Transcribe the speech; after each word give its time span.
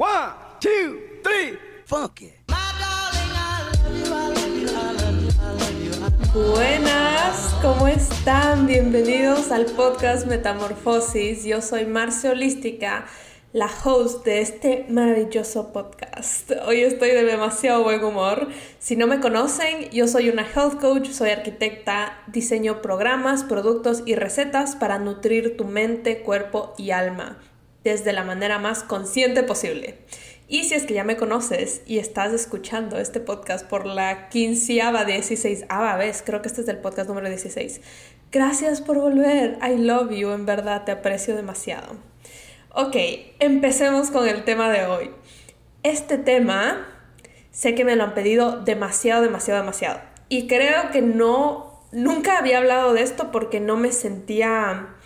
One, 0.00 0.32
two, 0.60 1.20
three, 1.22 1.58
funky. 1.84 2.32
Buenas, 6.32 7.54
¿cómo 7.60 7.86
están? 7.86 8.66
Bienvenidos 8.66 9.52
al 9.52 9.66
podcast 9.66 10.26
Metamorfosis. 10.26 11.44
Yo 11.44 11.60
soy 11.60 11.84
Marcia 11.84 12.30
Holística, 12.30 13.04
la 13.52 13.68
host 13.84 14.24
de 14.24 14.40
este 14.40 14.86
maravilloso 14.88 15.70
podcast. 15.70 16.50
Hoy 16.66 16.80
estoy 16.80 17.10
de 17.10 17.24
demasiado 17.24 17.82
buen 17.82 18.02
humor. 18.02 18.48
Si 18.78 18.96
no 18.96 19.06
me 19.06 19.20
conocen, 19.20 19.90
yo 19.90 20.08
soy 20.08 20.30
una 20.30 20.46
health 20.46 20.80
coach, 20.80 21.10
soy 21.10 21.28
arquitecta, 21.28 22.22
diseño 22.26 22.80
programas, 22.80 23.44
productos 23.44 24.02
y 24.06 24.14
recetas 24.14 24.76
para 24.76 24.98
nutrir 24.98 25.58
tu 25.58 25.66
mente, 25.66 26.22
cuerpo 26.22 26.72
y 26.78 26.92
alma 26.92 27.36
desde 27.84 28.12
la 28.12 28.24
manera 28.24 28.58
más 28.58 28.82
consciente 28.82 29.42
posible. 29.42 29.98
Y 30.48 30.64
si 30.64 30.74
es 30.74 30.84
que 30.84 30.94
ya 30.94 31.04
me 31.04 31.16
conoces 31.16 31.82
y 31.86 31.98
estás 31.98 32.32
escuchando 32.32 32.98
este 32.98 33.20
podcast 33.20 33.66
por 33.66 33.86
la 33.86 34.28
quinceava, 34.28 35.04
dieciséisava 35.04 35.96
vez, 35.96 36.22
creo 36.26 36.42
que 36.42 36.48
este 36.48 36.62
es 36.62 36.68
el 36.68 36.78
podcast 36.78 37.08
número 37.08 37.28
16, 37.28 37.80
gracias 38.32 38.80
por 38.80 38.98
volver. 38.98 39.58
I 39.62 39.76
love 39.76 40.10
you, 40.10 40.30
en 40.30 40.46
verdad 40.46 40.84
te 40.84 40.90
aprecio 40.90 41.36
demasiado. 41.36 41.96
Ok, 42.72 42.96
empecemos 43.38 44.10
con 44.10 44.28
el 44.28 44.44
tema 44.44 44.70
de 44.70 44.86
hoy. 44.86 45.10
Este 45.82 46.18
tema 46.18 46.86
sé 47.52 47.74
que 47.74 47.84
me 47.84 47.96
lo 47.96 48.04
han 48.04 48.14
pedido 48.14 48.60
demasiado, 48.60 49.22
demasiado, 49.22 49.60
demasiado. 49.60 50.00
Y 50.28 50.46
creo 50.46 50.90
que 50.92 51.02
no, 51.02 51.84
nunca 51.92 52.38
había 52.38 52.58
hablado 52.58 52.92
de 52.92 53.02
esto 53.02 53.30
porque 53.30 53.60
no 53.60 53.76
me 53.76 53.92
sentía 53.92 54.96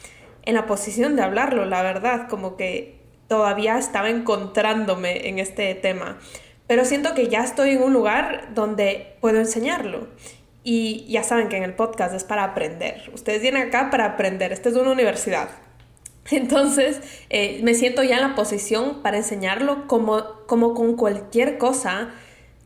en 0.45 0.55
la 0.55 0.67
posición 0.67 1.17
de 1.17 1.23
hablarlo, 1.23 1.65
la 1.65 1.83
verdad, 1.83 2.29
como 2.29 2.57
que 2.57 2.99
todavía 3.29 3.79
estaba 3.79 4.11
encontrándome 4.11 5.29
en 5.29 5.39
este 5.39 5.75
tema. 5.75 6.19
Pero 6.67 6.85
siento 6.85 7.15
que 7.15 7.29
ya 7.29 7.43
estoy 7.45 7.71
en 7.71 7.83
un 7.83 7.93
lugar 7.93 8.49
donde 8.55 9.17
puedo 9.21 9.39
enseñarlo. 9.39 10.09
Y 10.63 11.07
ya 11.09 11.23
saben 11.23 11.49
que 11.49 11.59
en 11.59 11.63
el 11.63 11.75
podcast 11.75 12.15
es 12.15 12.25
para 12.25 12.45
aprender. 12.45 13.11
Ustedes 13.13 13.43
vienen 13.43 13.69
acá 13.69 13.91
para 13.91 14.07
aprender. 14.07 14.53
Esta 14.53 14.71
es 14.71 14.77
una 14.77 14.93
universidad. 14.93 15.51
Entonces, 16.31 17.01
eh, 17.29 17.61
me 17.63 17.75
siento 17.75 18.03
ya 18.03 18.17
en 18.17 18.23
la 18.23 18.35
posición 18.35 19.03
para 19.03 19.19
enseñarlo 19.19 19.87
como, 19.87 20.25
como 20.47 20.73
con 20.73 20.97
cualquier 20.97 21.59
cosa 21.59 22.15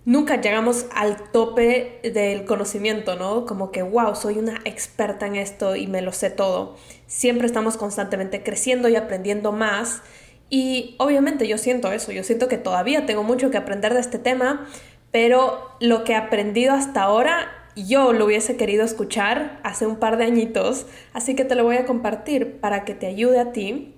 nunca 0.08 0.40
llegamos 0.40 0.86
al 0.94 1.30
tope 1.32 2.00
del 2.02 2.46
conocimiento, 2.46 3.16
¿no? 3.16 3.44
Como 3.44 3.70
que, 3.70 3.82
wow, 3.82 4.16
soy 4.16 4.38
una 4.38 4.58
experta 4.64 5.26
en 5.26 5.36
esto 5.36 5.76
y 5.76 5.86
me 5.86 6.00
lo 6.00 6.12
sé 6.12 6.30
todo. 6.30 6.76
Siempre 7.06 7.46
estamos 7.46 7.76
constantemente 7.76 8.42
creciendo 8.42 8.88
y 8.88 8.96
aprendiendo 8.96 9.52
más. 9.52 10.00
Y 10.48 10.96
obviamente 10.98 11.46
yo 11.46 11.58
siento 11.58 11.92
eso, 11.92 12.10
yo 12.10 12.24
siento 12.24 12.48
que 12.48 12.56
todavía 12.56 13.04
tengo 13.04 13.22
mucho 13.22 13.50
que 13.50 13.58
aprender 13.58 13.92
de 13.92 14.00
este 14.00 14.18
tema, 14.18 14.66
pero 15.10 15.72
lo 15.78 16.04
que 16.04 16.12
he 16.12 16.16
aprendido 16.16 16.72
hasta 16.72 17.02
ahora 17.02 17.50
yo 17.76 18.14
lo 18.14 18.24
hubiese 18.24 18.56
querido 18.56 18.86
escuchar 18.86 19.60
hace 19.62 19.86
un 19.86 19.96
par 19.96 20.16
de 20.16 20.24
añitos, 20.24 20.86
así 21.12 21.34
que 21.36 21.44
te 21.44 21.54
lo 21.54 21.64
voy 21.64 21.76
a 21.76 21.84
compartir 21.84 22.60
para 22.60 22.86
que 22.86 22.94
te 22.94 23.06
ayude 23.06 23.38
a 23.40 23.52
ti 23.52 23.97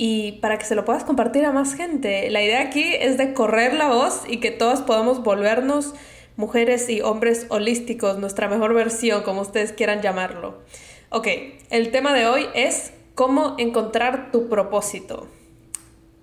y 0.00 0.38
para 0.40 0.58
que 0.58 0.64
se 0.64 0.76
lo 0.76 0.84
puedas 0.84 1.02
compartir 1.02 1.44
a 1.44 1.50
más 1.50 1.74
gente. 1.74 2.30
La 2.30 2.40
idea 2.40 2.60
aquí 2.60 2.84
es 3.00 3.18
de 3.18 3.34
correr 3.34 3.74
la 3.74 3.88
voz 3.88 4.22
y 4.28 4.36
que 4.38 4.52
todos 4.52 4.80
podamos 4.82 5.24
volvernos 5.24 5.92
mujeres 6.36 6.88
y 6.88 7.00
hombres 7.00 7.46
holísticos, 7.48 8.16
nuestra 8.16 8.48
mejor 8.48 8.74
versión, 8.74 9.24
como 9.24 9.40
ustedes 9.40 9.72
quieran 9.72 10.00
llamarlo. 10.00 10.62
Ok, 11.10 11.26
el 11.70 11.90
tema 11.90 12.14
de 12.14 12.28
hoy 12.28 12.46
es 12.54 12.92
cómo 13.16 13.56
encontrar 13.58 14.30
tu 14.30 14.48
propósito, 14.48 15.26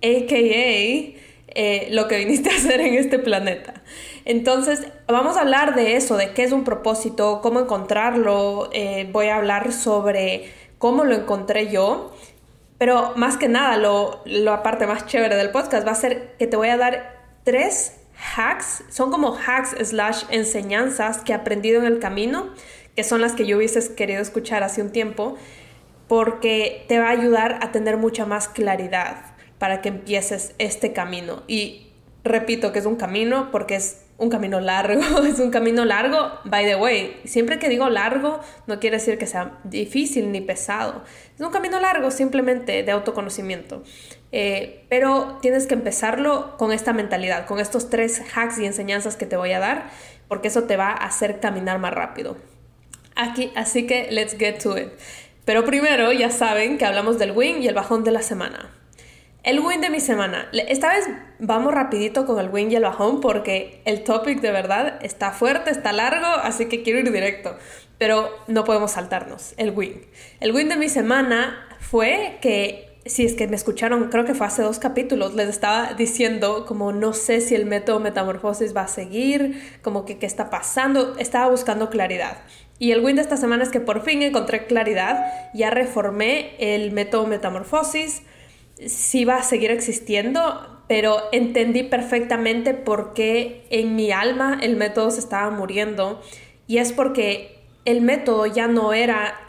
a.k.a. 0.02 1.20
Eh, 1.58 1.88
lo 1.90 2.08
que 2.08 2.16
viniste 2.16 2.48
a 2.48 2.56
hacer 2.56 2.80
en 2.80 2.94
este 2.94 3.18
planeta. 3.18 3.82
Entonces, 4.24 4.86
vamos 5.06 5.36
a 5.36 5.42
hablar 5.42 5.74
de 5.74 5.96
eso, 5.96 6.16
de 6.16 6.32
qué 6.32 6.44
es 6.44 6.52
un 6.52 6.64
propósito, 6.64 7.40
cómo 7.42 7.60
encontrarlo, 7.60 8.70
eh, 8.72 9.06
voy 9.12 9.26
a 9.26 9.36
hablar 9.36 9.74
sobre 9.74 10.50
cómo 10.78 11.04
lo 11.04 11.14
encontré 11.14 11.70
yo 11.70 12.15
pero 12.78 13.14
más 13.16 13.36
que 13.36 13.48
nada, 13.48 13.76
lo, 13.76 14.22
la 14.24 14.62
parte 14.62 14.86
más 14.86 15.06
chévere 15.06 15.36
del 15.36 15.50
podcast 15.50 15.86
va 15.86 15.92
a 15.92 15.96
ser 15.96 16.34
que 16.38 16.46
te 16.46 16.56
voy 16.56 16.68
a 16.68 16.76
dar 16.76 17.24
tres 17.44 17.94
hacks, 18.36 18.84
son 18.90 19.10
como 19.10 19.36
hacks 19.36 19.76
slash 19.88 20.24
enseñanzas 20.30 21.18
que 21.18 21.32
he 21.32 21.34
aprendido 21.34 21.80
en 21.80 21.86
el 21.86 21.98
camino, 21.98 22.50
que 22.94 23.04
son 23.04 23.20
las 23.20 23.32
que 23.32 23.46
yo 23.46 23.56
hubieses 23.56 23.88
querido 23.88 24.20
escuchar 24.20 24.62
hace 24.62 24.82
un 24.82 24.90
tiempo, 24.90 25.36
porque 26.08 26.84
te 26.88 26.98
va 26.98 27.08
a 27.08 27.10
ayudar 27.10 27.58
a 27.62 27.72
tener 27.72 27.96
mucha 27.96 28.26
más 28.26 28.48
claridad 28.48 29.36
para 29.58 29.80
que 29.80 29.88
empieces 29.88 30.54
este 30.58 30.92
camino. 30.92 31.42
Y 31.46 31.88
repito 32.24 32.72
que 32.72 32.78
es 32.78 32.86
un 32.86 32.96
camino 32.96 33.50
porque 33.50 33.76
es 33.76 34.05
un 34.18 34.30
camino 34.30 34.60
largo, 34.60 35.22
es 35.26 35.38
un 35.38 35.50
camino 35.50 35.84
largo, 35.84 36.30
by 36.44 36.64
the 36.64 36.76
way, 36.76 37.20
siempre 37.24 37.58
que 37.58 37.68
digo 37.68 37.88
largo 37.90 38.40
no 38.66 38.80
quiere 38.80 38.96
decir 38.96 39.18
que 39.18 39.26
sea 39.26 39.58
difícil 39.64 40.32
ni 40.32 40.40
pesado, 40.40 41.02
es 41.34 41.40
un 41.40 41.50
camino 41.50 41.78
largo 41.80 42.10
simplemente 42.10 42.82
de 42.82 42.92
autoconocimiento, 42.92 43.82
eh, 44.32 44.84
pero 44.88 45.38
tienes 45.42 45.66
que 45.66 45.74
empezarlo 45.74 46.56
con 46.56 46.72
esta 46.72 46.92
mentalidad, 46.92 47.46
con 47.46 47.60
estos 47.60 47.90
tres 47.90 48.22
hacks 48.34 48.58
y 48.58 48.66
enseñanzas 48.66 49.16
que 49.16 49.26
te 49.26 49.36
voy 49.36 49.52
a 49.52 49.58
dar, 49.58 49.90
porque 50.28 50.48
eso 50.48 50.64
te 50.64 50.76
va 50.76 50.88
a 50.88 51.06
hacer 51.06 51.40
caminar 51.40 51.78
más 51.78 51.92
rápido. 51.94 52.36
Aquí, 53.14 53.52
así 53.54 53.86
que 53.86 54.08
let's 54.10 54.36
get 54.38 54.58
to 54.62 54.76
it. 54.76 54.88
Pero 55.46 55.64
primero 55.64 56.12
ya 56.12 56.30
saben 56.30 56.76
que 56.76 56.84
hablamos 56.84 57.18
del 57.18 57.30
win 57.30 57.62
y 57.62 57.68
el 57.68 57.74
bajón 57.74 58.04
de 58.04 58.10
la 58.10 58.20
semana. 58.20 58.75
El 59.46 59.60
win 59.60 59.80
de 59.80 59.90
mi 59.90 60.00
semana. 60.00 60.48
Esta 60.52 60.88
vez 60.88 61.08
vamos 61.38 61.72
rapidito 61.72 62.26
con 62.26 62.40
el 62.40 62.48
win 62.48 62.72
y 62.72 62.74
el 62.74 62.82
bajón 62.82 63.20
porque 63.20 63.80
el 63.84 64.02
topic 64.02 64.40
de 64.40 64.50
verdad 64.50 64.98
está 65.02 65.30
fuerte, 65.30 65.70
está 65.70 65.92
largo, 65.92 66.26
así 66.26 66.66
que 66.66 66.82
quiero 66.82 66.98
ir 66.98 67.12
directo. 67.12 67.56
Pero 67.96 68.28
no 68.48 68.64
podemos 68.64 68.90
saltarnos. 68.90 69.54
El 69.56 69.70
win. 69.70 70.04
El 70.40 70.50
win 70.50 70.68
de 70.68 70.74
mi 70.74 70.88
semana 70.88 71.64
fue 71.78 72.38
que, 72.42 72.98
si 73.06 73.24
es 73.24 73.34
que 73.34 73.46
me 73.46 73.54
escucharon, 73.54 74.08
creo 74.08 74.24
que 74.24 74.34
fue 74.34 74.48
hace 74.48 74.62
dos 74.62 74.80
capítulos, 74.80 75.36
les 75.36 75.48
estaba 75.48 75.94
diciendo 75.94 76.66
como 76.66 76.90
no 76.90 77.12
sé 77.12 77.40
si 77.40 77.54
el 77.54 77.66
método 77.66 78.00
metamorfosis 78.00 78.76
va 78.76 78.82
a 78.82 78.88
seguir, 78.88 79.78
como 79.80 80.04
que 80.04 80.18
qué 80.18 80.26
está 80.26 80.50
pasando, 80.50 81.14
estaba 81.20 81.48
buscando 81.48 81.88
claridad. 81.88 82.38
Y 82.80 82.90
el 82.90 82.98
win 82.98 83.14
de 83.14 83.22
esta 83.22 83.36
semana 83.36 83.62
es 83.62 83.68
que 83.68 83.78
por 83.78 84.02
fin 84.02 84.24
encontré 84.24 84.66
claridad, 84.66 85.24
ya 85.54 85.70
reformé 85.70 86.56
el 86.58 86.90
método 86.90 87.28
metamorfosis 87.28 88.22
sí 88.84 89.24
va 89.24 89.36
a 89.36 89.42
seguir 89.42 89.70
existiendo, 89.70 90.82
pero 90.88 91.18
entendí 91.32 91.82
perfectamente 91.82 92.74
por 92.74 93.14
qué 93.14 93.66
en 93.70 93.96
mi 93.96 94.12
alma 94.12 94.58
el 94.60 94.76
método 94.76 95.10
se 95.10 95.20
estaba 95.20 95.50
muriendo. 95.50 96.20
Y 96.66 96.78
es 96.78 96.92
porque 96.92 97.64
el 97.84 98.02
método 98.02 98.46
ya 98.46 98.68
no 98.68 98.92
era 98.92 99.40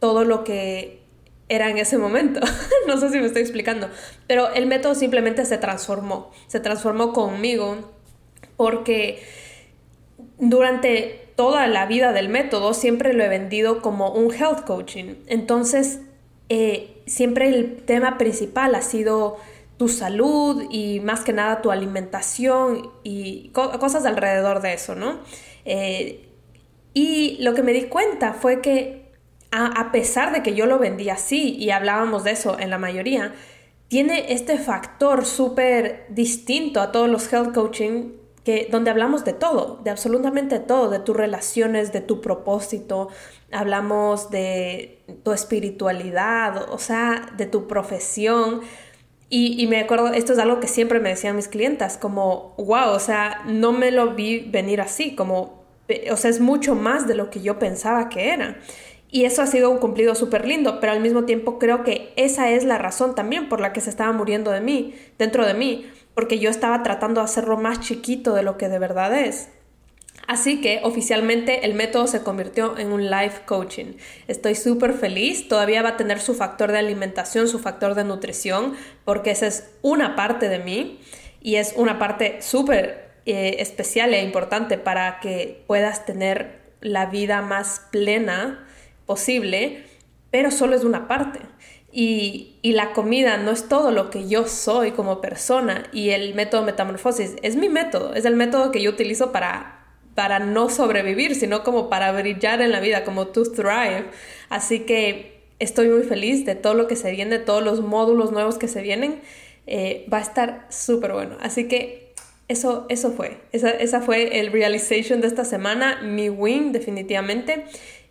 todo 0.00 0.24
lo 0.24 0.44
que 0.44 1.02
era 1.48 1.70
en 1.70 1.78
ese 1.78 1.98
momento. 1.98 2.40
no 2.86 2.96
sé 2.98 3.10
si 3.10 3.18
me 3.18 3.26
estoy 3.26 3.42
explicando, 3.42 3.88
pero 4.26 4.52
el 4.52 4.66
método 4.66 4.94
simplemente 4.94 5.44
se 5.44 5.58
transformó, 5.58 6.30
se 6.48 6.60
transformó 6.60 7.12
conmigo 7.12 7.92
porque 8.56 9.22
durante 10.38 11.32
toda 11.36 11.66
la 11.66 11.86
vida 11.86 12.12
del 12.12 12.28
método 12.28 12.74
siempre 12.74 13.12
lo 13.12 13.22
he 13.22 13.28
vendido 13.28 13.82
como 13.82 14.10
un 14.10 14.32
health 14.32 14.64
coaching. 14.64 15.14
Entonces, 15.26 16.00
eh, 16.48 16.95
siempre 17.06 17.48
el 17.48 17.76
tema 17.76 18.18
principal 18.18 18.74
ha 18.74 18.82
sido 18.82 19.38
tu 19.78 19.88
salud 19.88 20.64
y 20.70 21.00
más 21.00 21.20
que 21.20 21.32
nada 21.32 21.62
tu 21.62 21.70
alimentación 21.70 22.90
y 23.04 23.50
cosas 23.50 24.04
alrededor 24.06 24.62
de 24.62 24.74
eso, 24.74 24.94
¿no? 24.94 25.20
Eh, 25.64 26.28
y 26.94 27.36
lo 27.40 27.54
que 27.54 27.62
me 27.62 27.72
di 27.72 27.84
cuenta 27.84 28.32
fue 28.32 28.62
que 28.62 29.06
a, 29.50 29.90
pesar 29.92 30.32
de 30.32 30.42
que 30.42 30.54
yo 30.54 30.66
lo 30.66 30.78
vendía 30.78 31.14
así 31.14 31.56
y 31.56 31.70
hablábamos 31.70 32.24
de 32.24 32.32
eso 32.32 32.58
en 32.58 32.70
la 32.70 32.78
mayoría, 32.78 33.34
tiene 33.88 34.32
este 34.32 34.58
factor 34.58 35.24
súper 35.24 36.06
distinto 36.08 36.80
a 36.80 36.92
todos 36.92 37.08
los 37.08 37.32
health 37.32 37.54
coaching 37.54 38.12
donde 38.70 38.90
hablamos 38.90 39.24
de 39.24 39.32
todo, 39.32 39.80
de 39.82 39.90
absolutamente 39.90 40.60
todo, 40.60 40.88
de 40.88 41.00
tus 41.00 41.16
relaciones, 41.16 41.92
de 41.92 42.00
tu 42.00 42.20
propósito, 42.20 43.08
hablamos 43.50 44.30
de 44.30 45.02
tu 45.24 45.32
espiritualidad, 45.32 46.70
o 46.70 46.78
sea, 46.78 47.32
de 47.36 47.46
tu 47.46 47.66
profesión. 47.66 48.60
Y, 49.28 49.66
me 49.66 49.80
acuerdo, 49.80 50.12
esto 50.12 50.32
es 50.32 50.38
algo 50.38 50.60
que 50.60 50.68
siempre 50.68 51.00
me 51.00 51.08
decían 51.08 51.34
mis 51.34 51.48
clientas, 51.48 51.98
como, 51.98 52.54
wow, 52.58 52.90
o 52.90 53.00
sea, 53.00 53.42
no 53.46 53.72
me 53.72 53.90
lo 53.90 54.14
vi 54.14 54.38
venir 54.38 54.80
así, 54.80 55.16
como, 55.16 55.64
o 56.10 56.16
sea, 56.16 56.30
es 56.30 56.38
mucho 56.38 56.76
más 56.76 57.08
de 57.08 57.16
lo 57.16 57.30
que 57.30 57.40
yo 57.40 57.58
pensaba 57.58 58.08
que 58.08 58.30
era. 58.30 58.58
Y 59.10 59.24
eso 59.24 59.42
ha 59.42 59.46
sido 59.46 59.70
un 59.70 59.78
cumplido 59.78 60.14
súper 60.14 60.46
lindo, 60.46 60.78
pero 60.78 60.92
al 60.92 61.00
mismo 61.00 61.24
tiempo 61.24 61.58
creo 61.58 61.82
que 61.82 62.12
esa 62.16 62.50
es 62.50 62.64
la 62.64 62.78
razón 62.78 63.16
también 63.16 63.48
por 63.48 63.60
la 63.60 63.72
que 63.72 63.80
se 63.80 63.90
estaba 63.90 64.12
muriendo 64.12 64.52
de 64.52 64.60
mí, 64.60 64.94
dentro 65.18 65.44
de 65.44 65.54
mí, 65.54 65.86
porque 66.16 66.38
yo 66.38 66.48
estaba 66.48 66.82
tratando 66.82 67.20
de 67.20 67.26
hacerlo 67.26 67.58
más 67.58 67.80
chiquito 67.80 68.34
de 68.34 68.42
lo 68.42 68.56
que 68.56 68.70
de 68.70 68.78
verdad 68.78 69.16
es. 69.16 69.50
Así 70.26 70.62
que 70.62 70.80
oficialmente 70.82 71.66
el 71.66 71.74
método 71.74 72.06
se 72.06 72.22
convirtió 72.22 72.78
en 72.78 72.90
un 72.90 73.10
life 73.10 73.42
coaching. 73.44 73.98
Estoy 74.26 74.54
súper 74.54 74.94
feliz, 74.94 75.46
todavía 75.46 75.82
va 75.82 75.90
a 75.90 75.96
tener 75.98 76.18
su 76.18 76.34
factor 76.34 76.72
de 76.72 76.78
alimentación, 76.78 77.48
su 77.48 77.58
factor 77.58 77.94
de 77.94 78.04
nutrición, 78.04 78.74
porque 79.04 79.30
esa 79.30 79.46
es 79.46 79.70
una 79.82 80.16
parte 80.16 80.48
de 80.48 80.58
mí. 80.58 81.00
y 81.42 81.56
es 81.56 81.74
una 81.76 81.98
parte 82.00 82.42
súper 82.42 83.10
eh, 83.26 83.56
especial 83.60 84.12
e 84.14 84.22
importante 84.22 84.78
para 84.78 85.20
que 85.20 85.62
puedas 85.68 86.06
tener 86.06 86.60
la 86.80 87.06
vida 87.06 87.40
más 87.42 87.82
plena 87.92 88.66
posible, 89.04 89.84
pero 90.32 90.50
solo 90.50 90.74
es 90.74 90.82
una 90.82 91.06
parte. 91.06 91.40
Y, 91.98 92.56
y, 92.60 92.72
la 92.72 92.92
comida 92.92 93.38
no 93.38 93.52
es 93.52 93.70
todo 93.70 93.90
lo 93.90 94.10
que 94.10 94.28
yo 94.28 94.46
soy 94.46 94.90
como 94.90 95.22
persona 95.22 95.88
y 95.94 96.10
el 96.10 96.34
método 96.34 96.62
metamorfosis 96.62 97.36
es 97.40 97.56
mi 97.56 97.70
método, 97.70 98.12
es 98.12 98.26
el 98.26 98.36
método 98.36 98.70
que 98.70 98.82
yo 98.82 98.90
utilizo 98.90 99.32
para, 99.32 99.86
para 100.14 100.38
no 100.38 100.68
sobrevivir, 100.68 101.34
sino 101.34 101.64
como 101.64 101.88
para 101.88 102.12
brillar 102.12 102.60
en 102.60 102.70
la 102.70 102.80
vida, 102.80 103.02
como 103.02 103.28
to 103.28 103.44
thrive. 103.50 104.04
Así 104.50 104.80
que 104.80 105.40
estoy 105.58 105.88
muy 105.88 106.02
feliz 106.02 106.44
de 106.44 106.54
todo 106.54 106.74
lo 106.74 106.86
que 106.86 106.96
se 106.96 107.10
viene, 107.12 107.38
todos 107.38 107.64
los 107.64 107.80
módulos 107.80 108.30
nuevos 108.30 108.58
que 108.58 108.68
se 108.68 108.82
vienen. 108.82 109.22
Eh, 109.66 110.06
va 110.12 110.18
a 110.18 110.22
estar 110.22 110.66
súper 110.68 111.14
bueno. 111.14 111.38
Así 111.40 111.66
que 111.66 112.12
eso, 112.48 112.84
eso 112.90 113.12
fue. 113.12 113.38
Esa, 113.52 113.70
esa, 113.70 114.02
fue 114.02 114.38
el 114.38 114.52
realization 114.52 115.22
de 115.22 115.28
esta 115.28 115.46
semana, 115.46 116.02
mi 116.02 116.28
win 116.28 116.72
definitivamente. 116.72 117.64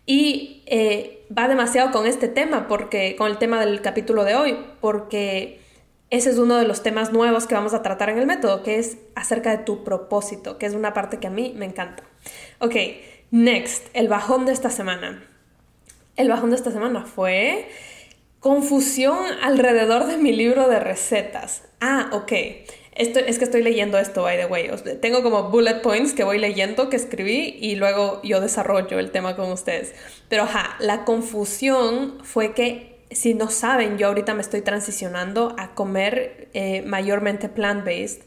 Y 0.06 0.64
eh, 0.66 1.15
va 1.36 1.48
demasiado 1.48 1.92
con 1.92 2.06
este 2.06 2.28
tema, 2.28 2.68
porque, 2.68 3.16
con 3.16 3.30
el 3.30 3.38
tema 3.38 3.60
del 3.60 3.82
capítulo 3.82 4.24
de 4.24 4.36
hoy, 4.36 4.58
porque 4.82 5.60
ese 6.10 6.30
es 6.30 6.38
uno 6.38 6.58
de 6.58 6.68
los 6.68 6.84
temas 6.84 7.12
nuevos 7.12 7.48
que 7.48 7.56
vamos 7.56 7.74
a 7.74 7.82
tratar 7.82 8.10
en 8.10 8.18
el 8.20 8.26
método, 8.26 8.64
que 8.64 8.78
es 8.78 8.98
acerca 9.16 9.52
de 9.52 9.64
tu 9.64 9.84
propósito, 9.84 10.58
que 10.58 10.66
es 10.66 10.74
una 10.74 10.94
parte 10.94 11.20
que 11.20 11.28
a 11.28 11.32
mí 11.32 11.54
me 11.56 11.66
encanta. 11.66 12.04
Ok, 12.60 12.76
next, 13.32 13.88
el 13.94 14.08
bajón 14.08 14.46
de 14.46 14.54
esta 14.54 14.70
semana. 14.70 15.24
El 16.16 16.30
bajón 16.30 16.52
de 16.52 16.56
esta 16.56 16.72
semana 16.72 17.06
fue 17.06 17.68
confusión 18.40 19.18
alrededor 19.42 20.06
de 20.06 20.18
mi 20.18 20.32
libro 20.32 20.70
de 20.70 20.80
recetas. 20.80 21.64
Ah, 21.82 22.10
ok. 22.12 22.32
Esto, 22.96 23.20
es 23.20 23.38
que 23.38 23.44
estoy 23.44 23.62
leyendo 23.62 23.98
esto, 24.00 24.24
by 24.24 24.38
the 24.38 24.46
way. 24.46 24.72
Tengo 25.02 25.22
como 25.22 25.50
bullet 25.50 25.82
points 25.82 26.14
que 26.14 26.24
voy 26.24 26.40
leyendo, 26.40 26.90
que 26.90 26.96
escribí 26.96 27.58
y 27.60 27.76
luego 27.76 28.22
yo 28.24 28.40
desarrollo 28.40 29.00
el 29.00 29.12
tema 29.12 29.36
con 29.36 29.52
ustedes. 29.52 29.94
Pero 30.30 30.44
ajá, 30.44 30.78
la 30.80 31.04
confusión 31.04 32.20
fue 32.24 32.54
que, 32.54 33.04
si 33.12 33.34
no 33.34 33.50
saben, 33.50 33.98
yo 33.98 34.08
ahorita 34.08 34.34
me 34.34 34.42
estoy 34.42 34.62
transicionando 34.62 35.56
a 35.58 35.76
comer 35.76 36.48
eh, 36.54 36.84
mayormente 36.84 37.50
plant-based 37.50 38.24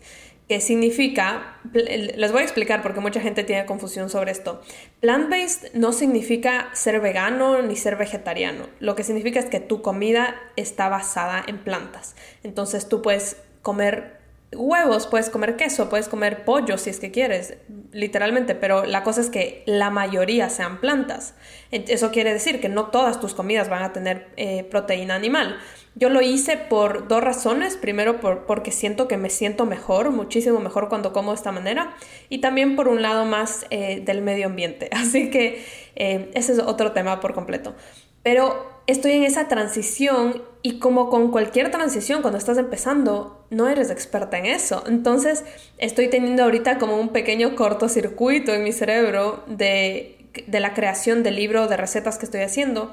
que 0.49 0.61
significa, 0.62 1.59
les 1.75 2.32
voy 2.32 2.41
a 2.41 2.44
explicar 2.44 2.82
porque 2.82 3.00
mucha 3.00 3.21
gente 3.21 3.44
tiene 3.44 3.67
confusión 3.67 4.09
sobre 4.09 4.32
esto. 4.32 4.62
Plant-based 5.00 5.75
no 5.75 5.93
significa 5.93 6.71
ser 6.73 7.00
vegano 7.00 7.61
ni 7.61 7.76
ser 7.76 7.97
vegetariano. 7.97 8.67
Lo 8.81 8.94
que 8.97 9.05
significa 9.05 9.41
es 9.41 9.47
que 9.47 9.61
tu 9.61 9.82
comida 9.82 10.41
está 10.56 10.88
basada 10.88 11.44
en 11.47 11.59
plantas. 11.59 12.17
Entonces 12.43 12.88
tú 12.88 13.03
puedes 13.03 13.37
comer 13.61 14.18
huevos, 14.53 15.06
puedes 15.06 15.31
comer 15.31 15.56
queso, 15.56 15.89
puedes 15.89 16.09
comer 16.09 16.45
pollo 16.45 16.79
si 16.79 16.91
es 16.91 17.00
que 17.00 17.11
quieres, 17.11 17.59
literalmente, 17.93 18.55
pero 18.55 18.85
la 18.85 19.03
cosa 19.03 19.21
es 19.21 19.31
que 19.31 19.62
la 19.67 19.91
mayoría 19.91 20.49
sean 20.49 20.81
plantas. 20.81 21.35
Eso 21.71 22.11
quiere 22.11 22.33
decir 22.33 22.61
que 22.61 22.69
no 22.69 22.87
todas 22.87 23.21
tus 23.21 23.35
comidas 23.35 23.69
van 23.69 23.83
a 23.83 23.93
tener 23.93 24.29
eh, 24.37 24.65
proteína 24.65 25.15
animal. 25.15 25.59
Yo 25.95 26.11
lo 26.11 26.23
hice 26.23 26.56
por 26.56 27.09
dos 27.09 27.23
razones. 27.23 27.77
Primero, 27.77 28.21
por, 28.21 28.47
porque 28.47 28.71
siento 28.71 29.09
que 29.09 29.17
me 29.17 29.31
siento 29.31 29.67
mejor, 29.67 30.11
muchísimo 30.12 30.61
mejor 30.61 30.89
cuando 30.89 31.12
como 31.12 31.33
de 31.33 31.37
esta 31.37 31.50
manera. 31.50 31.97
Y 32.29 32.39
también 32.39 32.77
por 32.77 32.89
un 32.89 33.03
lado 33.03 33.25
más 33.25 33.67
eh, 33.71 34.00
del 34.05 34.23
medio 34.23 34.47
ambiente. 34.47 34.89
Así 34.93 35.31
que 35.31 35.65
eh, 35.97 36.31
ese 36.35 36.53
es 36.53 36.59
otro 36.61 36.93
tema 36.93 37.21
por 37.21 37.35
completo. 37.35 37.75
Pero 38.23 38.83
estoy 38.87 39.12
en 39.12 39.25
esa 39.25 39.49
transición 39.49 40.43
y 40.62 40.78
como 40.78 41.08
con 41.08 41.31
cualquier 41.31 41.70
transición, 41.70 42.20
cuando 42.20 42.38
estás 42.38 42.58
empezando, 42.58 43.46
no 43.50 43.69
eres 43.69 43.90
experta 43.90 44.38
en 44.38 44.46
eso. 44.46 44.84
Entonces, 44.87 45.44
estoy 45.78 46.08
teniendo 46.08 46.43
ahorita 46.43 46.78
como 46.78 46.99
un 46.99 47.10
pequeño 47.10 47.55
cortocircuito 47.55 48.52
en 48.52 48.64
mi 48.64 48.72
cerebro 48.72 49.44
de, 49.46 50.19
de 50.46 50.60
la 50.60 50.75
creación 50.75 51.22
del 51.22 51.37
libro 51.37 51.69
de 51.69 51.76
recetas 51.76 52.19
que 52.19 52.25
estoy 52.25 52.40
haciendo, 52.40 52.93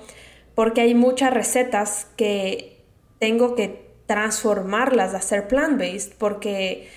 porque 0.54 0.82
hay 0.82 0.94
muchas 0.94 1.34
recetas 1.34 2.08
que 2.16 2.84
tengo 3.20 3.56
que 3.56 3.84
transformarlas 4.06 5.16
a 5.16 5.22
ser 5.22 5.48
plant-based, 5.48 6.14
porque 6.20 6.88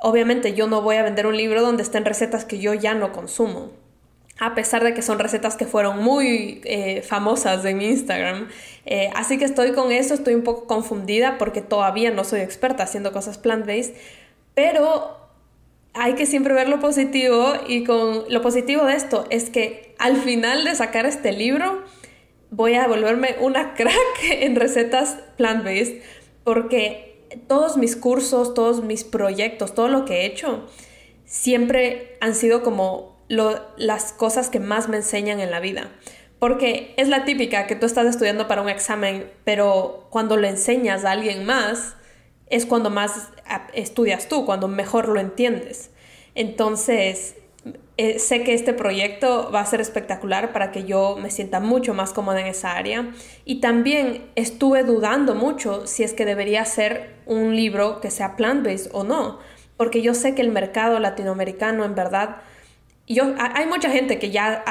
obviamente 0.00 0.54
yo 0.54 0.66
no 0.66 0.82
voy 0.82 0.96
a 0.96 1.02
vender 1.04 1.26
un 1.26 1.36
libro 1.36 1.62
donde 1.62 1.84
estén 1.84 2.04
recetas 2.04 2.44
que 2.44 2.58
yo 2.58 2.74
ya 2.74 2.94
no 2.94 3.12
consumo 3.12 3.70
a 4.38 4.54
pesar 4.54 4.84
de 4.84 4.94
que 4.94 5.02
son 5.02 5.18
recetas 5.18 5.56
que 5.56 5.66
fueron 5.66 6.02
muy 6.02 6.60
eh, 6.64 7.02
famosas 7.02 7.64
en 7.64 7.78
mi 7.78 7.86
Instagram. 7.86 8.48
Eh, 8.86 9.10
así 9.14 9.36
que 9.36 9.44
estoy 9.44 9.72
con 9.72 9.90
eso, 9.90 10.14
estoy 10.14 10.34
un 10.34 10.44
poco 10.44 10.66
confundida 10.66 11.38
porque 11.38 11.60
todavía 11.60 12.10
no 12.10 12.24
soy 12.24 12.40
experta 12.40 12.84
haciendo 12.84 13.12
cosas 13.12 13.38
plant-based, 13.38 13.94
pero 14.54 15.16
hay 15.94 16.14
que 16.14 16.26
siempre 16.26 16.54
ver 16.54 16.68
lo 16.68 16.78
positivo 16.78 17.54
y 17.66 17.84
con 17.84 18.24
lo 18.28 18.40
positivo 18.40 18.84
de 18.84 18.94
esto 18.94 19.26
es 19.30 19.50
que 19.50 19.94
al 19.98 20.16
final 20.16 20.64
de 20.64 20.74
sacar 20.76 21.06
este 21.06 21.32
libro 21.32 21.82
voy 22.50 22.74
a 22.74 22.86
volverme 22.86 23.34
una 23.40 23.74
crack 23.76 24.22
en 24.30 24.54
recetas 24.54 25.18
plant-based 25.36 26.00
porque 26.44 27.26
todos 27.48 27.76
mis 27.76 27.96
cursos, 27.96 28.54
todos 28.54 28.82
mis 28.82 29.04
proyectos, 29.04 29.74
todo 29.74 29.88
lo 29.88 30.04
que 30.04 30.22
he 30.22 30.26
hecho 30.26 30.66
siempre 31.24 32.16
han 32.20 32.34
sido 32.34 32.62
como 32.62 33.17
las 33.28 34.12
cosas 34.12 34.48
que 34.50 34.60
más 34.60 34.88
me 34.88 34.96
enseñan 34.96 35.40
en 35.40 35.50
la 35.50 35.60
vida. 35.60 35.90
Porque 36.38 36.94
es 36.96 37.08
la 37.08 37.24
típica 37.24 37.66
que 37.66 37.76
tú 37.76 37.86
estás 37.86 38.06
estudiando 38.06 38.46
para 38.48 38.62
un 38.62 38.68
examen, 38.68 39.30
pero 39.44 40.06
cuando 40.10 40.36
le 40.36 40.48
enseñas 40.48 41.04
a 41.04 41.10
alguien 41.10 41.44
más, 41.44 41.96
es 42.48 42.64
cuando 42.64 42.90
más 42.90 43.30
estudias 43.74 44.28
tú, 44.28 44.46
cuando 44.46 44.68
mejor 44.68 45.08
lo 45.08 45.20
entiendes. 45.20 45.90
Entonces, 46.34 47.34
eh, 47.96 48.20
sé 48.20 48.44
que 48.44 48.54
este 48.54 48.72
proyecto 48.72 49.50
va 49.52 49.60
a 49.60 49.66
ser 49.66 49.80
espectacular 49.80 50.52
para 50.52 50.70
que 50.70 50.84
yo 50.84 51.16
me 51.20 51.30
sienta 51.30 51.58
mucho 51.58 51.94
más 51.94 52.12
cómoda 52.12 52.40
en 52.40 52.46
esa 52.46 52.76
área. 52.76 53.12
Y 53.44 53.60
también 53.60 54.30
estuve 54.36 54.84
dudando 54.84 55.34
mucho 55.34 55.86
si 55.86 56.04
es 56.04 56.12
que 56.12 56.24
debería 56.24 56.64
ser 56.64 57.16
un 57.26 57.56
libro 57.56 58.00
que 58.00 58.10
sea 58.10 58.36
plant-based 58.36 58.90
o 58.92 59.02
no, 59.02 59.40
porque 59.76 60.00
yo 60.00 60.14
sé 60.14 60.34
que 60.34 60.42
el 60.42 60.50
mercado 60.50 61.00
latinoamericano 61.00 61.84
en 61.84 61.94
verdad 61.94 62.36
yo, 63.14 63.34
hay 63.38 63.66
mucha 63.66 63.90
gente 63.90 64.18
que 64.18 64.30
ya 64.30 64.62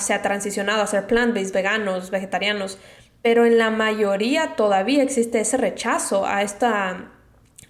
se 0.00 0.14
ha 0.14 0.22
transicionado 0.22 0.82
a 0.82 0.86
ser 0.86 1.06
plant-based, 1.06 1.52
veganos, 1.52 2.10
vegetarianos, 2.10 2.78
pero 3.22 3.46
en 3.46 3.58
la 3.58 3.70
mayoría 3.70 4.56
todavía 4.56 5.02
existe 5.02 5.40
ese 5.40 5.56
rechazo 5.56 6.26
a, 6.26 6.42
esta, 6.42 7.12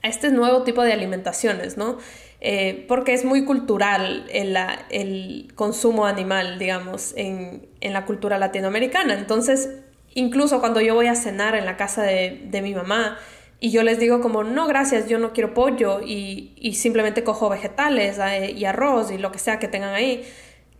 a 0.03 0.09
este 0.09 0.31
nuevo 0.31 0.63
tipo 0.63 0.83
de 0.83 0.93
alimentaciones, 0.93 1.77
¿no? 1.77 1.99
Eh, 2.41 2.87
porque 2.89 3.13
es 3.13 3.25
muy 3.25 3.45
cultural 3.45 4.26
el, 4.33 4.57
el 4.91 5.52
consumo 5.55 6.07
animal, 6.07 6.59
digamos, 6.59 7.14
en, 7.17 7.69
en, 7.81 7.93
la 7.93 8.05
cultura 8.05 8.37
latinoamericana. 8.38 9.14
Entonces, 9.14 9.71
incluso 10.14 10.59
cuando 10.59 10.81
yo 10.81 10.95
voy 10.95 11.07
a 11.07 11.14
cenar 11.14 11.55
en 11.55 11.67
la 11.67 11.76
casa 11.76 12.02
de, 12.02 12.43
de 12.50 12.62
mi 12.62 12.75
mamá, 12.75 13.17
y 13.62 13.71
yo 13.71 13.85
les 13.85 14.00
digo 14.00 14.21
como, 14.21 14.42
no, 14.42 14.66
gracias, 14.66 15.09
yo 15.09 15.21
no 15.21 15.33
quiero 15.33 15.54
pollo 15.54 16.00
y, 16.04 16.52
y 16.57 16.75
simplemente 16.75 17.23
cojo 17.23 17.49
vegetales 17.49 18.19
eh, 18.19 18.50
y 18.57 18.64
arroz 18.64 19.12
y 19.12 19.19
lo 19.19 19.31
que 19.31 19.38
sea 19.38 19.61
que 19.61 19.69
tengan 19.69 19.95
ahí. 19.95 20.25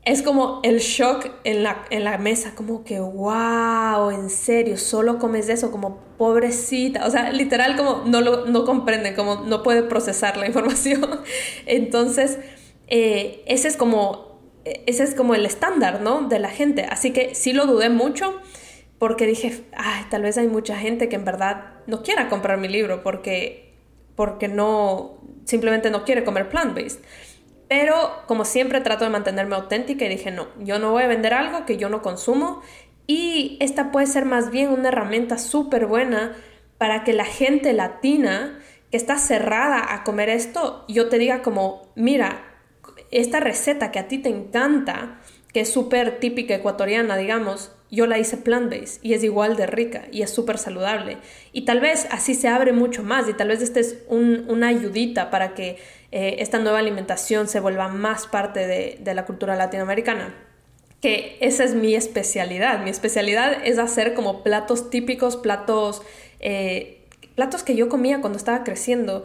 Es 0.05 0.23
como 0.23 0.59
el 0.65 0.81
shock 0.81 1.31
en 1.45 1.63
la, 1.63 1.85
en 1.91 2.03
la 2.03 2.19
mesa, 2.19 2.57
como 2.57 2.83
que, 2.83 2.99
wow, 2.99 4.11
en 4.11 4.29
serio, 4.29 4.77
solo 4.79 5.21
comes 5.21 5.49
eso, 5.49 5.71
como 5.71 6.01
pobrecita. 6.19 7.07
O 7.07 7.11
sea, 7.13 7.31
literal 7.31 7.77
como 7.77 8.03
no 8.05 8.21
lo 8.21 8.47
no 8.47 8.65
comprenden, 8.65 9.15
como 9.15 9.37
no 9.43 9.63
puede 9.63 9.85
procesar 9.85 10.37
la 10.37 10.47
información. 10.49 11.21
Entonces, 11.67 12.41
eh, 12.89 13.45
ese 13.47 13.69
es 13.69 13.77
como 13.77 14.41
ese 14.65 15.05
es 15.05 15.15
como 15.15 15.37
el 15.37 15.47
estándar, 15.47 16.01
¿no? 16.01 16.23
De 16.23 16.41
la 16.41 16.51
gente. 16.51 16.85
Así 16.91 17.13
que 17.13 17.37
sí 17.37 17.53
lo 17.53 17.67
dudé 17.67 17.91
mucho 17.91 18.41
porque 18.99 19.27
dije, 19.27 19.63
ay, 19.77 20.05
tal 20.11 20.23
vez 20.23 20.37
hay 20.37 20.49
mucha 20.49 20.77
gente 20.77 21.09
que 21.09 21.15
en 21.15 21.25
verdad 21.25 21.72
no 21.87 22.03
quiera 22.03 22.29
comprar 22.29 22.59
mi 22.59 22.69
libro 22.69 23.03
porque, 23.03 23.75
porque 24.17 24.49
no, 24.49 25.19
simplemente 25.45 25.91
no 25.91 26.05
quiere 26.05 26.25
comer 26.25 26.49
plant-based. 26.49 27.01
Pero 27.69 28.25
como 28.27 28.45
siempre 28.45 28.81
trato 28.81 29.05
de 29.05 29.11
mantenerme 29.11 29.55
auténtica 29.55 30.05
y 30.05 30.09
dije, 30.09 30.31
no, 30.31 30.49
yo 30.59 30.79
no 30.79 30.93
voy 30.93 31.05
a 31.05 31.07
vender 31.07 31.33
algo 31.33 31.65
que 31.65 31.79
yo 31.79 31.89
no 31.89 32.03
consumo 32.03 32.61
y 33.07 33.57
esta 33.61 33.91
puede 33.91 34.07
ser 34.07 34.25
más 34.25 34.51
bien 34.51 34.71
una 34.71 34.89
herramienta 34.89 35.39
súper 35.39 35.87
buena 35.87 36.37
para 36.79 37.05
que 37.05 37.13
la 37.13 37.25
gente 37.25 37.73
latina 37.73 38.59
que 38.91 38.97
está 38.97 39.17
cerrada 39.17 39.95
a 39.95 40.05
comer 40.05 40.29
esto, 40.29 40.85
yo 40.87 41.09
te 41.09 41.19
diga 41.19 41.43
como, 41.43 41.93
mira, 41.95 42.45
esta 43.11 43.41
receta 43.41 43.91
que 43.91 43.99
a 43.99 44.09
ti 44.09 44.19
te 44.19 44.29
encanta, 44.29 45.21
que 45.53 45.61
es 45.61 45.73
súper 45.73 46.19
típica 46.19 46.55
ecuatoriana, 46.55 47.17
digamos, 47.17 47.71
yo 47.91 48.07
la 48.07 48.19
hice 48.19 48.39
plant-based 48.39 49.01
y 49.03 49.13
es 49.13 49.23
igual 49.23 49.55
de 49.55 49.67
rica 49.67 50.05
y 50.11 50.23
es 50.23 50.31
súper 50.31 50.57
saludable. 50.57 51.19
Y 51.53 51.67
tal 51.67 51.81
vez 51.81 52.07
así 52.11 52.35
se 52.35 52.49
abre 52.49 52.73
mucho 52.73 53.03
más 53.03 53.29
y 53.29 53.35
tal 53.35 53.49
vez 53.49 53.61
este 53.61 53.81
es 53.81 53.99
una 54.09 54.69
ayudita 54.69 55.31
para 55.31 55.55
que 55.55 55.77
eh, 56.11 56.37
esta 56.39 56.59
nueva 56.59 56.79
alimentación 56.79 57.49
se 57.49 57.61
vuelva 57.61 57.89
más 57.89 58.27
parte 58.27 58.67
de, 58.67 59.15
la 59.15 59.27
cultura 59.27 59.57
latinoamericana. 59.57 60.35
Que 61.03 61.37
esa 61.41 61.65
es 61.65 61.75
mi 61.75 61.95
especialidad. 61.95 62.83
Mi 62.83 62.89
especialidad 62.89 63.59
es 63.63 63.79
hacer 63.79 64.15
como 64.15 64.43
platos 64.43 64.89
típicos, 64.89 65.37
platos, 65.37 66.01
eh, 66.41 67.05
platos 67.35 67.63
que 67.63 67.75
yo 67.77 67.91
comía 67.91 68.23
cuando 68.23 68.39
estaba 68.39 68.65
creciendo 68.65 69.25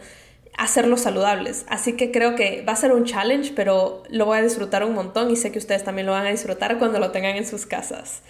hacerlos 0.57 1.01
saludables. 1.01 1.65
Así 1.69 1.93
que 1.93 2.11
creo 2.11 2.35
que 2.35 2.63
va 2.67 2.73
a 2.73 2.75
ser 2.75 2.91
un 2.91 3.05
challenge, 3.05 3.53
pero 3.55 4.03
lo 4.09 4.25
voy 4.25 4.39
a 4.39 4.41
disfrutar 4.41 4.83
un 4.83 4.93
montón 4.93 5.31
y 5.31 5.35
sé 5.35 5.51
que 5.51 5.59
ustedes 5.59 5.83
también 5.83 6.07
lo 6.07 6.13
van 6.13 6.25
a 6.25 6.29
disfrutar 6.29 6.77
cuando 6.79 6.99
lo 6.99 7.11
tengan 7.11 7.35
en 7.35 7.45
sus 7.45 7.65
casas. 7.65 8.21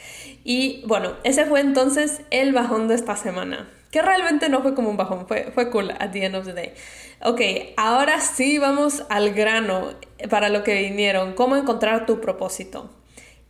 Y 0.44 0.84
bueno, 0.86 1.14
ese 1.24 1.46
fue 1.46 1.62
entonces 1.62 2.22
el 2.30 2.54
bajón 2.54 2.88
de 2.88 2.96
esta 2.96 3.16
semana. 3.16 3.70
Que 3.92 4.02
realmente 4.02 4.50
no 4.50 4.62
fue 4.62 4.76
como 4.76 4.90
un 4.90 4.98
bajón, 4.98 5.28
fue, 5.28 5.50
fue 5.54 5.72
cool 5.72 5.92
at 5.92 6.12
the 6.12 6.26
end 6.26 6.36
of 6.36 6.46
the 6.46 6.54
day. 6.54 6.74
Ok, 7.24 7.42
ahora 7.78 8.20
sí 8.20 8.58
vamos 8.58 9.04
al 9.10 9.34
grano 9.34 9.94
para 10.30 10.50
lo 10.50 10.64
que 10.64 10.76
vinieron, 10.76 11.34
cómo 11.34 11.56
encontrar 11.56 12.06
tu 12.06 12.20
propósito. 12.20 12.92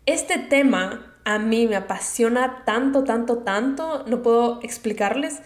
Este 0.06 0.38
tema 0.38 1.16
a 1.26 1.40
mí 1.40 1.68
me 1.68 1.76
apasiona 1.76 2.64
tanto, 2.64 3.04
tanto, 3.04 3.40
tanto, 3.40 4.06
no 4.08 4.22
puedo 4.22 4.62
explicarles, 4.64 5.42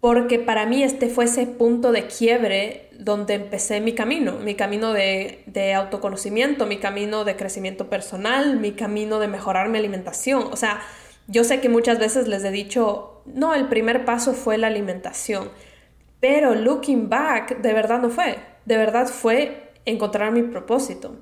porque 0.00 0.38
para 0.38 0.66
mí 0.66 0.82
este 0.82 1.08
fue 1.08 1.24
ese 1.24 1.46
punto 1.46 1.92
de 1.92 2.06
quiebre 2.06 2.90
donde 2.98 3.34
empecé 3.34 3.80
mi 3.80 3.94
camino, 3.94 4.38
mi 4.38 4.54
camino 4.54 4.92
de, 4.92 5.42
de, 5.46 5.74
autoconocimiento, 5.74 6.66
mi 6.66 6.78
camino 6.78 7.24
de 7.24 7.36
crecimiento 7.36 7.88
personal, 7.88 8.58
mi 8.60 8.72
camino 8.72 9.18
de 9.18 9.28
mejorar 9.28 9.68
mi 9.68 9.78
alimentación. 9.78 10.44
O 10.52 10.56
sea, 10.56 10.80
yo 11.28 11.44
sé 11.44 11.60
que 11.60 11.68
muchas 11.68 11.98
veces 11.98 12.28
les 12.28 12.44
he 12.44 12.50
dicho, 12.50 13.22
no, 13.26 13.54
el 13.54 13.68
primer 13.68 14.04
paso 14.04 14.32
fue 14.32 14.58
la 14.58 14.68
alimentación, 14.68 15.50
pero 16.20 16.54
looking 16.54 17.08
back, 17.08 17.60
de 17.60 17.72
verdad 17.72 18.00
no 18.00 18.10
fue, 18.10 18.38
de 18.64 18.76
verdad 18.76 19.08
fue 19.08 19.72
encontrar 19.84 20.32
mi 20.32 20.42
propósito, 20.42 21.16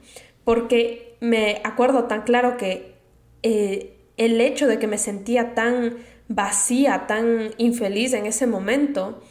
porque 0.44 1.16
me 1.20 1.60
acuerdo 1.64 2.04
tan 2.04 2.22
claro 2.22 2.56
que 2.56 2.94
eh, 3.42 3.96
el 4.16 4.40
hecho 4.40 4.66
de 4.66 4.78
que 4.78 4.86
me 4.86 4.98
sentía 4.98 5.54
tan 5.54 5.96
vacía, 6.28 7.06
tan 7.06 7.50
infeliz 7.58 8.12
en 8.14 8.26
ese 8.26 8.46
momento, 8.46 9.22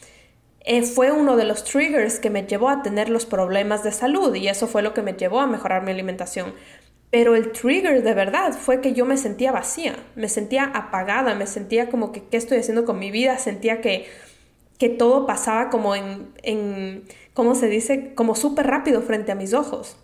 eh, 0.66 0.84
fue 0.84 1.12
uno 1.12 1.36
de 1.36 1.46
los 1.46 1.64
triggers 1.64 2.20
que 2.20 2.30
me 2.30 2.44
llevó 2.44 2.70
a 2.70 2.82
tener 2.84 3.10
los 3.10 3.26
problemas 3.26 3.84
de 3.84 3.92
salud 3.92 4.34
y 4.36 4.48
eso 4.48 4.68
fue 4.68 4.82
lo 4.82 4.94
que 4.94 5.02
me 5.02 5.14
llevó 5.14 5.42
a 5.42 5.48
mejorar 5.48 5.84
mi 5.84 5.92
alimentación. 5.92 6.54
Pero 7.12 7.36
el 7.36 7.52
trigger 7.52 8.02
de 8.02 8.14
verdad 8.14 8.54
fue 8.54 8.82
que 8.82 8.94
yo 8.94 9.06
me 9.06 9.18
sentía 9.18 9.52
vacía, 9.52 9.96
me 10.16 10.30
sentía 10.30 10.64
apagada, 10.64 11.36
me 11.36 11.48
sentía 11.48 11.90
como 11.90 12.12
que 12.12 12.24
qué 12.24 12.38
estoy 12.38 12.58
haciendo 12.60 12.86
con 12.86 12.98
mi 12.98 13.12
vida, 13.12 13.38
sentía 13.38 13.82
que, 13.82 14.08
que 14.80 14.90
todo 14.90 15.28
pasaba 15.28 15.70
como 15.70 15.96
en, 15.96 16.30
en 16.42 17.04
¿cómo 17.34 17.56
se 17.56 17.68
dice? 17.68 18.16
Como 18.16 18.34
súper 18.36 18.68
rápido 18.68 19.02
frente 19.02 19.32
a 19.32 19.36
mis 19.36 19.54
ojos. 19.54 19.98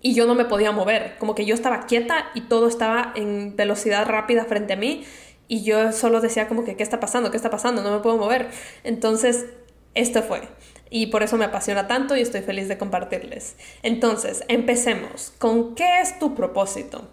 Y 0.00 0.14
yo 0.14 0.26
no 0.26 0.36
me 0.36 0.44
podía 0.44 0.70
mover, 0.70 1.16
como 1.18 1.34
que 1.34 1.44
yo 1.44 1.54
estaba 1.54 1.86
quieta 1.86 2.26
y 2.34 2.42
todo 2.42 2.68
estaba 2.68 3.12
en 3.16 3.56
velocidad 3.56 4.06
rápida 4.06 4.44
frente 4.44 4.74
a 4.74 4.76
mí 4.76 5.04
y 5.48 5.64
yo 5.64 5.92
solo 5.92 6.20
decía 6.20 6.46
como 6.46 6.64
que, 6.64 6.76
¿qué 6.76 6.82
está 6.82 7.00
pasando? 7.00 7.30
¿Qué 7.30 7.36
está 7.36 7.50
pasando? 7.50 7.82
No 7.82 7.90
me 7.90 8.00
puedo 8.00 8.18
mover. 8.18 8.48
Entonces, 8.84 9.46
esto 9.94 10.22
fue. 10.22 10.42
Y 10.90 11.06
por 11.06 11.22
eso 11.22 11.36
me 11.36 11.46
apasiona 11.46 11.88
tanto 11.88 12.16
y 12.16 12.20
estoy 12.20 12.42
feliz 12.42 12.68
de 12.68 12.78
compartirles. 12.78 13.56
Entonces, 13.82 14.44
empecemos. 14.48 15.32
¿Con 15.38 15.74
qué 15.74 16.00
es 16.00 16.18
tu 16.18 16.34
propósito? 16.34 17.08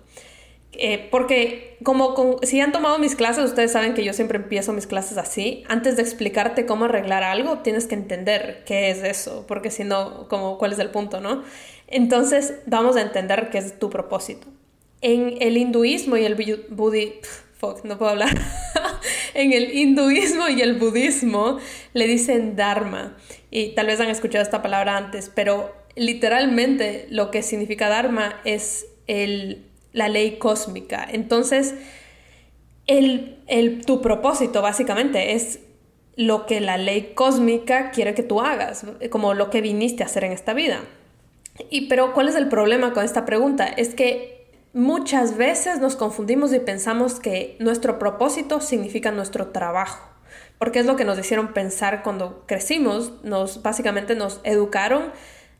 Eh, 0.77 1.08
porque 1.10 1.77
como 1.84 2.39
si 2.44 2.60
han 2.60 2.74
tomado 2.74 3.00
mis 3.00 3.15
clases, 3.15 3.46
ustedes 3.46 3.72
saben 3.72 3.94
que 3.94 4.04
yo 4.04 4.12
siempre 4.12 4.38
empiezo 4.38 4.74
mis 4.74 4.88
clases 4.88 5.18
así. 5.18 5.63
Antes 5.68 5.96
de 5.96 6.01
explicarte 6.01 6.65
cómo 6.65 6.86
arreglar 6.86 7.24
algo, 7.24 7.60
tienes 7.60 7.88
que 7.88 7.96
entender 7.96 8.63
qué 8.65 8.89
es 8.89 9.04
eso, 9.04 9.46
porque 9.48 9.72
si 9.72 9.84
no, 9.84 10.27
como, 10.27 10.58
¿cuál 10.58 10.74
es 10.74 10.80
el 10.80 10.89
punto, 10.89 11.22
no? 11.22 11.44
Entonces, 11.88 12.56
vamos 12.65 12.98
a 12.98 13.01
entender 13.01 13.50
qué 13.50 13.60
es 13.60 13.80
tu 13.80 13.89
propósito. 13.89 14.48
En 15.01 15.38
el 15.39 15.56
hinduismo 15.58 16.18
y 16.18 16.25
el 16.25 16.36
no 17.84 17.98
puedo 17.98 18.12
hablar. 18.12 18.36
en 19.34 19.53
el 19.53 19.75
hinduismo 19.75 20.48
y 20.50 20.62
el 20.62 20.75
budismo 20.75 21.60
le 21.93 22.07
dicen 22.07 22.55
dharma. 22.55 23.17
Y 23.51 23.75
tal 23.75 23.88
vez 23.88 24.00
han 24.00 24.10
escuchado 24.10 24.43
esta 24.43 24.62
palabra 24.62 24.98
antes, 24.98 25.31
pero 25.34 25.74
literalmente 25.95 27.07
lo 27.10 27.31
que 27.31 27.43
significa 27.43 27.89
dharma 27.89 28.41
es 28.45 28.88
el, 29.07 29.65
la 29.93 30.10
ley 30.10 30.38
cósmica. 30.38 31.07
Entonces, 31.10 31.75
el, 32.88 33.39
el, 33.48 33.86
tu 33.86 34.01
propósito 34.01 34.62
básicamente 34.62 35.34
es 35.34 35.60
lo 36.15 36.45
que 36.45 36.62
la 36.62 36.77
ley 36.77 37.12
cósmica 37.13 37.91
quiere 37.91 38.13
que 38.13 38.24
tú 38.24 38.41
hagas, 38.41 38.86
como 39.10 39.34
lo 39.34 39.50
que 39.50 39.62
viniste 39.62 40.03
a 40.03 40.05
hacer 40.05 40.24
en 40.24 40.31
esta 40.31 40.53
vida. 40.53 40.81
Y 41.69 41.88
pero 41.88 42.13
¿cuál 42.13 42.27
es 42.27 42.36
el 42.36 42.48
problema 42.48 42.93
con 42.93 43.03
esta 43.03 43.25
pregunta? 43.25 43.65
Es 43.65 43.95
que 43.95 44.35
Muchas 44.75 45.38
veces 45.38 45.79
nos 45.79 45.96
confundimos 45.96 46.53
y 46.53 46.60
pensamos 46.60 47.22
que 47.22 47.55
nuestro 47.60 47.98
propósito 47.98 48.60
significa 48.60 49.10
nuestro 49.10 49.48
trabajo, 49.48 50.05
porque 50.60 50.79
es 50.79 50.86
lo 50.86 50.98
que 50.98 51.05
nos 51.05 51.17
hicieron 51.17 51.53
pensar 51.53 52.03
cuando 52.03 52.44
crecimos, 52.46 53.24
nos 53.24 53.63
básicamente 53.63 54.15
nos 54.15 54.41
educaron 54.44 55.13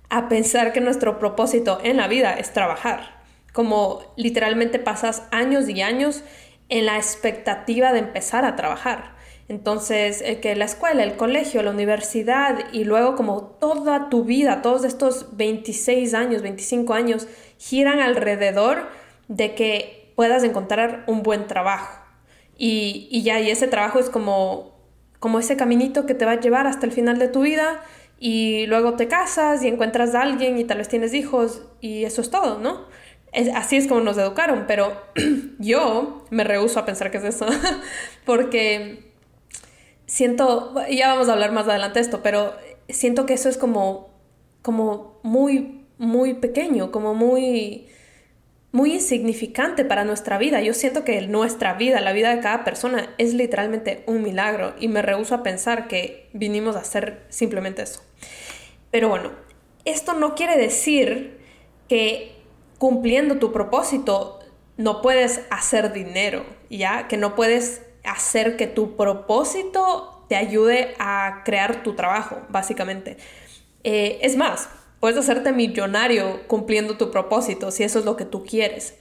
a 0.10 0.28
pensar 0.28 0.74
que 0.74 0.82
nuestro 0.82 1.18
propósito 1.18 1.80
en 1.82 1.96
la 1.96 2.10
vida 2.10 2.34
es 2.34 2.52
trabajar, 2.52 3.24
como 3.54 4.02
literalmente 4.18 4.80
pasas 4.80 5.24
años 5.32 5.70
y 5.70 5.82
años 5.82 6.22
en 6.68 6.86
la 6.86 6.98
expectativa 6.98 7.94
de 7.94 8.00
empezar 8.00 8.44
a 8.44 8.58
trabajar. 8.58 9.16
Entonces, 9.48 10.22
el 10.26 10.42
que 10.42 10.58
la 10.58 10.66
escuela, 10.66 11.04
el 11.04 11.16
colegio, 11.16 11.64
la 11.64 11.72
universidad 11.72 12.66
y 12.74 12.84
luego 12.84 13.16
como 13.16 13.44
toda 13.44 14.10
tu 14.10 14.26
vida, 14.26 14.62
todos 14.62 14.84
estos 14.84 15.38
26 15.38 16.14
años, 16.14 16.42
25 16.42 16.94
años, 16.94 17.30
giran 17.58 18.02
alrededor 18.02 18.90
de 19.28 19.56
que 19.56 20.14
puedas 20.16 20.44
encontrar 20.44 21.04
un 21.08 21.24
buen 21.24 21.48
trabajo. 21.48 22.02
Y, 22.58 23.22
ya, 23.24 23.40
y 23.42 23.50
ese 23.50 23.68
trabajo 23.68 24.00
es 24.00 24.10
como, 24.10 24.74
como 25.20 25.40
ese 25.40 25.58
caminito 25.58 26.06
que 26.06 26.14
te 26.14 26.26
va 26.26 26.32
a 26.32 26.40
llevar 26.40 26.68
hasta 26.68 26.86
el 26.86 26.92
final 26.92 27.20
de 27.20 27.28
tu 27.28 27.42
vida 27.42 27.82
y 28.18 28.66
luego 28.68 28.94
te 28.94 29.08
casas 29.08 29.62
y 29.64 29.68
encuentras 29.68 30.16
a 30.16 30.22
alguien 30.22 30.58
y 30.58 30.64
tal 30.64 30.78
vez 30.78 30.88
tienes 30.88 31.14
hijos 31.14 31.64
y 31.82 32.06
eso 32.06 32.22
es 32.22 32.30
todo, 32.30 32.60
¿no? 32.60 32.86
Así 33.54 33.76
es 33.76 33.88
como 33.88 34.00
nos 34.00 34.18
educaron, 34.18 34.64
pero 34.68 34.96
yo 35.60 36.26
me 36.30 36.46
rehuso 36.46 36.80
a 36.80 36.86
pensar 36.86 37.12
que 37.12 37.18
es 37.18 37.26
eso, 37.26 37.46
porque 38.26 39.12
siento, 40.06 40.74
ya 40.90 41.10
vamos 41.10 41.28
a 41.28 41.34
hablar 41.34 41.52
más 41.52 41.68
adelante 41.68 42.00
de 42.00 42.06
esto, 42.06 42.22
pero 42.24 42.54
siento 42.88 43.26
que 43.26 43.34
eso 43.34 43.50
es 43.50 43.58
como, 43.58 44.10
como 44.62 45.20
muy, 45.24 45.86
muy 45.98 46.36
pequeño, 46.36 46.92
como 46.92 47.14
muy 47.14 47.90
muy 48.76 48.96
insignificante 48.96 49.86
para 49.86 50.04
nuestra 50.04 50.38
vida. 50.38 50.60
Yo 50.60 50.74
siento 50.74 51.06
que 51.06 51.22
nuestra 51.28 51.76
vida, 51.76 52.02
la 52.02 52.12
vida 52.12 52.36
de 52.36 52.42
cada 52.42 52.66
persona, 52.66 53.16
es 53.18 53.34
literalmente 53.34 54.04
un 54.06 54.22
milagro 54.22 54.76
y 54.78 54.90
me 54.90 55.02
rehuso 55.02 55.34
a 55.34 55.44
pensar 55.44 55.88
que 55.88 56.30
vinimos 56.34 56.76
a 56.76 56.80
hacer 56.80 57.24
simplemente 57.30 57.84
eso. 57.84 58.04
Pero 58.92 59.08
bueno, 59.08 59.32
esto 59.86 60.14
no 60.14 60.36
quiere 60.36 60.58
decir 60.58 61.40
que 61.88 62.36
cumpliendo 62.78 63.38
tu 63.38 63.54
propósito 63.54 64.40
no 64.76 65.02
puedes 65.02 65.44
hacer 65.52 65.94
dinero, 65.94 66.46
¿ya? 66.70 67.08
Que 67.08 67.16
no 67.16 67.34
puedes 67.34 67.82
hacer 68.04 68.58
que 68.58 68.68
tu 68.68 68.98
propósito 68.98 70.26
te 70.28 70.36
ayude 70.36 70.96
a 71.00 71.44
crear 71.46 71.82
tu 71.82 71.96
trabajo, 71.96 72.42
básicamente. 72.50 73.16
Eh, 73.86 74.20
es 74.22 74.36
más, 74.36 74.68
Puedes 75.00 75.18
hacerte 75.18 75.52
millonario 75.52 76.48
cumpliendo 76.48 76.98
tu 76.98 77.12
propósito 77.12 77.72
si 77.72 77.84
eso 77.84 78.00
es 78.00 78.06
lo 78.06 78.16
que 78.16 78.26
tú 78.26 78.44
quieres. 78.44 78.96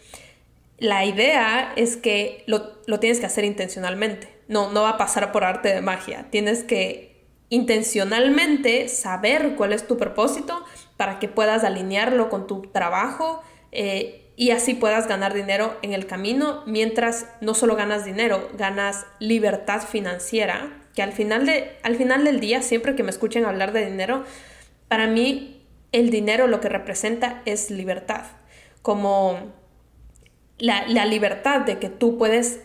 La 0.78 1.04
idea 1.04 1.72
es 1.76 1.96
que 1.96 2.44
lo, 2.46 3.00
tienes 3.00 3.20
que 3.20 3.26
hacer 3.26 3.44
intencionalmente. 3.44 4.28
No, 4.48 4.70
no 4.72 4.82
va 4.82 4.90
a 4.90 4.98
pasar 4.98 5.32
por 5.32 5.44
arte 5.44 5.68
de 5.68 5.80
magia. 5.80 6.26
Tienes 6.30 6.64
que 6.64 7.14
intencionalmente 7.48 8.88
saber 8.88 9.54
cuál 9.56 9.72
es 9.72 9.86
tu 9.86 9.96
propósito 9.96 10.64
para 10.96 11.18
que 11.18 11.28
puedas 11.28 11.64
alinearlo 11.64 12.28
con 12.28 12.46
tu 12.46 12.62
trabajo 12.62 13.42
eh, 13.72 14.24
y 14.36 14.50
así 14.50 14.74
puedas 14.74 15.06
ganar 15.06 15.32
dinero 15.32 15.76
en 15.82 15.92
el 15.92 16.06
camino 16.06 16.62
mientras 16.66 17.26
no 17.40 17.54
solo 17.54 17.76
ganas 17.76 18.04
dinero, 18.04 18.48
ganas 18.58 19.06
libertad 19.20 19.82
financiera, 19.82 20.82
que 20.94 21.02
al 21.02 21.12
final, 21.12 21.46
de, 21.46 21.76
al 21.82 21.96
final 21.96 22.24
del 22.24 22.40
día, 22.40 22.62
siempre 22.62 22.96
que 22.96 23.02
me 23.02 23.10
escuchen 23.10 23.44
hablar 23.44 23.72
de 23.72 23.86
dinero, 23.86 24.24
para 24.88 25.06
mí 25.06 25.53
el 25.94 26.10
dinero 26.10 26.48
lo 26.48 26.60
que 26.60 26.68
representa 26.68 27.40
es 27.44 27.70
libertad, 27.70 28.24
como 28.82 29.38
la, 30.58 30.84
libertad 31.06 31.60
de 31.60 31.78
que 31.78 31.88
tú 31.88 32.18
puedes 32.18 32.62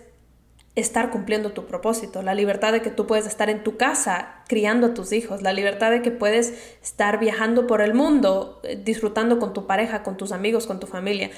estar 0.74 1.12
cumpliendo 1.12 1.51
tu 1.51 1.67
propósito, 1.67 2.24
la 2.24 2.33
libertad 2.33 2.74
de 2.74 2.81
que 2.81 2.89
tú 2.89 3.05
puedes 3.05 3.27
estar 3.27 3.51
en 3.51 3.63
tu 3.63 3.77
casa 3.77 4.43
criando 4.48 4.88
a 4.88 4.93
tus 4.95 5.12
hijos, 5.12 5.43
la 5.43 5.53
libertad 5.53 5.91
de 5.91 6.01
que 6.01 6.09
puedes 6.09 6.53
estar 6.81 7.19
viajando 7.19 7.67
por 7.67 7.81
el 7.81 7.93
mundo, 7.93 8.62
eh, 8.63 8.81
disfrutando 8.83 9.38
con 9.38 9.53
tu 9.53 9.67
pareja, 9.67 10.01
con 10.01 10.17
tus 10.17 10.31
amigos, 10.31 10.65
con 10.65 10.79
tu 10.79 10.88
familia. 10.88 11.29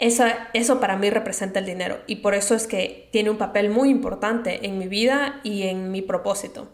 Eso, 0.00 0.24
eso 0.52 0.80
para 0.80 0.96
mí 0.96 1.10
representa 1.10 1.60
el 1.60 1.66
dinero 1.66 2.00
y 2.08 2.16
por 2.16 2.34
eso 2.34 2.56
es 2.56 2.66
que 2.66 3.08
tiene 3.12 3.30
un 3.30 3.38
papel 3.38 3.70
muy 3.70 3.88
importante 3.90 4.66
en 4.66 4.78
mi 4.78 4.88
vida 4.88 5.40
y 5.44 5.62
en 5.62 5.92
mi 5.92 6.02
propósito. 6.02 6.68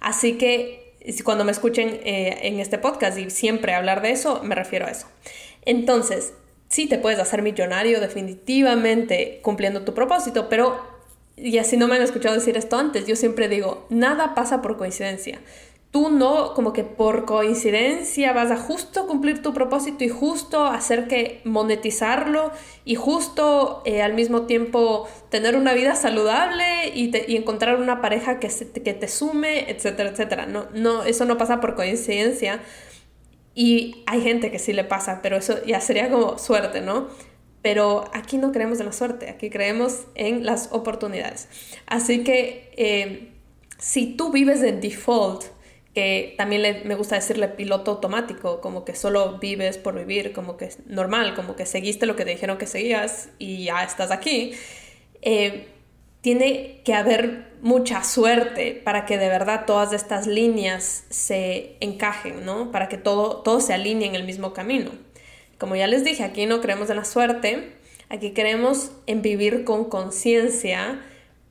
Así 0.00 0.38
que 0.38 0.83
cuando 1.24 1.44
me 1.44 1.52
escuchen 1.52 2.00
eh, 2.04 2.38
en 2.42 2.60
este 2.60 2.78
podcast 2.78 3.18
y 3.18 3.30
siempre 3.30 3.74
hablar 3.74 4.02
de 4.02 4.10
eso, 4.10 4.42
me 4.42 4.54
refiero 4.54 4.86
a 4.86 4.90
eso. 4.90 5.06
Entonces, 5.64 6.32
sí 6.68 6.86
te 6.86 6.98
puedes 6.98 7.18
hacer 7.18 7.42
millonario 7.42 8.00
definitivamente 8.00 9.40
cumpliendo 9.42 9.82
tu 9.82 9.94
propósito, 9.94 10.48
pero, 10.48 10.80
y 11.36 11.58
así 11.58 11.76
no 11.76 11.88
me 11.88 11.96
han 11.96 12.02
escuchado 12.02 12.34
decir 12.34 12.56
esto 12.56 12.76
antes, 12.78 13.06
yo 13.06 13.16
siempre 13.16 13.48
digo, 13.48 13.86
nada 13.90 14.34
pasa 14.34 14.62
por 14.62 14.76
coincidencia. 14.76 15.40
Tú 15.94 16.10
no 16.10 16.54
como 16.54 16.72
que 16.72 16.82
por 16.82 17.24
coincidencia 17.24 18.32
vas 18.32 18.50
a 18.50 18.56
justo 18.56 19.06
cumplir 19.06 19.42
tu 19.42 19.54
propósito 19.54 20.02
y 20.02 20.08
justo 20.08 20.66
hacer 20.66 21.06
que 21.06 21.40
monetizarlo 21.44 22.50
y 22.84 22.96
justo 22.96 23.80
eh, 23.84 24.02
al 24.02 24.12
mismo 24.12 24.42
tiempo 24.42 25.08
tener 25.28 25.54
una 25.54 25.72
vida 25.72 25.94
saludable 25.94 26.88
y, 26.92 27.12
encontrar 27.36 27.76
una 27.76 28.00
pareja 28.00 28.40
que, 28.40 28.48
que 28.48 28.92
te 28.92 29.06
sume, 29.06 29.70
etcétera, 29.70 30.10
etcétera. 30.10 30.46
No, 30.46 30.66
no, 30.74 31.04
eso 31.04 31.26
no 31.26 31.38
pasa 31.38 31.60
por 31.60 31.76
coincidencia 31.76 32.58
y 33.54 34.02
hay 34.06 34.20
gente 34.20 34.50
que 34.50 34.58
sí 34.58 34.72
le 34.72 34.82
pasa, 34.82 35.20
pero 35.22 35.36
eso 35.36 35.64
ya 35.64 35.80
sería 35.80 36.10
como 36.10 36.38
suerte, 36.38 36.80
¿no? 36.80 37.06
Pero 37.62 38.10
aquí 38.12 38.36
no 38.36 38.50
creemos 38.50 38.80
en 38.80 38.86
la 38.86 38.92
suerte, 38.92 39.30
aquí 39.30 39.48
creemos 39.48 40.08
en 40.16 40.44
las 40.44 40.70
oportunidades. 40.72 41.48
Así 41.86 42.24
que 42.24 42.72
eh, 42.76 43.30
si 43.78 44.16
tú 44.16 44.32
vives 44.32 44.60
de 44.60 44.72
default, 44.72 45.53
que 45.94 46.34
también 46.36 46.82
me 46.84 46.94
gusta 46.96 47.14
decirle 47.14 47.48
piloto 47.48 47.92
automático, 47.92 48.60
como 48.60 48.84
que 48.84 48.96
solo 48.96 49.38
vives 49.38 49.78
por 49.78 49.94
vivir, 49.94 50.32
como 50.32 50.56
que 50.56 50.66
es 50.66 50.78
normal, 50.86 51.34
como 51.34 51.54
que 51.54 51.66
seguiste 51.66 52.04
lo 52.06 52.16
que 52.16 52.24
te 52.24 52.32
dijeron 52.32 52.58
que 52.58 52.66
seguías 52.66 53.28
y 53.38 53.64
ya 53.64 53.84
estás 53.84 54.10
aquí, 54.10 54.54
eh, 55.22 55.68
tiene 56.20 56.80
que 56.84 56.94
haber 56.94 57.52
mucha 57.60 58.02
suerte 58.02 58.80
para 58.82 59.06
que 59.06 59.18
de 59.18 59.28
verdad 59.28 59.66
todas 59.66 59.92
estas 59.92 60.26
líneas 60.26 61.04
se 61.10 61.76
encajen, 61.80 62.44
¿no? 62.44 62.72
Para 62.72 62.88
que 62.88 62.96
todo, 62.96 63.42
todo 63.42 63.60
se 63.60 63.72
alinee 63.72 64.08
en 64.08 64.14
el 64.14 64.24
mismo 64.24 64.52
camino. 64.52 64.90
Como 65.58 65.76
ya 65.76 65.86
les 65.86 66.02
dije, 66.02 66.24
aquí 66.24 66.46
no 66.46 66.60
creemos 66.60 66.90
en 66.90 66.96
la 66.96 67.04
suerte, 67.04 67.74
aquí 68.08 68.32
creemos 68.32 68.90
en 69.06 69.22
vivir 69.22 69.64
con 69.64 69.84
conciencia 69.84 71.00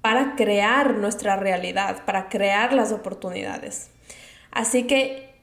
para 0.02 0.36
crear 0.36 0.96
nuestra 0.96 1.38
realidad, 1.38 2.04
para 2.06 2.28
crear 2.28 2.74
las 2.74 2.92
oportunidades. 2.92 3.93
Así 4.54 4.84
que 4.84 5.34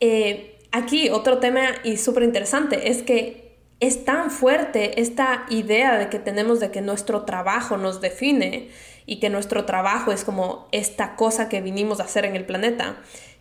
eh, 0.00 0.58
aquí 0.70 1.08
otro 1.08 1.38
tema 1.38 1.62
y 1.82 1.96
súper 1.96 2.22
interesante 2.22 2.90
es 2.90 3.02
que 3.02 3.58
es 3.80 4.04
tan 4.04 4.30
fuerte 4.30 5.00
esta 5.00 5.46
idea 5.48 5.96
de 5.98 6.10
que 6.10 6.18
tenemos 6.18 6.60
de 6.60 6.70
que 6.70 6.82
nuestro 6.82 7.22
trabajo 7.22 7.78
nos 7.78 8.02
define 8.02 8.68
y 9.06 9.18
que 9.18 9.30
nuestro 9.30 9.64
trabajo 9.64 10.12
es 10.12 10.24
como 10.24 10.68
esta 10.72 11.16
cosa 11.16 11.48
que 11.48 11.62
vinimos 11.62 12.00
a 12.00 12.04
hacer 12.04 12.26
en 12.26 12.36
el 12.36 12.44
planeta. 12.44 12.98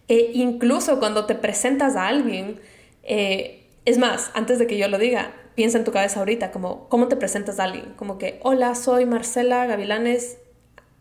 E 0.08 0.32
incluso 0.34 1.00
cuando 1.00 1.26
te 1.26 1.36
presentas 1.36 1.98
a 1.98 2.08
alguien, 2.08 2.62
eh, 3.04 3.68
es 3.84 3.98
más, 3.98 4.32
antes 4.34 4.58
de 4.58 4.68
que 4.68 4.78
yo 4.78 4.88
lo 4.88 4.98
diga, 4.98 5.34
piensa 5.56 5.78
en 5.78 5.84
tu 5.84 5.92
cabeza 5.92 6.20
ahorita, 6.20 6.52
como, 6.52 6.88
¿cómo 6.88 7.10
te 7.10 7.18
presentas 7.18 7.60
a 7.60 7.66
alguien? 7.66 7.94
Como 7.98 8.18
que, 8.18 8.40
hola, 8.42 8.74
soy 8.76 9.06
Marcela 9.06 9.66
Gavilanes 9.66 10.38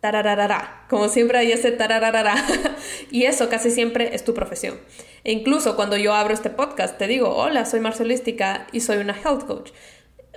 tarararara, 0.00 0.84
como 0.88 1.08
siempre 1.08 1.38
hay 1.38 1.52
ese 1.52 1.72
tarararara, 1.72 2.34
y 3.10 3.24
eso 3.24 3.48
casi 3.48 3.70
siempre 3.70 4.14
es 4.14 4.24
tu 4.24 4.34
profesión. 4.34 4.78
E 5.24 5.32
incluso 5.32 5.76
cuando 5.76 5.96
yo 5.96 6.14
abro 6.14 6.34
este 6.34 6.50
podcast, 6.50 6.96
te 6.98 7.06
digo, 7.06 7.34
hola, 7.34 7.64
soy 7.64 7.80
Marcelística 7.80 8.66
y 8.72 8.80
soy 8.80 8.98
una 8.98 9.14
health 9.14 9.46
coach. 9.46 9.72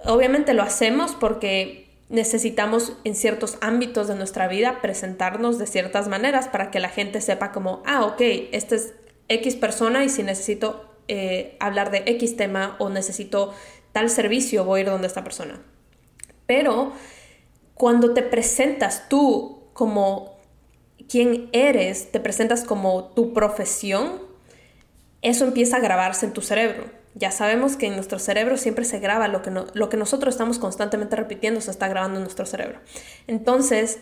Obviamente 0.04 0.54
lo 0.54 0.64
hacemos 0.64 1.12
porque 1.14 1.90
necesitamos 2.10 2.94
en 3.04 3.16
ciertos 3.16 3.58
ámbitos 3.62 4.08
de 4.08 4.16
nuestra 4.16 4.48
vida 4.48 4.82
presentarnos 4.82 5.58
de 5.60 5.68
ciertas 5.68 6.08
maneras 6.08 6.48
para 6.48 6.72
que 6.72 6.80
la 6.80 6.90
gente 6.90 7.22
sepa 7.22 7.52
como, 7.52 7.84
ah, 7.86 8.06
ok, 8.06 8.22
esta 8.52 8.76
es 8.76 8.94
X 9.30 9.56
persona 9.56 10.04
y 10.04 10.10
si 10.10 10.24
necesito 10.24 10.92
eh, 11.08 11.56
hablar 11.60 11.92
de 11.92 12.04
X 12.06 12.36
tema 12.36 12.76
o 12.80 12.90
necesito 12.90 13.54
tal 13.94 14.10
servicio, 14.10 14.66
voy 14.66 14.80
a 14.80 14.84
ir 14.84 14.90
donde 14.90 15.08
esta 15.08 15.24
persona. 15.24 15.62
Pero 16.48 16.94
cuando 17.82 18.14
te 18.14 18.22
presentas 18.22 19.10
tú 19.10 19.64
como 19.74 20.38
quien 21.10 21.50
eres, 21.52 22.12
te 22.12 22.20
presentas 22.20 22.64
como 22.64 23.06
tu 23.16 23.34
profesión, 23.34 24.22
eso 25.24 25.46
empieza 25.46 25.78
a 25.78 25.80
grabarse 25.80 26.28
en 26.28 26.32
tu 26.32 26.42
cerebro. 26.42 26.84
Ya 27.16 27.32
sabemos 27.32 27.78
que 27.78 27.88
en 27.88 27.96
nuestro 27.96 28.20
cerebro 28.20 28.58
siempre 28.58 28.86
se 28.86 29.00
graba 29.00 29.28
lo 29.28 29.42
que, 29.42 29.50
lo 29.50 29.90
que 29.90 29.98
nosotros 29.98 30.36
estamos 30.36 30.60
constantemente 30.60 31.16
repitiendo, 31.16 31.60
se 31.60 31.72
está 31.72 31.88
grabando 31.88 32.18
en 32.18 32.24
nuestro 32.24 32.46
cerebro. 32.46 32.82
Entonces, 33.26 33.98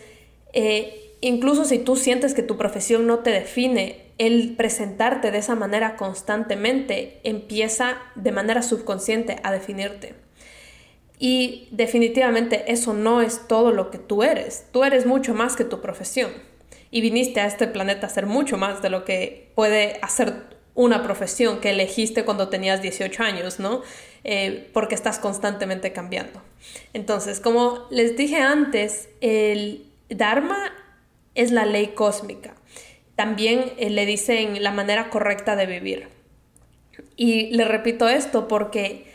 eh, 0.52 1.16
incluso 1.22 1.64
si 1.64 1.78
tú 1.78 1.96
sientes 1.96 2.34
que 2.34 2.42
tu 2.42 2.58
profesión 2.58 3.06
no 3.06 3.20
te 3.20 3.30
define, 3.30 4.12
el 4.18 4.56
presentarte 4.56 5.30
de 5.30 5.38
esa 5.38 5.54
manera 5.54 5.96
constantemente 5.96 7.18
empieza 7.24 7.96
de 8.14 8.30
manera 8.30 8.60
subconsciente 8.60 9.36
a 9.42 9.50
definirte. 9.50 10.16
Y 11.22 11.68
definitivamente 11.70 12.72
eso 12.72 12.94
no 12.94 13.20
es 13.20 13.46
todo 13.46 13.72
lo 13.72 13.90
que 13.90 13.98
tú 13.98 14.22
eres. 14.22 14.64
Tú 14.72 14.84
eres 14.84 15.04
mucho 15.04 15.34
más 15.34 15.54
que 15.54 15.64
tu 15.64 15.82
profesión. 15.82 16.30
Y 16.90 17.02
viniste 17.02 17.40
a 17.40 17.46
este 17.46 17.68
planeta 17.68 18.06
a 18.06 18.10
ser 18.10 18.24
mucho 18.24 18.56
más 18.56 18.80
de 18.80 18.88
lo 18.88 19.04
que 19.04 19.52
puede 19.54 19.98
hacer 20.00 20.44
una 20.74 21.02
profesión 21.02 21.60
que 21.60 21.70
elegiste 21.70 22.24
cuando 22.24 22.48
tenías 22.48 22.80
18 22.80 23.22
años, 23.22 23.60
¿no? 23.60 23.82
Eh, 24.24 24.70
porque 24.72 24.94
estás 24.94 25.18
constantemente 25.18 25.92
cambiando. 25.92 26.42
Entonces, 26.94 27.38
como 27.38 27.86
les 27.90 28.16
dije 28.16 28.38
antes, 28.38 29.10
el 29.20 29.84
Dharma 30.08 30.72
es 31.34 31.50
la 31.50 31.66
ley 31.66 31.88
cósmica. 31.88 32.54
También 33.14 33.72
eh, 33.76 33.90
le 33.90 34.06
dicen 34.06 34.62
la 34.62 34.70
manera 34.70 35.10
correcta 35.10 35.54
de 35.54 35.66
vivir. 35.66 36.08
Y 37.14 37.50
le 37.50 37.66
repito 37.66 38.08
esto 38.08 38.48
porque 38.48 39.09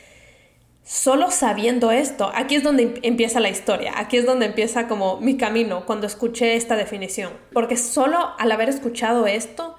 solo 0.86 1.32
sabiendo 1.32 1.91
esto, 1.91 2.32
aquí 2.34 2.56
es 2.56 2.63
donde 2.63 2.84
em-, 2.84 2.93
empieza 3.02 3.39
la 3.41 3.50
historia, 3.50 3.93
aquí 3.98 4.17
es 4.17 4.26
donde 4.26 4.45
empieza 4.45 4.88
como 4.88 5.19
mi 5.19 5.36
camino 5.36 5.86
cuando 5.86 6.08
escuché 6.08 6.56
esta 6.56 6.78
definición, 6.78 7.34
porque 7.52 7.76
solo 7.76 8.17
al 8.38 8.52
haber 8.52 8.69
escuchado 8.69 9.28
esto, 9.28 9.76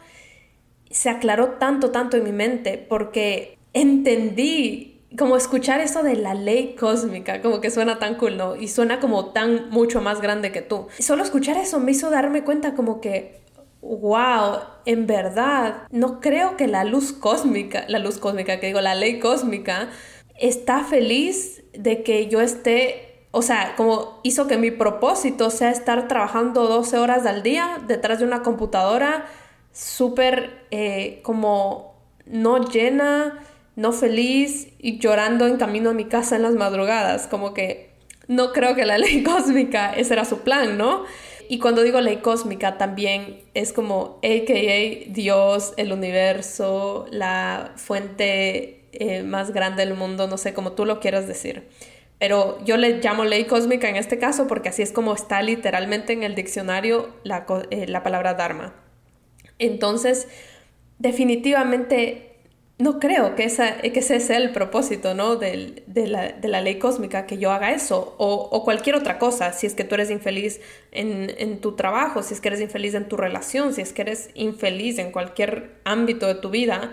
se 0.90 1.08
aclaró 1.08 1.52
tanto, 1.52 1.90
tanto 1.90 2.16
en 2.16 2.24
mi 2.24 2.32
mente, 2.32 2.76
porque 2.76 3.56
entendí 3.72 5.04
como 5.16 5.36
escuchar 5.36 5.80
eso 5.80 6.02
de 6.02 6.16
la 6.16 6.34
ley 6.34 6.74
cósmica, 6.78 7.40
como 7.40 7.60
que 7.60 7.70
suena 7.70 7.98
tan 7.98 8.16
cool, 8.16 8.36
¿no? 8.36 8.56
Y 8.56 8.68
suena 8.68 9.00
como 9.00 9.26
tan 9.32 9.70
mucho 9.70 10.00
más 10.00 10.20
grande 10.20 10.52
que 10.52 10.62
tú. 10.62 10.88
Solo 10.98 11.22
escuchar 11.22 11.56
eso 11.56 11.80
me 11.80 11.92
hizo 11.92 12.10
darme 12.10 12.44
cuenta 12.44 12.74
como 12.74 13.00
que, 13.00 13.40
wow, 13.80 14.58
en 14.84 15.06
verdad, 15.06 15.86
no 15.90 16.20
creo 16.20 16.56
que 16.56 16.66
la 16.66 16.84
luz 16.84 17.12
cósmica, 17.12 17.84
la 17.88 17.98
luz 17.98 18.18
cósmica, 18.18 18.58
que 18.58 18.66
digo, 18.66 18.80
la 18.80 18.94
ley 18.94 19.20
cósmica, 19.20 19.90
está 20.38 20.84
feliz 20.84 21.62
de 21.72 22.02
que 22.02 22.28
yo 22.28 22.40
esté, 22.40 23.26
o 23.30 23.42
sea, 23.42 23.74
como 23.76 24.20
hizo 24.22 24.46
que 24.46 24.58
mi 24.58 24.70
propósito 24.70 25.50
sea 25.50 25.70
estar 25.70 26.08
trabajando 26.08 26.66
12 26.66 26.98
horas 26.98 27.26
al 27.26 27.42
día 27.42 27.82
detrás 27.86 28.18
de 28.18 28.24
una 28.24 28.42
computadora 28.42 29.26
súper 29.72 30.66
eh, 30.70 31.20
como 31.22 31.94
no 32.24 32.68
llena, 32.68 33.40
no 33.76 33.92
feliz 33.92 34.68
y 34.78 34.98
llorando 34.98 35.46
en 35.46 35.58
camino 35.58 35.90
a 35.90 35.92
mi 35.92 36.06
casa 36.06 36.36
en 36.36 36.42
las 36.42 36.54
madrugadas, 36.54 37.26
como 37.26 37.52
que 37.52 37.90
no 38.26 38.52
creo 38.52 38.74
que 38.74 38.84
la 38.84 38.98
ley 38.98 39.22
cósmica, 39.22 39.92
ese 39.92 40.14
era 40.14 40.24
su 40.24 40.40
plan, 40.40 40.78
¿no? 40.78 41.04
Y 41.48 41.60
cuando 41.60 41.82
digo 41.82 42.00
ley 42.00 42.16
cósmica 42.16 42.76
también 42.76 43.42
es 43.54 43.72
como 43.72 44.18
AKA 44.22 45.12
Dios, 45.12 45.74
el 45.76 45.92
universo, 45.92 47.06
la 47.10 47.72
fuente 47.76 48.85
eh, 48.98 49.22
más 49.22 49.52
grande 49.52 49.84
del 49.84 49.94
mundo, 49.94 50.26
no 50.26 50.38
sé, 50.38 50.54
como 50.54 50.72
tú 50.72 50.84
lo 50.84 51.00
quieras 51.00 51.26
decir. 51.26 51.68
Pero 52.18 52.58
yo 52.64 52.76
le 52.76 53.00
llamo 53.00 53.24
ley 53.24 53.44
cósmica 53.44 53.88
en 53.88 53.96
este 53.96 54.18
caso 54.18 54.46
porque 54.46 54.70
así 54.70 54.82
es 54.82 54.92
como 54.92 55.14
está 55.14 55.42
literalmente 55.42 56.12
en 56.12 56.22
el 56.22 56.34
diccionario 56.34 57.10
la, 57.24 57.46
eh, 57.70 57.86
la 57.86 58.02
palabra 58.02 58.34
Dharma. 58.34 58.74
Entonces, 59.58 60.28
definitivamente 60.98 62.36
no 62.78 63.00
creo 63.00 63.34
que, 63.36 63.44
esa, 63.44 63.78
que 63.80 63.98
ese 63.98 64.20
sea 64.20 64.36
el 64.36 64.52
propósito 64.52 65.14
¿no? 65.14 65.36
de, 65.36 65.82
la, 65.94 66.32
de, 66.32 66.48
la, 66.48 66.60
ley 66.60 66.78
cósmica, 66.78 67.26
que 67.26 67.38
yo 67.38 67.50
haga 67.50 67.72
eso, 67.72 68.14
o, 68.18 68.34
o, 68.50 68.64
cualquier 68.64 68.96
otra 68.96 69.18
cosa, 69.18 69.52
si 69.52 69.66
es 69.66 69.74
que 69.74 69.84
tú 69.84 69.94
eres 69.94 70.10
infeliz 70.10 70.60
en, 70.92 71.32
en, 71.38 71.60
tu 71.60 71.72
trabajo, 71.72 72.22
si 72.22 72.34
es 72.34 72.40
que 72.42 72.48
eres 72.48 72.60
infeliz 72.60 72.92
en 72.94 73.08
tu 73.08 73.16
relación, 73.16 73.72
si 73.72 73.80
es 73.80 73.94
que 73.94 74.02
eres 74.02 74.28
infeliz 74.34 74.98
en 74.98 75.10
cualquier 75.10 75.80
ámbito 75.84 76.26
de 76.26 76.34
tu 76.34 76.50
vida, 76.50 76.92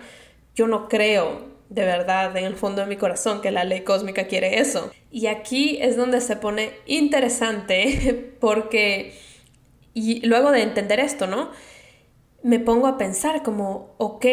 yo 0.55 0.67
no 0.67 0.87
creo 0.87 1.52
de 1.69 1.85
verdad 1.85 2.35
en 2.37 2.45
el 2.45 2.55
fondo 2.55 2.81
de 2.81 2.87
mi 2.87 2.97
corazón 2.97 3.41
que 3.41 3.51
la 3.51 3.63
ley 3.63 3.81
cósmica 3.81 4.27
quiere 4.27 4.59
eso. 4.59 4.91
Y 5.11 5.27
aquí 5.27 5.77
es 5.81 5.97
donde 5.97 6.21
se 6.21 6.35
pone 6.35 6.73
interesante 6.85 8.35
porque, 8.39 9.17
y 9.93 10.25
luego 10.25 10.51
de 10.51 10.61
entender 10.61 10.99
esto, 10.99 11.27
¿no? 11.27 11.51
Me 12.43 12.59
pongo 12.59 12.87
a 12.87 12.97
pensar 12.97 13.43
como, 13.43 13.95
ok, 13.97 14.25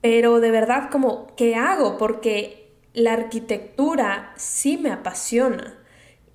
pero 0.00 0.40
de 0.40 0.50
verdad 0.50 0.90
como, 0.90 1.34
¿qué 1.36 1.54
hago? 1.54 1.96
Porque 1.96 2.72
la 2.92 3.12
arquitectura 3.12 4.32
sí 4.36 4.78
me 4.78 4.90
apasiona 4.90 5.78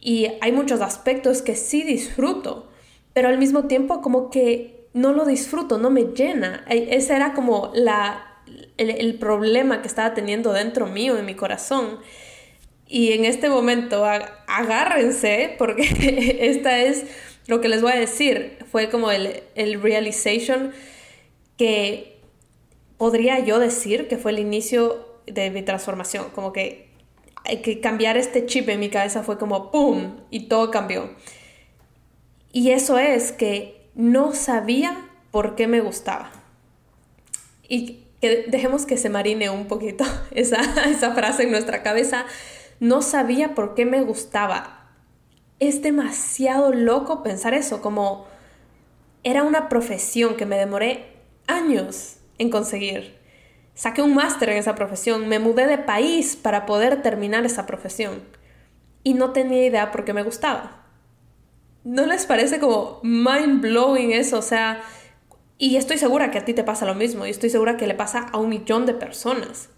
y 0.02 0.28
hay 0.42 0.52
muchos 0.52 0.82
aspectos 0.82 1.42
que 1.42 1.56
sí 1.56 1.84
disfruto, 1.84 2.70
pero 3.14 3.30
al 3.30 3.38
mismo 3.38 3.66
tiempo 3.66 4.02
como 4.02 4.30
que 4.30 4.90
no 4.94 5.14
lo 5.14 5.26
disfruto, 5.26 5.78
no 5.78 5.90
me 5.90 6.06
llena. 6.06 6.66
E, 6.68 6.96
esa 6.96 7.16
era 7.16 7.34
como 7.34 7.72
la 7.74 8.31
el, 8.90 9.16
problema 9.16 9.82
que 9.82 9.88
estaba 9.88 10.14
teniendo 10.14 10.54
dentro 10.54 10.88
mío, 10.88 11.18
en 11.18 11.26
mi 11.26 11.36
corazón. 11.36 12.00
Y 12.88 13.14
en 13.14 13.26
este 13.26 13.50
momento 13.50 14.06
agárrense 14.06 15.56
porque 15.58 16.38
esta 16.42 16.80
es 16.80 17.06
lo 17.48 17.62
que 17.62 17.70
les 17.70 17.82
voy 17.82 17.94
a 17.94 18.00
decir. 18.00 18.58
Fue 18.72 18.90
como 18.90 19.12
el, 19.12 19.44
el 19.56 19.82
realization 19.82 20.72
que 21.58 22.20
podría 22.98 23.40
yo 23.40 23.60
decir 23.60 24.08
que 24.08 24.18
fue 24.18 24.32
el 24.32 24.40
inicio 24.40 25.12
de 25.26 25.50
mi 25.50 25.62
transformación, 25.62 26.30
como 26.36 26.54
que, 26.54 26.90
que 27.64 27.80
cambiar 27.80 28.18
este 28.18 28.46
chip 28.46 28.70
en 28.70 28.80
mi 28.80 28.90
cabeza 28.90 29.24
fue 29.24 29.38
como 29.38 29.72
¡pum! 29.72 30.18
y 30.30 30.42
todo 30.48 30.72
cambió. 30.72 31.10
Y 32.52 32.72
eso 32.72 33.00
es 33.00 33.32
que 33.32 33.90
no 33.96 34.34
sabía 34.34 35.10
por 35.32 35.56
qué 35.56 35.68
me 35.68 35.82
gustaba. 35.82 36.32
Y 37.68 38.04
que 38.22 38.46
dejemos 38.48 38.86
que 38.86 38.98
se 38.98 39.10
marine 39.10 39.50
un 39.50 39.68
poquito 39.68 40.06
esa, 40.32 40.62
esa 40.90 41.14
frase 41.14 41.44
en 41.44 41.52
nuestra 41.52 41.84
cabeza. 41.84 42.26
No 42.80 43.02
sabía 43.02 43.56
por 43.56 43.76
qué 43.76 43.86
me 43.86 44.02
gustaba. 44.02 44.94
Es 45.60 45.82
demasiado 45.82 46.74
loco 46.74 47.24
pensar 47.24 47.54
eso, 47.54 47.82
como 47.82 48.26
era 49.24 49.44
una 49.44 49.70
profesión 49.70 50.36
que 50.36 50.46
me 50.46 50.58
demoré 50.58 51.06
años 51.48 52.18
en 52.38 52.50
conseguir. 52.50 53.16
Saqué 53.74 54.02
un 54.02 54.16
máster 54.16 54.50
en 54.50 54.58
esa 54.58 54.76
profesión, 54.76 55.28
me 55.28 55.40
mudé 55.40 55.68
de 55.68 55.78
país 55.78 56.36
para 56.36 56.66
poder 56.66 57.02
terminar 57.02 57.46
esa 57.46 57.66
profesión 57.66 58.22
y 59.04 59.14
no 59.14 59.32
tenía 59.32 59.66
idea 59.66 59.92
por 59.92 60.06
qué 60.06 60.14
me 60.14 60.24
gustaba. 60.24 60.86
¿No 61.84 62.06
les 62.06 62.26
parece 62.26 62.60
como 62.60 63.00
mind 63.04 63.62
blowing 63.62 64.12
eso? 64.12 64.38
O 64.40 64.44
sea, 64.44 64.82
y 65.62 65.78
estoy 65.78 66.00
segura 66.00 66.32
que 66.32 66.40
a 66.40 66.44
ti 66.44 66.56
te 66.56 66.64
pasa 66.64 66.88
lo 66.88 66.96
mismo 66.96 67.28
y 67.28 67.30
estoy 67.30 67.52
segura 67.52 67.78
que 67.78 67.86
le 67.86 67.94
pasa 67.94 68.26
a 68.32 68.40
un 68.40 68.50
millón 68.50 68.88
de 68.88 68.96
personas. 68.96 69.70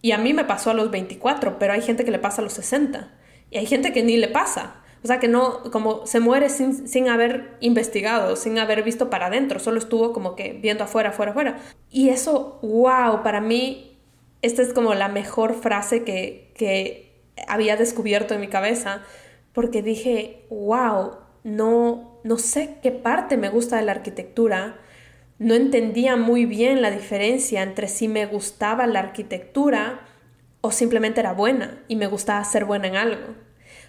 Y 0.00 0.12
a 0.12 0.18
mí 0.18 0.32
me 0.32 0.46
pasó 0.46 0.70
a 0.70 0.74
los 0.74 0.90
24, 0.90 1.58
pero 1.58 1.74
hay 1.74 1.82
gente 1.82 2.06
que 2.06 2.10
le 2.10 2.18
pasa 2.18 2.40
a 2.40 2.44
los 2.44 2.54
60 2.54 3.12
y 3.50 3.58
hay 3.58 3.66
gente 3.66 3.92
que 3.92 4.02
ni 4.02 4.16
le 4.16 4.28
pasa. 4.28 4.76
O 5.04 5.06
sea, 5.06 5.20
que 5.20 5.28
no, 5.28 5.62
como 5.70 6.06
se 6.06 6.20
muere 6.20 6.48
sin, 6.48 6.88
sin 6.88 7.10
haber 7.10 7.58
investigado, 7.60 8.34
sin 8.34 8.58
haber 8.58 8.82
visto 8.82 9.10
para 9.10 9.26
adentro, 9.26 9.58
solo 9.58 9.78
estuvo 9.78 10.14
como 10.14 10.36
que 10.36 10.54
viendo 10.54 10.84
afuera, 10.84 11.10
afuera, 11.10 11.32
afuera. 11.32 11.58
Y 11.90 12.08
eso, 12.08 12.58
wow, 12.62 13.22
para 13.22 13.42
mí, 13.42 13.98
esta 14.40 14.62
es 14.62 14.72
como 14.72 14.94
la 14.94 15.08
mejor 15.08 15.52
frase 15.52 16.02
que, 16.02 16.50
que 16.54 17.26
había 17.46 17.76
descubierto 17.76 18.32
en 18.32 18.40
mi 18.40 18.48
cabeza, 18.48 19.02
porque 19.52 19.82
dije, 19.82 20.46
wow, 20.48 21.18
no, 21.44 22.20
no 22.24 22.38
sé 22.38 22.78
qué 22.82 22.90
parte 22.90 23.36
me 23.36 23.50
gusta 23.50 23.76
de 23.76 23.82
la 23.82 23.92
arquitectura, 23.92 24.80
no 25.38 25.54
entendía 25.54 26.16
muy 26.16 26.46
bien 26.46 26.80
la 26.82 26.90
diferencia 26.90 27.62
entre 27.62 27.88
si 27.88 28.08
me 28.08 28.26
gustaba 28.26 28.86
la 28.86 29.00
arquitectura 29.00 30.00
o 30.62 30.70
simplemente 30.70 31.20
era 31.20 31.32
buena 31.32 31.82
y 31.88 31.96
me 31.96 32.06
gustaba 32.06 32.42
ser 32.44 32.64
buena 32.64 32.88
en 32.88 32.96
algo. 32.96 33.34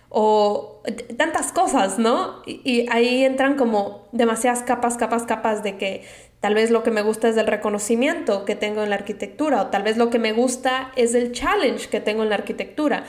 O 0.10 0.84
tantas 1.18 1.52
cosas, 1.52 2.00
¿no? 2.00 2.42
Y, 2.46 2.88
ahí 2.90 3.24
entran 3.24 3.56
como 3.56 4.08
demasiadas 4.12 4.64
capas, 4.64 4.96
capas, 4.98 5.24
capas 5.24 5.64
de 5.64 5.78
que 5.78 6.04
tal 6.40 6.54
vez 6.54 6.70
lo 6.70 6.84
que 6.84 6.92
me 6.92 7.02
gusta 7.02 7.28
es 7.28 7.38
el 7.38 7.48
reconocimiento 7.48 8.46
que 8.46 8.56
tengo 8.56 8.84
en 8.84 8.90
la 8.90 8.96
arquitectura 8.96 9.62
o 9.62 9.68
tal 9.68 9.84
vez 9.84 9.98
lo 9.98 10.10
que 10.10 10.20
me 10.20 10.32
gusta 10.34 10.92
es 10.96 11.14
el 11.16 11.32
challenge 11.32 11.90
que 11.90 12.00
tengo 12.00 12.24
en 12.24 12.30
la 12.30 12.36
arquitectura. 12.36 13.04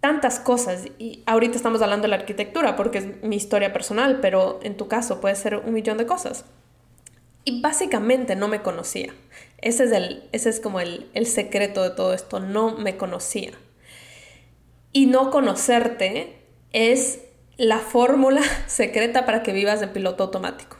Tantas 0.00 0.40
cosas. 0.40 0.86
Y 0.98 1.22
ahorita 1.26 1.56
estamos 1.56 1.82
hablando 1.82 2.04
de 2.04 2.08
la 2.08 2.16
arquitectura 2.16 2.76
porque 2.76 2.98
es 2.98 3.22
mi 3.22 3.36
historia 3.36 3.72
personal, 3.72 4.20
pero 4.22 4.60
en 4.62 4.76
tu 4.76 4.88
caso 4.88 5.20
puede 5.20 5.34
ser 5.34 5.56
un 5.56 5.74
millón 5.74 5.98
de 5.98 6.06
cosas. 6.06 6.46
Y 7.44 7.60
básicamente 7.60 8.36
no 8.36 8.48
me 8.48 8.62
conocía. 8.62 9.14
Ese 9.58 9.84
es, 9.84 9.92
el, 9.92 10.28
ese 10.32 10.50
es 10.50 10.60
como 10.60 10.80
el, 10.80 11.10
el 11.14 11.26
secreto 11.26 11.82
de 11.82 11.90
todo 11.90 12.14
esto, 12.14 12.40
no 12.40 12.76
me 12.76 12.96
conocía. 12.96 13.52
Y 14.92 15.06
no 15.06 15.30
conocerte 15.30 16.36
es 16.72 17.20
la 17.56 17.78
fórmula 17.78 18.42
secreta 18.66 19.26
para 19.26 19.42
que 19.42 19.52
vivas 19.52 19.82
en 19.82 19.92
piloto 19.92 20.24
automático. 20.24 20.76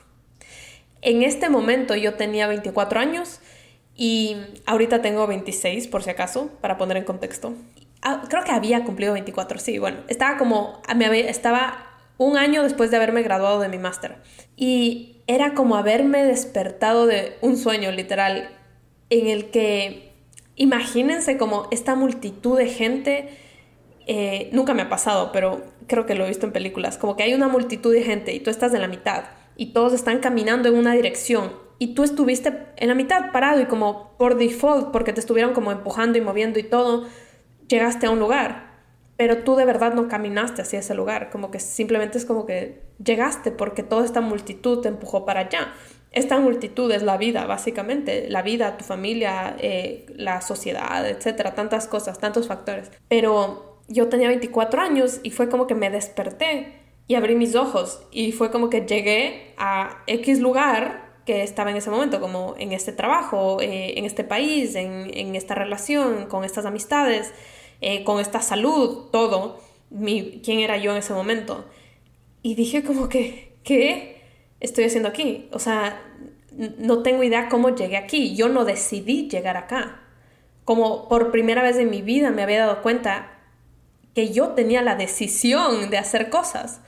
En 1.03 1.23
este 1.23 1.49
momento 1.49 1.95
yo 1.95 2.15
tenía 2.15 2.47
24 2.47 3.01
años 3.01 3.41
y 3.95 4.37
ahorita 4.67 5.03
tengo 5.03 5.27
26 5.27 5.89
por 5.89 6.03
si 6.03 6.11
acaso, 6.11 6.51
para 6.61 6.79
poner 6.79 6.97
en 6.97 7.05
contexto. 7.05 7.55
Ah, 8.03 8.23
creo 8.29 8.45
que 8.45 8.53
había 8.53 8.85
cumplido 8.85 9.13
24, 9.13 9.59
sí, 9.59 9.79
bueno, 9.79 9.99
estaba 10.09 10.39
como, 10.39 10.81
estaba 10.89 11.90
un 12.21 12.37
año 12.37 12.63
después 12.63 12.91
de 12.91 12.99
haberme 12.99 13.23
graduado 13.23 13.61
de 13.61 13.71
mi 13.71 13.79
máster. 13.79 14.17
Y 14.55 15.23
era 15.27 15.55
como 15.55 15.77
haberme 15.77 16.23
despertado 16.23 17.07
de 17.07 17.39
un 17.41 17.57
sueño 17.57 17.91
literal 17.93 18.51
en 19.09 19.27
el 19.27 19.51
que 19.51 20.13
imagínense 20.55 21.39
como 21.39 21.67
esta 21.71 21.95
multitud 21.95 22.59
de 22.59 22.67
gente, 22.67 23.31
eh, 24.07 24.51
nunca 24.53 24.75
me 24.75 24.83
ha 24.83 24.91
pasado, 24.91 25.33
pero 25.33 25.63
creo 25.87 26.05
que 26.05 26.15
lo 26.15 26.27
he 26.27 26.29
visto 26.29 26.45
en 26.45 26.53
películas, 26.53 26.99
como 26.99 27.17
que 27.17 27.23
hay 27.23 27.33
una 27.33 27.49
multitud 27.49 27.91
de 27.91 28.03
gente 28.03 28.35
y 28.35 28.41
tú 28.41 28.51
estás 28.51 28.75
en 28.75 28.83
la 28.83 28.89
mitad 28.89 29.25
y 29.57 29.73
todos 29.73 29.95
están 29.95 30.19
caminando 30.19 30.69
en 30.69 30.75
una 30.75 30.93
dirección 30.93 31.55
y 31.79 31.95
tú 31.95 32.05
estuviste 32.05 32.53
en 32.77 32.89
la 32.89 32.95
mitad 32.95 33.33
parado 33.33 33.63
y 33.63 33.65
como 33.65 34.15
por 34.19 34.37
default, 34.37 34.91
porque 34.91 35.15
te 35.15 35.21
estuvieron 35.21 35.55
como 35.55 35.73
empujando 35.73 36.19
y 36.19 36.21
moviendo 36.21 36.59
y 36.59 36.65
todo, 36.65 37.07
llegaste 37.67 38.05
a 38.05 38.11
un 38.11 38.19
lugar 38.19 38.70
pero 39.21 39.43
tú 39.45 39.55
de 39.55 39.67
verdad 39.67 39.93
no 39.93 40.09
caminaste 40.09 40.63
hacia 40.63 40.79
ese 40.79 40.95
lugar, 40.95 41.29
como 41.29 41.51
que 41.51 41.61
simplemente 41.61 42.17
es 42.17 42.25
como 42.25 42.47
que 42.47 42.81
llegaste 43.05 43.51
porque 43.51 43.83
toda 43.83 44.07
esta 44.07 44.23
multitud 44.23 44.81
te 44.81 44.89
empujó 44.89 45.27
para 45.27 45.41
allá. 45.41 45.75
Esta 46.11 46.39
multitud 46.39 46.91
es 46.91 47.03
la 47.03 47.19
vida, 47.19 47.45
básicamente, 47.45 48.31
la 48.31 48.41
vida, 48.41 48.79
tu 48.79 48.85
familia, 48.87 49.57
eh, 49.59 50.07
la 50.17 50.41
sociedad, 50.41 51.07
etcétera, 51.07 51.55
tantas 51.55 51.87
cosas, 51.87 52.19
tantos 52.19 52.49
factores. 52.49 52.91
Pero 53.09 53.83
yo 53.89 54.09
tenía 54.09 54.29
24 54.29 54.81
años 54.81 55.21
y 55.23 55.33
fue 55.33 55.51
como 55.51 55.67
que 55.67 55.75
me 55.75 55.91
desperté 55.91 56.81
y 57.07 57.15
abrí 57.15 57.35
mis 57.35 57.55
ojos 57.57 58.01
y 58.11 58.33
fue 58.33 58.51
como 58.51 58.71
que 58.71 58.87
llegué 58.87 59.53
a 59.59 60.03
X 60.07 60.41
lugar 60.41 61.11
que 61.27 61.43
estaba 61.43 61.71
en 61.71 61.77
ese 61.77 61.91
momento, 61.91 62.23
como 62.23 62.55
en 62.59 62.73
este 62.73 62.93
trabajo, 62.93 63.61
eh, 63.61 63.99
en 63.99 64.07
este 64.07 64.25
país, 64.25 64.77
en, 64.77 65.11
en 65.13 65.37
esta 65.37 65.55
relación, 65.55 66.25
con 66.25 66.43
estas 66.43 66.65
amistades 66.65 67.35
eh, 67.81 68.05
con 68.05 68.21
esta 68.21 68.43
salud, 68.43 69.09
todo, 69.11 69.61
mi, 69.91 70.41
quién 70.45 70.61
era 70.61 70.77
yo 70.77 70.93
en 70.93 70.99
ese 70.99 71.13
momento. 71.13 71.65
Y 72.43 72.55
dije 72.55 72.83
como 72.83 73.09
que, 73.09 73.57
¿qué 73.65 74.23
estoy 74.61 74.85
haciendo 74.85 75.09
aquí? 75.09 75.49
O 75.53 75.59
sea, 75.59 76.03
no 76.79 77.03
tengo 77.03 77.23
idea 77.23 77.49
cómo 77.49 77.75
llegué 77.75 77.97
aquí. 77.97 78.35
Yo 78.35 78.49
no 78.49 78.65
decidí 78.65 79.29
llegar 79.29 79.57
acá. 79.57 80.03
Como 80.65 81.09
por 81.09 81.31
primera 81.31 81.63
vez 81.63 81.77
en 81.79 81.91
mi 81.91 82.03
vida 82.03 82.31
me 82.31 82.43
había 82.43 82.61
dado 82.61 82.83
cuenta 82.83 83.39
que 84.15 84.33
yo 84.33 84.51
tenía 84.51 84.83
la 84.83 84.95
decisión 84.97 85.91
de 85.91 85.99
hacer 85.99 86.31
cosas. 86.31 86.81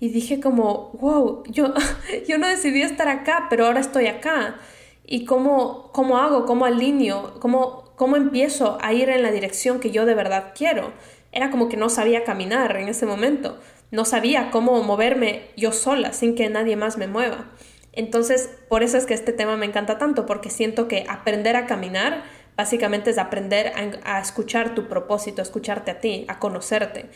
Y 0.00 0.08
dije 0.08 0.40
como, 0.40 0.90
wow, 1.00 1.44
yo, 1.48 1.74
yo 2.28 2.38
no 2.38 2.48
decidí 2.48 2.82
estar 2.82 3.08
acá, 3.08 3.46
pero 3.50 3.66
ahora 3.66 3.80
estoy 3.80 4.06
acá. 4.06 4.56
¿Y 5.04 5.24
cómo, 5.24 5.90
cómo 5.92 6.18
hago? 6.18 6.46
¿Cómo 6.46 6.64
alineo? 6.64 7.38
¿Cómo, 7.40 7.89
¿Cómo 8.00 8.16
empiezo 8.16 8.78
a 8.80 8.94
ir 8.94 9.10
en 9.10 9.22
la 9.22 9.30
dirección 9.30 9.78
que 9.78 9.90
yo 9.90 10.06
de 10.06 10.14
verdad 10.14 10.54
quiero? 10.56 10.94
Era 11.32 11.50
como 11.50 11.68
que 11.68 11.76
no 11.76 11.90
sabía 11.90 12.24
caminar 12.24 12.78
en 12.78 12.88
ese 12.88 13.04
momento, 13.04 13.60
no 13.90 14.06
sabía 14.06 14.50
cómo 14.50 14.82
moverme 14.82 15.50
yo 15.54 15.70
sola 15.70 16.14
sin 16.14 16.34
que 16.34 16.48
nadie 16.48 16.76
más 16.76 16.96
me 16.96 17.08
mueva. 17.08 17.50
Entonces, 17.92 18.48
por 18.70 18.82
eso 18.82 18.96
es 18.96 19.04
que 19.04 19.12
este 19.12 19.34
tema 19.34 19.58
me 19.58 19.66
encanta 19.66 19.98
tanto, 19.98 20.24
porque 20.24 20.48
siento 20.48 20.88
que 20.88 21.04
aprender 21.10 21.56
a 21.56 21.66
caminar 21.66 22.22
básicamente 22.56 23.10
es 23.10 23.18
aprender 23.18 23.74
a, 24.02 24.18
escuchar 24.18 24.74
tu 24.74 24.88
propósito, 24.88 25.42
a 25.42 25.44
escucharte 25.44 25.90
a 25.90 26.00
ti, 26.00 26.24
a 26.26 26.38
conocerte. 26.38 27.10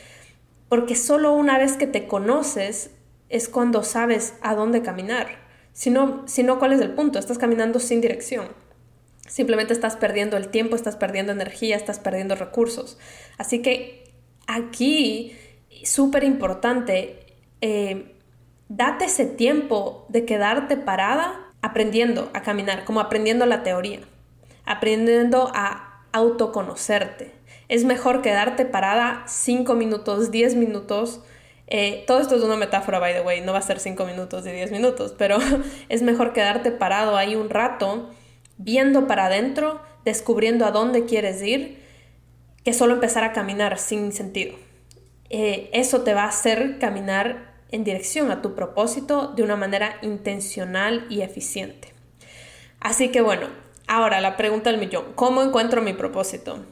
Porque 0.69 0.97
solo 0.97 1.33
una 1.33 1.57
vez 1.57 1.79
que 1.79 1.87
te 1.87 2.07
conoces 2.07 2.91
es 3.31 3.49
cuando 3.49 3.85
sabes 3.85 4.35
a 4.43 4.55
dónde 4.55 4.83
caminar. 4.83 5.29
Si 5.73 5.89
no, 5.89 6.25
si 6.27 6.43
no, 6.43 6.59
¿cuál 6.59 6.75
es 6.75 6.83
el 6.83 6.91
punto? 6.91 7.19
Estás 7.19 7.39
caminando 7.39 7.81
sin 7.81 8.03
dirección. 8.03 8.64
Simplemente 9.27 9.73
estás 9.73 9.97
perdiendo 9.97 10.37
el 10.37 10.49
tiempo, 10.49 10.77
estás 10.77 10.97
perdiendo 10.97 11.33
energía, 11.33 11.77
estás 11.77 11.99
perdiendo 11.99 12.35
recursos. 12.35 12.99
Así 13.39 13.63
que 13.63 14.13
aquí, 14.47 15.37
súper 15.85 16.25
importante, 16.25 17.27
eh, 17.61 18.13
date 18.69 19.07
ese 19.07 19.25
tiempo 19.25 20.07
de 20.11 20.27
quedarte 20.27 20.77
parada 20.77 21.53
aprendiendo 21.63 22.31
a 22.35 22.43
caminar, 22.43 22.85
como 22.85 23.01
aprendiendo 23.01 23.47
la 23.47 23.63
teoría, 23.63 24.01
aprendiendo 24.67 25.51
a 25.55 26.03
autoconocerte. 26.13 27.33
Es 27.69 27.85
mejor 27.85 28.21
quedarte 28.21 28.67
parada 28.67 29.25
5 29.27 29.75
minutos, 29.75 30.31
10 30.31 30.55
minutos. 30.57 31.23
Eh, 31.67 32.05
todo 32.07 32.21
esto 32.21 32.37
es 32.37 32.43
una 32.43 32.57
metáfora, 32.57 32.99
by 32.99 33.15
the 33.15 33.21
way, 33.23 33.41
no 33.41 33.53
va 33.53 33.61
a 33.61 33.63
ser 33.63 33.81
5 33.81 34.05
minutos 34.05 34.47
y 34.47 34.51
10 34.51 34.71
minutos, 34.71 35.15
pero 35.17 35.39
es 35.89 36.03
mejor 36.03 36.35
quedarte 36.35 36.71
parado 36.71 37.17
ahí 37.17 37.37
un 37.37 37.49
rato 37.49 38.11
viendo 38.59 39.07
para 39.07 39.27
adentro, 39.27 39.81
descubriendo 40.05 40.67
a 40.67 40.71
dónde 40.71 41.05
quieres 41.05 41.43
ir, 41.43 41.83
que 42.65 42.73
solo 42.73 42.95
empezar 42.95 43.25
a 43.25 43.33
caminar 43.33 43.79
sin 43.79 44.13
sentido. 44.13 44.55
Eh, 45.31 45.71
eso 45.73 46.03
te 46.03 46.15
va 46.15 46.25
a 46.25 46.29
hacer 46.29 46.79
caminar 46.79 47.55
en 47.71 47.85
dirección 47.85 48.31
a 48.31 48.41
tu 48.41 48.55
propósito 48.55 49.33
de 49.35 49.43
una 49.43 49.57
manera 49.57 49.97
intencional 50.03 51.07
y 51.11 51.23
eficiente. 51.23 51.93
Así 52.81 53.09
que 53.11 53.21
bueno, 53.21 53.49
ahora 53.87 54.21
la 54.21 54.37
pregunta 54.37 54.71
del 54.71 54.81
millón, 54.81 55.07
¿cómo 55.15 55.43
encuentro 55.43 55.83
mi 55.83 55.93
propósito? 55.93 56.65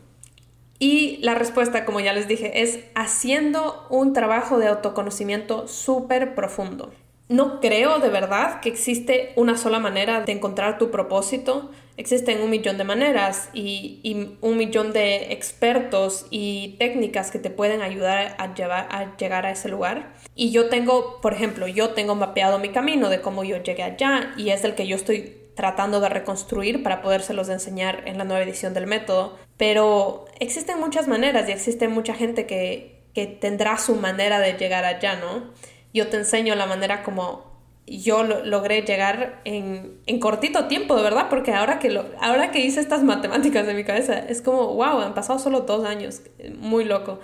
Y 0.79 1.19
la 1.19 1.35
respuesta, 1.35 1.85
como 1.85 2.01
ya 2.01 2.13
les 2.13 2.29
dije, 2.29 2.63
es 2.63 2.81
haciendo 2.95 3.87
un 3.89 4.13
trabajo 4.13 4.59
de 4.59 4.67
autoconocimiento 4.67 5.69
súper 5.69 6.35
profundo. 6.35 6.93
No 7.33 7.61
creo 7.61 7.99
de 7.99 8.11
verdad 8.11 8.61
que 8.61 8.69
existe 8.69 9.33
una 9.37 9.57
sola 9.57 9.79
manera 9.79 10.21
de 10.21 10.33
encontrar 10.33 10.77
tu 10.77 10.91
propósito. 10.91 11.71
Existen 11.97 12.43
un 12.43 12.51
millón 12.51 12.77
de 12.77 12.85
maneras 12.85 13.49
y, 13.55 14.37
un 14.43 14.59
millón 14.59 14.93
de 14.93 15.33
expertos 15.33 16.27
y 16.29 16.77
técnicas 16.79 17.31
que 17.31 17.39
te 17.39 17.49
pueden 17.49 17.81
ayudar 17.81 18.37
a, 18.37 18.53
llevar, 18.53 18.87
a 18.91 19.17
llegar 19.17 19.47
a 19.47 19.51
ese 19.51 19.71
lugar. 19.71 20.13
Y 20.35 20.51
yo 20.51 20.69
tengo, 20.69 21.23
por 21.23 21.33
ejemplo, 21.33 21.67
yo 21.67 21.95
tengo 21.95 22.15
mapeado 22.15 22.59
mi 22.59 22.69
camino 22.69 23.09
de 23.09 23.23
cómo 23.23 23.45
yo 23.45 23.63
llegué 23.63 23.83
allá 23.83 24.35
y 24.37 24.51
es 24.51 24.63
el 24.65 24.75
que 24.75 24.87
yo 24.87 24.97
estoy 24.97 25.39
tratando 25.55 26.01
de 26.01 26.11
reconstruir 26.11 26.83
para 26.83 27.01
podérselos 27.01 27.49
enseñar 27.49 28.03
en 28.05 28.19
la 28.19 28.25
nueva 28.25 28.43
edición 28.43 28.75
del 28.75 28.87
método. 28.87 29.39
Pero 29.57 30.27
existen 30.39 30.79
muchas 30.79 31.09
maneras 31.09 31.49
y 31.49 31.53
existe 31.53 31.89
mucha 31.89 32.13
gente 32.13 32.45
que, 32.45 33.07
que 33.15 33.27
tendrá 33.27 33.79
su 33.79 33.95
manera 33.95 34.39
de 34.39 34.53
llegar 34.53 34.85
allá, 34.85 35.17
¿no? 35.17 35.51
Yo 35.93 36.09
te 36.09 36.17
enseño 36.17 36.55
la 36.55 36.67
manera 36.67 37.03
como 37.03 37.53
yo 37.87 38.23
logré 38.23 38.83
llegar 38.83 39.41
en, 39.45 39.99
en, 40.07 40.21
cortito 40.21 40.67
tiempo, 40.67 40.97
de 40.97 41.03
verdad, 41.03 41.27
porque 41.29 41.53
ahora 41.53 41.79
que, 41.79 41.91
lo, 41.91 42.07
ahora 42.21 42.51
que 42.51 42.61
hice 42.61 42.81
estas 42.81 43.03
matemáticas 43.03 43.67
de 43.67 43.75
mi 43.75 43.85
cabeza, 43.85 44.19
es 44.19 44.41
como, 44.41 44.75
wow, 44.75 45.01
han 45.01 45.15
pasado 45.15 45.39
solo 45.39 45.61
dos 45.61 45.85
años, 45.85 46.23
muy 46.59 46.85
loco. 46.85 47.19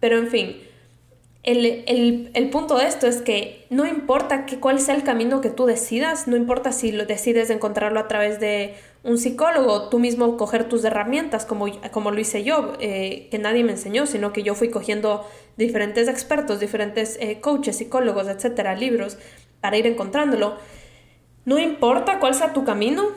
Pero 0.00 0.18
en 0.18 0.28
fin, 0.28 0.56
el, 1.42 1.66
el, 1.86 2.30
el, 2.34 2.50
punto 2.50 2.78
de 2.78 2.86
esto 2.86 3.08
es 3.08 3.20
que 3.20 3.66
no 3.68 3.84
importa 3.84 4.46
que, 4.46 4.60
cuál 4.60 4.78
sea 4.78 4.94
el 4.94 5.02
camino 5.02 5.40
que 5.40 5.50
tú 5.50 5.66
decidas, 5.66 6.28
no 6.28 6.36
importa 6.36 6.70
si 6.70 6.92
lo 6.92 7.04
decides 7.04 7.50
encontrarlo 7.50 7.98
a 7.98 8.06
través 8.06 8.38
de 8.38 8.76
un 9.02 9.18
psicólogo, 9.18 9.88
tú 9.88 9.98
mismo 9.98 10.36
coger 10.36 10.68
tus 10.68 10.84
herramientas 10.84 11.44
como, 11.44 11.66
como 11.90 12.12
lo 12.12 12.20
hice 12.20 12.44
yo, 12.44 12.74
eh, 12.78 13.26
que 13.30 13.38
nadie 13.38 13.64
me 13.64 13.72
enseñó, 13.72 14.06
sino 14.06 14.32
que 14.32 14.44
yo 14.44 14.54
fui 14.54 14.70
cogiendo 14.70 15.26
diferentes 15.56 16.06
expertos, 16.06 16.60
diferentes 16.60 17.18
eh, 17.20 17.40
coaches, 17.40 17.76
psicólogos, 17.76 18.28
etcétera, 18.28 18.76
libros 18.76 19.18
para 19.60 19.76
ir 19.76 19.88
encontrándolo. 19.88 20.56
No 21.44 21.58
importa 21.58 22.20
cuál 22.20 22.34
sea 22.34 22.52
tu 22.52 22.64
camino, 22.64 23.08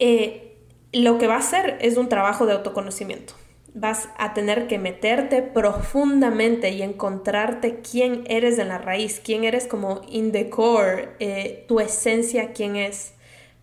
eh, 0.00 0.56
lo 0.92 1.18
que 1.18 1.28
va 1.28 1.36
a 1.36 1.38
hacer 1.38 1.78
es 1.80 1.96
un 1.96 2.08
trabajo 2.08 2.44
de 2.44 2.54
autoconocimiento. 2.54 3.34
Vas 3.78 4.08
a 4.16 4.32
tener 4.32 4.68
que 4.68 4.78
meterte 4.78 5.42
profundamente 5.42 6.70
y 6.70 6.80
encontrarte 6.80 7.80
quién 7.80 8.24
eres 8.26 8.58
en 8.58 8.68
la 8.68 8.78
raíz, 8.78 9.20
quién 9.22 9.44
eres 9.44 9.66
como 9.66 10.00
in 10.08 10.32
the 10.32 10.48
core, 10.48 11.10
eh, 11.18 11.66
tu 11.68 11.80
esencia, 11.80 12.54
quién 12.54 12.76
es, 12.76 13.12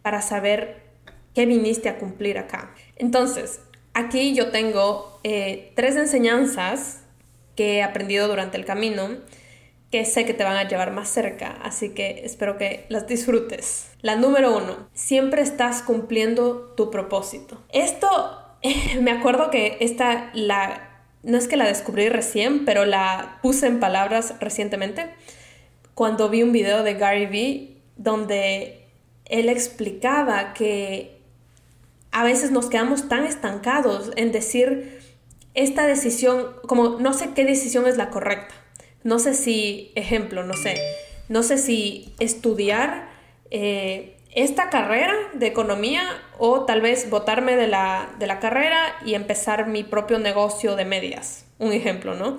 para 0.03 0.21
saber 0.21 0.83
qué 1.33 1.47
viniste 1.47 1.89
a 1.89 1.97
cumplir 1.97 2.37
acá. 2.37 2.75
Entonces, 2.95 3.61
aquí 3.95 4.35
yo 4.35 4.51
tengo 4.51 5.19
eh, 5.23 5.71
tres 5.75 5.95
enseñanzas 5.95 7.01
que 7.55 7.77
he 7.77 7.83
aprendido 7.83 8.27
durante 8.27 8.57
el 8.57 8.65
camino 8.65 9.17
que 9.93 10.05
sé 10.05 10.25
que 10.25 10.33
te 10.33 10.43
van 10.43 10.57
a 10.57 10.67
llevar 10.67 10.91
más 10.91 11.07
cerca, 11.07 11.55
así 11.61 11.89
que 11.89 12.21
espero 12.23 12.57
que 12.57 12.87
las 12.89 13.05
disfrutes. 13.05 13.91
La 14.01 14.15
número 14.15 14.57
uno, 14.57 14.89
siempre 14.93 15.43
estás 15.43 15.83
cumpliendo 15.83 16.73
tu 16.75 16.89
propósito. 16.89 17.63
Esto, 17.71 18.42
me 19.01 19.11
acuerdo 19.11 19.49
que 19.49 19.77
esta 19.79 20.31
la, 20.33 20.89
no 21.23 21.37
es 21.37 21.47
que 21.47 21.57
la 21.57 21.65
descubrí 21.65 22.09
recién, 22.09 22.65
pero 22.65 22.85
la 22.85 23.39
puse 23.41 23.67
en 23.67 23.79
palabras 23.79 24.35
recientemente, 24.39 25.09
cuando 25.93 26.29
vi 26.29 26.43
un 26.43 26.51
video 26.51 26.83
de 26.83 26.95
Gary 26.95 27.25
Vee 27.25 27.77
donde 27.95 28.87
él 29.25 29.49
explicaba 29.49 30.53
que 30.53 31.17
a 32.11 32.23
veces 32.23 32.51
nos 32.51 32.67
quedamos 32.67 33.09
tan 33.09 33.25
estancados 33.25 34.11
en 34.15 34.31
decir 34.31 34.99
esta 35.53 35.85
decisión, 35.85 36.47
como 36.67 36.99
no 36.99 37.13
sé 37.13 37.31
qué 37.35 37.45
decisión 37.45 37.87
es 37.87 37.97
la 37.97 38.09
correcta. 38.09 38.55
No 39.03 39.19
sé 39.19 39.33
si, 39.33 39.91
ejemplo, 39.95 40.43
no 40.43 40.53
sé, 40.53 40.75
no 41.27 41.43
sé 41.43 41.57
si 41.57 42.13
estudiar 42.19 43.09
eh, 43.51 44.12
esta 44.35 44.69
carrera 44.69 45.13
de 45.33 45.47
economía 45.47 46.03
o 46.37 46.65
tal 46.65 46.81
vez 46.81 47.09
botarme 47.09 47.55
de 47.55 47.67
la, 47.67 48.09
de 48.19 48.27
la, 48.27 48.39
carrera 48.39 48.95
y 49.05 49.13
empezar 49.13 49.67
mi 49.67 49.83
propio 49.83 50.19
negocio 50.19 50.75
de 50.75 50.85
medias. 50.85 51.45
Un 51.59 51.71
ejemplo, 51.71 52.15
¿no? 52.15 52.37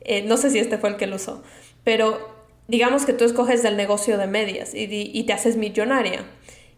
Eh, 0.00 0.22
no 0.22 0.36
sé 0.36 0.50
si 0.50 0.58
este 0.58 0.78
fue 0.78 0.90
el 0.90 0.96
que 0.96 1.06
lo 1.06 1.16
usó, 1.16 1.42
pero 1.84 2.34
digamos 2.68 3.04
que 3.04 3.12
tú 3.12 3.24
escoges 3.24 3.64
el 3.64 3.76
negocio 3.76 4.18
de 4.18 4.26
medias 4.26 4.74
y, 4.74 4.86
y 4.90 5.22
te 5.24 5.32
haces 5.32 5.56
millonaria 5.56 6.24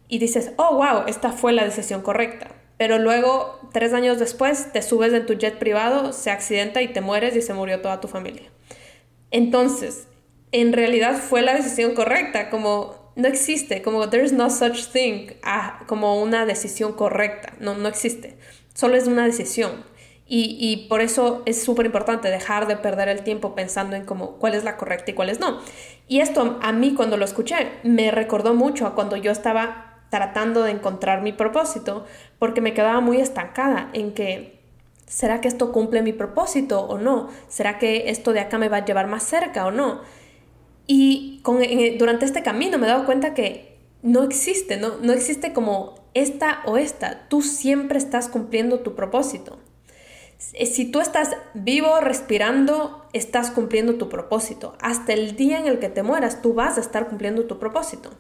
y 0.09 0.18
dices, 0.18 0.53
oh, 0.57 0.77
wow, 0.77 1.05
esta 1.07 1.33
fue 1.33 1.53
la 1.53 1.64
decisión 1.64 2.03
correcta. 2.03 2.49
Pero 2.79 2.99
luego, 2.99 3.61
tres 3.73 3.92
años 3.92 4.18
después, 4.18 4.73
te 4.73 4.83
subes 4.83 5.12
en 5.12 5.27
tu 5.27 5.35
jet 5.35 5.59
privado, 5.59 6.12
se 6.12 6.31
accidenta 6.31 6.81
y 6.81 6.88
te 6.88 7.01
mueres 7.01 7.37
y 7.37 7.42
se 7.42 7.53
murió 7.53 7.81
toda 7.81 8.01
tu 8.01 8.09
familia. 8.09 8.51
Entonces, 9.31 10.07
en 10.53 10.73
realidad 10.73 11.16
fue 11.16 11.42
la 11.42 11.55
decisión 11.55 11.94
correcta, 11.94 12.51
como 12.51 13.08
no 13.18 13.26
existe, 13.26 13.83
como 13.83 14.09
there's 14.09 14.33
no 14.33 14.48
such 14.48 14.87
thing 14.92 15.33
ah, 15.42 15.81
como 15.88 16.22
una 16.22 16.46
decisión 16.46 16.92
correcta, 16.92 17.52
no, 17.59 17.74
no 17.74 17.88
existe, 17.88 18.38
solo 18.74 18.96
es 18.96 19.09
una 19.09 19.26
decisión. 19.26 19.85
Y, 20.31 20.57
y 20.61 20.88
por 20.88 21.00
eso 21.00 21.42
es 21.46 21.62
súper 21.62 21.87
importante 21.87 22.28
dejar 22.28 22.68
de 22.68 22.76
perder 22.76 23.09
el 23.09 23.24
tiempo 23.24 23.54
pensando 23.54 23.96
en 23.96 24.04
como 24.04 24.33
cuál 24.33 24.54
es 24.54 24.62
la 24.62 24.76
correcta 24.76 25.11
y 25.11 25.14
cuál 25.14 25.31
es 25.31 25.40
no. 25.40 25.59
Y 26.07 26.20
esto 26.20 26.59
a 26.62 26.70
mí 26.72 26.94
cuando 26.94 27.16
lo 27.16 27.24
escuché 27.24 27.72
me 27.83 28.11
recordó 28.11 28.54
mucho 28.54 28.87
a 28.87 28.94
cuando 28.94 29.16
yo 29.16 29.33
estaba 29.33 30.02
tratando 30.11 30.62
de 30.62 30.72
encontrar 30.72 31.22
mi 31.22 31.33
propósito, 31.33 32.04
porque 32.38 32.61
me 32.61 32.74
quedaba 32.74 33.00
muy 33.00 33.20
estancada 33.20 33.90
en 33.94 34.12
que 34.12 34.59
¿Será 35.07 35.40
que 35.40 35.48
esto 35.48 35.72
cumple 35.72 36.02
mi 36.02 36.12
propósito 36.12 36.83
o 36.83 36.98
no? 36.98 37.31
¿Será 37.48 37.78
que 37.78 38.11
esto 38.11 38.35
de 38.35 38.40
acá 38.40 38.59
me 38.59 38.68
va 38.68 38.76
a 38.76 38.85
llevar 38.85 39.07
más 39.07 39.22
cerca 39.22 39.66
o 39.66 39.70
no? 39.70 40.02
Y 40.88 41.42
durante 41.98 42.24
este 42.24 42.42
camino 42.42 42.79
me 42.79 42.87
he 42.87 42.90
dado 42.90 43.05
cuenta 43.05 43.35
que 43.35 43.79
no 44.03 44.24
existe, 44.24 44.79
¿no? 44.79 44.96
no 45.03 45.12
existe 45.12 45.53
como 45.53 45.94
esta 46.14 46.62
o 46.64 46.79
esta. 46.79 47.29
Tú 47.29 47.42
siempre 47.42 47.98
estás 47.98 48.29
cumpliendo 48.29 48.81
tu 48.81 48.96
propósito. 48.96 49.61
Si 50.38 50.90
tú 50.90 51.01
estás 51.01 51.37
vivo, 51.53 52.01
respirando, 52.01 53.07
estás 53.12 53.51
cumpliendo 53.51 53.96
tu 53.96 54.09
propósito. 54.09 54.77
Hasta 54.81 55.12
el 55.12 55.37
día 55.37 55.59
en 55.59 55.66
el 55.66 55.79
que 55.79 55.90
te 55.90 56.03
mueras, 56.03 56.42
tú 56.42 56.55
vas 56.55 56.79
a 56.79 56.81
estar 56.81 57.09
cumpliendo 57.09 57.44
tu 57.44 57.59
propósito. 57.59 58.11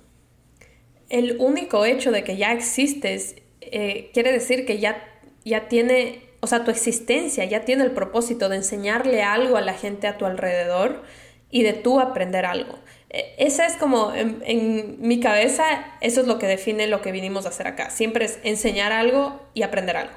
El 1.08 1.36
único 1.40 1.84
hecho 1.86 2.12
de 2.12 2.22
que 2.22 2.36
ya 2.36 2.52
existes 2.52 3.36
eh, 3.60 4.10
quiere 4.12 4.30
decir 4.30 4.66
que 4.66 4.78
ya, 4.78 5.02
ya 5.44 5.68
tiene 5.68 6.28
o 6.40 6.46
sea, 6.46 6.64
tu 6.64 6.70
existencia 6.70 7.44
ya 7.44 7.64
tiene 7.64 7.84
el 7.84 7.90
propósito 7.90 8.48
de 8.48 8.56
enseñarle 8.56 9.22
algo 9.22 9.56
a 9.56 9.60
la 9.60 9.74
gente 9.74 10.06
a 10.06 10.18
tu 10.18 10.24
alrededor 10.24 11.02
y 11.50 11.62
de 11.62 11.72
tú 11.72 12.00
aprender 12.00 12.46
algo. 12.46 12.78
E, 13.10 13.34
esa 13.38 13.66
es 13.66 13.76
como, 13.76 14.12
en, 14.14 14.96
mi 15.00 15.20
cabeza, 15.20 15.64
eso 16.00 16.20
es 16.20 16.26
lo 16.26 16.38
que 16.38 16.46
define 16.46 16.86
lo 16.86 17.02
que 17.02 17.12
vinimos 17.12 17.46
a 17.46 17.50
hacer 17.50 17.66
acá. 17.66 17.90
Siempre 17.90 18.24
es 18.24 18.38
enseñar 18.42 18.92
algo 18.92 19.40
y 19.54 19.62
aprender 19.62 19.96
algo. 19.96 20.14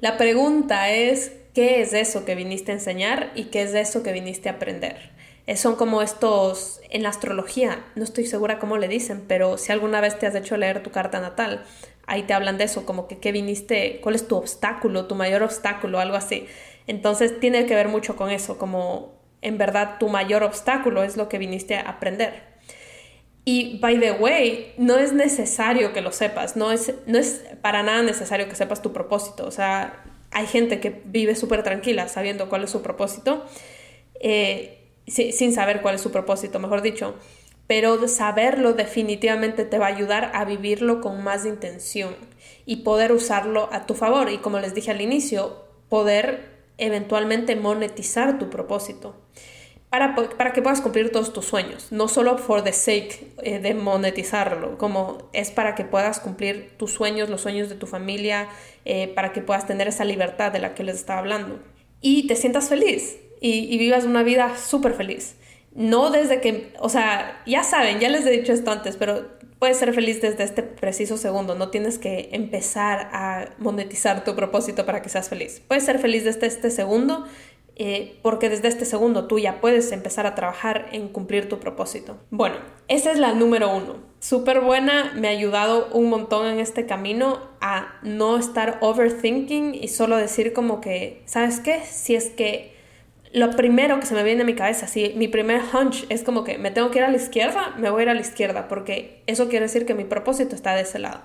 La 0.00 0.16
pregunta 0.16 0.90
es, 0.90 1.32
¿qué 1.54 1.80
es 1.80 1.92
eso 1.92 2.24
que 2.24 2.34
viniste 2.34 2.72
a 2.72 2.74
enseñar 2.74 3.32
y 3.34 3.44
qué 3.44 3.62
es 3.62 3.74
eso 3.74 4.02
que 4.02 4.12
viniste 4.12 4.48
a 4.48 4.52
aprender? 4.52 5.18
son 5.56 5.76
como 5.76 6.02
estos, 6.02 6.78
en 6.90 7.02
la 7.02 7.08
astrología, 7.08 7.86
no 7.94 8.04
estoy 8.04 8.26
segura 8.26 8.58
cómo 8.58 8.76
le 8.76 8.86
dicen, 8.86 9.24
pero 9.26 9.56
si 9.56 9.72
alguna 9.72 10.02
vez 10.02 10.18
te 10.18 10.26
has 10.26 10.34
hecho 10.34 10.58
leer 10.58 10.82
tu 10.82 10.90
carta 10.90 11.20
natal, 11.20 11.64
ahí 12.06 12.24
te 12.24 12.34
hablan 12.34 12.58
de 12.58 12.64
eso, 12.64 12.84
como 12.84 13.08
que 13.08 13.18
qué 13.18 13.32
viniste, 13.32 14.00
cuál 14.02 14.14
es 14.14 14.28
tu 14.28 14.36
obstáculo, 14.36 15.06
tu 15.06 15.14
mayor 15.14 15.42
obstáculo, 15.42 16.00
algo 16.00 16.16
así. 16.16 16.46
Entonces 16.86 17.40
tiene 17.40 17.64
que 17.64 17.74
ver 17.74 17.88
mucho 17.88 18.14
con 18.14 18.30
eso, 18.30 18.58
como 18.58 19.17
en 19.42 19.58
verdad 19.58 19.96
tu 19.98 20.08
mayor 20.08 20.42
obstáculo 20.42 21.02
es 21.02 21.16
lo 21.16 21.28
que 21.28 21.38
viniste 21.38 21.76
a 21.76 21.82
aprender. 21.82 22.42
Y 23.44 23.78
by 23.78 23.98
the 23.98 24.12
way, 24.12 24.74
no 24.76 24.96
es 24.96 25.12
necesario 25.12 25.92
que 25.92 26.02
lo 26.02 26.12
sepas, 26.12 26.56
no 26.56 26.70
es, 26.70 26.92
no 27.06 27.18
es 27.18 27.44
para 27.62 27.82
nada 27.82 28.02
necesario 28.02 28.48
que 28.48 28.54
sepas 28.54 28.82
tu 28.82 28.92
propósito. 28.92 29.46
O 29.46 29.50
sea, 29.50 30.04
hay 30.30 30.46
gente 30.46 30.80
que 30.80 31.02
vive 31.06 31.34
súper 31.34 31.62
tranquila 31.62 32.08
sabiendo 32.08 32.48
cuál 32.48 32.64
es 32.64 32.70
su 32.70 32.82
propósito, 32.82 33.46
eh, 34.20 34.90
sin 35.06 35.54
saber 35.54 35.80
cuál 35.80 35.94
es 35.94 36.02
su 36.02 36.12
propósito, 36.12 36.58
mejor 36.58 36.82
dicho 36.82 37.14
pero 37.68 38.08
saberlo 38.08 38.72
definitivamente 38.72 39.64
te 39.64 39.78
va 39.78 39.86
a 39.86 39.90
ayudar 39.90 40.32
a 40.34 40.44
vivirlo 40.46 41.00
con 41.00 41.22
más 41.22 41.44
intención 41.44 42.16
y 42.64 42.76
poder 42.76 43.12
usarlo 43.12 43.68
a 43.70 43.84
tu 43.84 43.94
favor 43.94 44.30
y 44.30 44.38
como 44.38 44.58
les 44.58 44.74
dije 44.74 44.90
al 44.90 45.02
inicio, 45.02 45.64
poder 45.90 46.57
eventualmente 46.78 47.56
monetizar 47.56 48.38
tu 48.38 48.48
propósito 48.48 49.16
para, 49.90 50.14
para 50.14 50.52
que 50.52 50.62
puedas 50.62 50.80
cumplir 50.80 51.10
todos 51.10 51.32
tus 51.32 51.46
sueños, 51.46 51.88
no 51.90 52.08
solo 52.08 52.36
for 52.36 52.62
the 52.62 52.72
sake 52.72 53.32
eh, 53.42 53.58
de 53.58 53.74
monetizarlo, 53.74 54.76
como 54.76 55.30
es 55.32 55.50
para 55.50 55.74
que 55.74 55.84
puedas 55.84 56.20
cumplir 56.20 56.76
tus 56.76 56.92
sueños, 56.92 57.30
los 57.30 57.40
sueños 57.40 57.68
de 57.68 57.74
tu 57.74 57.86
familia, 57.86 58.48
eh, 58.84 59.08
para 59.08 59.32
que 59.32 59.40
puedas 59.40 59.66
tener 59.66 59.88
esa 59.88 60.04
libertad 60.04 60.52
de 60.52 60.58
la 60.58 60.74
que 60.74 60.84
les 60.84 60.96
estaba 60.96 61.20
hablando 61.20 61.58
y 62.00 62.26
te 62.26 62.36
sientas 62.36 62.68
feliz 62.68 63.16
y, 63.40 63.74
y 63.74 63.78
vivas 63.78 64.04
una 64.04 64.22
vida 64.22 64.56
súper 64.58 64.92
feliz. 64.92 65.36
No 65.74 66.10
desde 66.10 66.40
que, 66.40 66.72
o 66.80 66.88
sea, 66.88 67.42
ya 67.46 67.62
saben, 67.62 68.00
ya 68.00 68.08
les 68.08 68.26
he 68.26 68.30
dicho 68.30 68.52
esto 68.52 68.70
antes, 68.70 68.96
pero 68.96 69.37
puedes 69.58 69.78
ser 69.78 69.92
feliz 69.92 70.20
desde 70.20 70.44
este 70.44 70.62
preciso 70.62 71.16
segundo. 71.16 71.54
No 71.54 71.70
tienes 71.70 71.98
que 71.98 72.30
empezar 72.32 73.10
a 73.12 73.50
monetizar 73.58 74.24
tu 74.24 74.34
propósito 74.36 74.86
para 74.86 75.02
que 75.02 75.08
seas 75.08 75.28
feliz. 75.28 75.62
Puedes 75.66 75.84
ser 75.84 75.98
feliz 75.98 76.24
desde 76.24 76.46
este 76.46 76.70
segundo 76.70 77.24
eh, 77.80 78.18
porque 78.22 78.48
desde 78.48 78.66
este 78.66 78.84
segundo 78.84 79.28
tú 79.28 79.38
ya 79.38 79.60
puedes 79.60 79.92
empezar 79.92 80.26
a 80.26 80.34
trabajar 80.34 80.88
en 80.90 81.08
cumplir 81.08 81.48
tu 81.48 81.60
propósito. 81.60 82.18
Bueno, 82.30 82.56
esa 82.88 83.12
es 83.12 83.18
la 83.20 83.32
número 83.32 83.74
uno. 83.74 84.02
Súper 84.18 84.60
buena, 84.60 85.12
me 85.14 85.28
ha 85.28 85.30
ayudado 85.30 85.88
un 85.92 86.10
montón 86.10 86.48
en 86.48 86.58
este 86.58 86.86
camino 86.86 87.40
a 87.60 88.00
no 88.02 88.36
estar 88.36 88.78
overthinking 88.80 89.76
y 89.76 89.86
solo 89.88 90.16
decir 90.16 90.52
como 90.52 90.80
que, 90.80 91.22
¿sabes 91.24 91.60
qué? 91.60 91.82
Si 91.84 92.16
es 92.16 92.30
que 92.30 92.76
lo 93.32 93.50
primero 93.50 94.00
que 94.00 94.06
se 94.06 94.14
me 94.14 94.22
viene 94.22 94.42
a 94.42 94.44
mi 94.44 94.54
cabeza, 94.54 94.86
si 94.86 95.12
mi 95.16 95.28
primer 95.28 95.60
hunch 95.72 96.06
es 96.08 96.22
como 96.22 96.44
que 96.44 96.58
me 96.58 96.70
tengo 96.70 96.90
que 96.90 96.98
ir 96.98 97.04
a 97.04 97.10
la 97.10 97.16
izquierda, 97.16 97.74
me 97.78 97.90
voy 97.90 98.00
a 98.00 98.02
ir 98.04 98.08
a 98.10 98.14
la 98.14 98.20
izquierda, 98.20 98.68
porque 98.68 99.22
eso 99.26 99.48
quiere 99.48 99.66
decir 99.66 99.86
que 99.86 99.94
mi 99.94 100.04
propósito 100.04 100.54
está 100.54 100.74
de 100.74 100.82
ese 100.82 100.98
lado. 100.98 101.20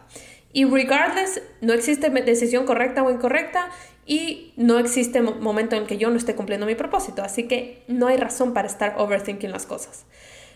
Y 0.51 0.65
regardless, 0.65 1.41
no 1.61 1.73
existe 1.73 2.09
decisión 2.09 2.65
correcta 2.65 3.03
o 3.03 3.09
incorrecta 3.09 3.69
y 4.05 4.53
no 4.55 4.77
existe 4.77 5.21
momento 5.21 5.75
en 5.75 5.87
que 5.87 5.97
yo 5.97 6.09
no 6.09 6.17
esté 6.17 6.35
cumpliendo 6.35 6.65
mi 6.65 6.75
propósito, 6.75 7.23
así 7.23 7.47
que 7.47 7.83
no 7.87 8.07
hay 8.07 8.17
razón 8.17 8.53
para 8.53 8.67
estar 8.67 8.95
overthinking 8.97 9.51
las 9.51 9.65
cosas. 9.65 10.05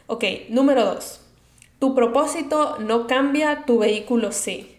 Ok, 0.05 0.23
número 0.49 0.85
dos. 0.85 1.21
Tu 1.79 1.95
propósito 1.95 2.77
no 2.79 3.07
cambia, 3.07 3.63
tu 3.65 3.79
vehículo 3.79 4.31
sí. 4.31 4.77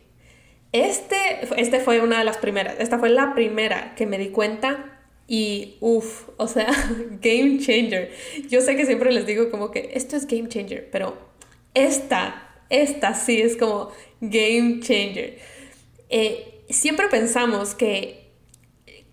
Este, 0.73 1.17
este 1.57 1.81
fue 1.81 2.01
una 2.01 2.19
de 2.19 2.25
las 2.25 2.37
primeras, 2.37 2.77
esta 2.79 2.99
fue 2.99 3.09
la 3.09 3.35
primera 3.35 3.95
que 3.95 4.07
me 4.07 4.19
di 4.19 4.29
cuenta 4.29 4.98
y 5.29 5.77
uff, 5.81 6.31
o 6.39 6.49
sea, 6.49 6.67
game 7.21 7.59
changer. 7.61 8.11
Yo 8.49 8.63
sé 8.63 8.75
que 8.75 8.87
siempre 8.87 9.13
les 9.13 9.27
digo 9.27 9.51
como 9.51 9.71
que 9.71 9.91
esto 9.93 10.17
es 10.17 10.27
game 10.27 10.49
changer, 10.49 10.91
pero 10.91 11.17
esta, 11.75 12.51
esta 12.71 13.15
sí 13.15 13.41
es 13.41 13.57
como 13.57 13.91
game 14.21 14.81
changer. 14.81 15.39
Eh, 16.09 16.65
siempre 16.71 17.09
pensamos 17.09 17.75
que 17.75 18.33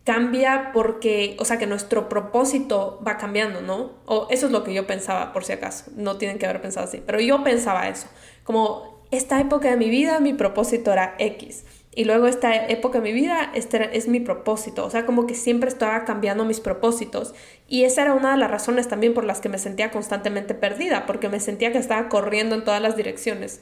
cambia 0.06 0.72
porque, 0.72 1.36
o 1.40 1.46
sea, 1.46 1.58
que 1.58 1.68
nuestro 1.68 2.08
propósito 2.08 3.02
va 3.06 3.18
cambiando, 3.18 3.62
¿no? 3.62 3.96
O 4.06 4.28
eso 4.30 4.46
es 4.46 4.52
lo 4.52 4.64
que 4.64 4.74
yo 4.74 4.88
pensaba, 4.88 5.34
por 5.34 5.44
si 5.44 5.52
acaso. 5.52 5.92
No 5.98 6.18
tienen 6.18 6.40
que 6.40 6.46
haber 6.46 6.62
pensado 6.62 6.88
así, 6.88 7.04
pero 7.06 7.20
yo 7.20 7.44
pensaba 7.44 7.90
eso. 7.90 8.08
Como 8.44 9.04
esta 9.12 9.42
época 9.42 9.70
de 9.70 9.76
mi 9.76 9.90
vida, 9.90 10.20
mi 10.22 10.34
propósito 10.34 10.94
era 10.94 11.16
X. 11.20 11.66
Y 11.98 12.04
luego 12.04 12.28
esta 12.28 12.54
época 12.68 13.00
de 13.00 13.06
mi 13.06 13.14
vida, 13.14 13.52
este 13.56 13.98
es 13.98 14.10
mi 14.10 14.20
propósito. 14.20 14.86
O 14.86 14.90
sea, 14.90 15.06
como 15.06 15.26
que 15.26 15.34
siempre 15.34 15.70
estaba 15.70 16.04
cambiando 16.04 16.44
mis 16.44 16.60
propósitos. 16.60 17.34
Y 17.70 17.86
esa 17.86 18.02
era 18.02 18.14
una 18.14 18.32
de 18.32 18.38
las 18.38 18.52
razones 18.52 18.90
también 18.90 19.14
por 19.14 19.24
las 19.24 19.40
que 19.40 19.48
me 19.48 19.58
sentía 19.58 19.92
constantemente 19.92 20.54
perdida, 20.54 21.06
porque 21.06 21.30
me 21.30 21.40
sentía 21.40 21.72
que 21.72 21.78
estaba 21.78 22.10
corriendo 22.10 22.54
en 22.54 22.66
todas 22.66 22.82
las 22.82 22.98
direcciones. 22.98 23.62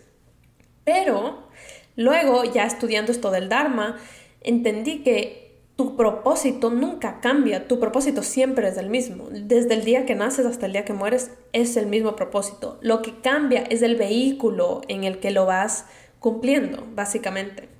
Pero 0.84 1.48
luego, 1.96 2.44
ya 2.44 2.66
estudiando 2.66 3.12
esto 3.12 3.30
del 3.30 3.50
Dharma, 3.50 3.98
entendí 4.42 5.04
que 5.04 5.44
tu 5.76 5.96
propósito 5.96 6.72
nunca 6.72 7.20
cambia, 7.20 7.68
tu 7.68 7.80
propósito 7.80 8.24
siempre 8.24 8.68
es 8.68 8.78
el 8.78 8.90
mismo. 8.90 9.28
Desde 9.30 9.76
el 9.76 9.86
día 9.86 10.06
que 10.08 10.16
naces 10.16 10.48
hasta 10.48 10.66
el 10.66 10.74
día 10.74 10.86
que 10.86 10.94
mueres 10.94 11.32
es 11.52 11.78
el 11.78 11.86
mismo 11.86 12.16
propósito. 12.16 12.80
Lo 12.82 13.04
que 13.04 13.20
cambia 13.22 13.62
es 13.62 13.84
el 13.84 13.96
vehículo 13.96 14.82
en 14.88 15.04
el 15.04 15.20
que 15.20 15.30
lo 15.30 15.46
vas 15.46 15.86
cumpliendo, 16.20 16.84
básicamente. 16.96 17.73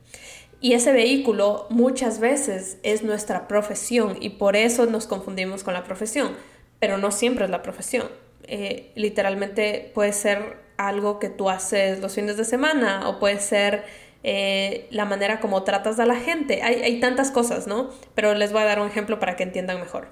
Y 0.64 0.76
ese 0.76 0.94
vehículo 0.94 1.68
muchas 1.70 2.22
veces 2.22 2.78
es 2.84 3.04
nuestra 3.04 3.50
profesión 3.50 4.16
y 4.22 4.30
por 4.30 4.56
eso 4.56 4.86
nos 4.86 5.08
confundimos 5.08 5.62
con 5.62 5.74
la 5.74 5.84
profesión, 5.84 6.38
pero 6.80 6.98
no 6.98 7.12
siempre 7.12 7.44
es 7.44 7.52
la 7.52 7.62
profesión. 7.62 8.08
Eh, 8.44 8.94
literalmente 8.96 9.92
puede 9.94 10.14
ser 10.14 10.56
algo 10.78 11.20
que 11.20 11.28
tú 11.28 11.50
haces 11.50 12.00
los 12.00 12.16
fines 12.16 12.38
de 12.38 12.46
semana 12.46 13.10
o 13.10 13.20
puede 13.20 13.42
ser 13.42 13.84
eh, 14.24 14.88
la 14.90 15.04
manera 15.04 15.42
como 15.42 15.64
tratas 15.64 16.00
a 16.00 16.06
la 16.06 16.16
gente. 16.16 16.64
Hay, 16.64 16.76
hay 16.76 17.02
tantas 17.02 17.30
cosas, 17.30 17.68
¿no? 17.68 17.90
Pero 18.16 18.34
les 18.34 18.54
voy 18.54 18.62
a 18.62 18.66
dar 18.66 18.80
un 18.80 18.88
ejemplo 18.88 19.20
para 19.20 19.36
que 19.36 19.44
entiendan 19.44 19.82
mejor. 19.82 20.08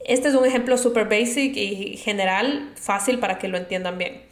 Este 0.00 0.30
es 0.30 0.34
un 0.34 0.44
ejemplo 0.44 0.78
super 0.78 1.04
basic 1.04 1.56
y 1.56 1.96
general, 1.96 2.72
fácil 2.74 3.20
para 3.20 3.38
que 3.38 3.46
lo 3.46 3.56
entiendan 3.56 3.98
bien. 3.98 4.22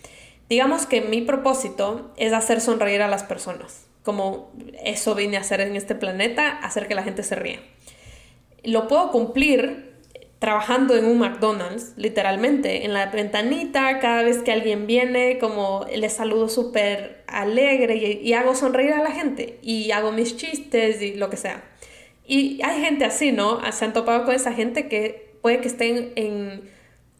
Digamos 0.48 0.85
que 0.87 1.01
mi 1.01 1.20
propósito 1.20 2.12
es 2.16 2.33
hacer 2.33 2.61
sonreír 2.61 3.03
a 3.03 3.09
las 3.09 3.22
personas 3.22 3.88
como 4.02 4.52
eso 4.84 5.14
vine 5.14 5.37
a 5.37 5.40
hacer 5.40 5.61
en 5.61 5.76
este 5.76 5.94
planeta, 5.94 6.48
hacer 6.58 6.88
que 6.88 6.94
la 6.94 7.02
gente 7.02 7.22
se 7.22 7.34
ríe. 7.34 7.61
Lo 8.64 8.88
puedo 8.88 9.11
cumplir 9.11 9.88
trabajando 10.38 10.96
en 10.96 11.04
un 11.04 11.18
McDonald's, 11.18 11.94
literalmente, 11.96 12.84
en 12.84 12.92
la 12.92 13.06
ventanita, 13.06 13.98
cada 13.98 14.22
vez 14.22 14.38
que 14.38 14.52
alguien 14.52 14.87
viene, 14.87 15.38
como 15.38 15.84
le 15.92 16.08
saludo 16.08 16.48
súper 16.48 17.24
alegre 17.26 17.96
y, 17.96 18.32
hago 18.34 18.54
sonreír 18.54 18.92
a 18.92 19.02
la 19.02 19.11
gente 19.11 19.58
y 19.62 19.90
hago 19.90 20.12
mis 20.12 20.37
chistes 20.37 21.02
y 21.02 21.14
lo 21.14 21.28
que 21.28 21.37
sea. 21.37 21.64
Y 22.24 22.61
hay 22.62 22.80
gente 22.80 23.04
así, 23.04 23.32
¿no? 23.32 23.61
Se 23.72 23.84
han 23.84 23.92
topado 23.92 24.24
con 24.24 24.34
esa 24.34 24.52
gente 24.52 24.88
que 24.88 25.34
puede 25.42 25.61
que 25.61 25.68
estén 25.68 26.12
en 26.14 26.70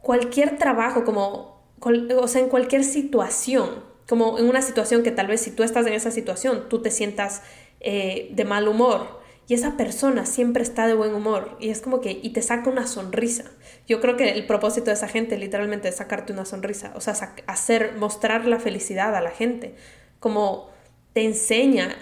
cualquier 0.01 0.57
trabajo, 0.57 1.05
como, 1.05 1.65
o 1.81 2.29
sea, 2.29 2.41
en 2.41 2.49
cualquier 2.49 2.85
situación 2.85 3.88
como 4.09 4.39
en 4.39 4.49
una 4.49 4.63
situación 4.63 5.03
que 5.03 5.11
tal 5.11 5.27
vez 5.27 5.43
si 5.43 5.51
tú 5.51 5.63
estás 5.63 5.87
en 5.87 5.93
esa 5.93 6.11
situación, 6.11 6.69
tú 6.71 6.81
te 6.81 6.91
sientas 6.91 7.43
eh, 7.81 8.31
de 8.33 8.45
mal 8.45 8.67
humor. 8.67 9.19
Y 9.47 9.55
esa 9.55 9.77
persona 9.77 10.27
siempre 10.27 10.63
está 10.63 10.87
de 10.87 10.95
buen 10.95 11.15
humor 11.15 11.57
y 11.59 11.71
es 11.71 11.81
como 11.81 12.01
que, 12.03 12.19
y 12.23 12.31
te 12.31 12.43
saca 12.43 12.69
una 12.69 12.87
sonrisa. 12.87 13.45
Yo 13.87 14.01
creo 14.01 14.17
que 14.17 14.31
el 14.31 14.47
propósito 14.47 14.87
de 14.87 14.93
esa 14.93 15.09
gente 15.09 15.39
literalmente 15.39 15.89
es 15.89 15.97
sacarte 15.97 16.35
una 16.35 16.45
sonrisa, 16.45 16.93
o 16.97 17.01
sea, 17.01 17.35
hacer, 17.47 17.95
mostrar 17.97 18.47
la 18.47 18.59
felicidad 18.59 19.15
a 19.15 19.23
la 19.23 19.31
gente, 19.31 19.75
como 20.21 20.71
te 21.15 21.25
enseña 21.25 21.97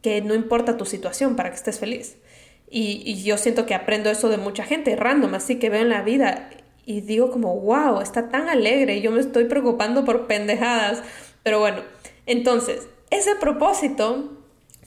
que 0.00 0.22
no 0.22 0.34
importa 0.34 0.78
tu 0.78 0.86
situación 0.86 1.36
para 1.36 1.50
que 1.50 1.56
estés 1.56 1.78
feliz. 1.78 2.16
Y, 2.70 3.02
y 3.04 3.22
yo 3.24 3.36
siento 3.36 3.66
que 3.66 3.74
aprendo 3.74 4.08
eso 4.10 4.30
de 4.30 4.38
mucha 4.38 4.64
gente, 4.64 4.96
random, 4.96 5.34
así 5.34 5.58
que 5.58 5.68
veo 5.68 5.82
en 5.82 5.90
la 5.90 6.00
vida 6.00 6.48
y 6.86 7.02
digo 7.02 7.30
como, 7.30 7.60
wow, 7.60 8.00
está 8.00 8.30
tan 8.30 8.48
alegre 8.48 8.96
y 8.96 9.02
yo 9.02 9.10
me 9.10 9.20
estoy 9.20 9.44
preocupando 9.44 10.04
por 10.04 10.26
pendejadas 10.26 11.02
pero 11.42 11.60
bueno, 11.60 11.82
entonces, 12.26 12.88
ese 13.10 13.34
propósito 13.36 14.30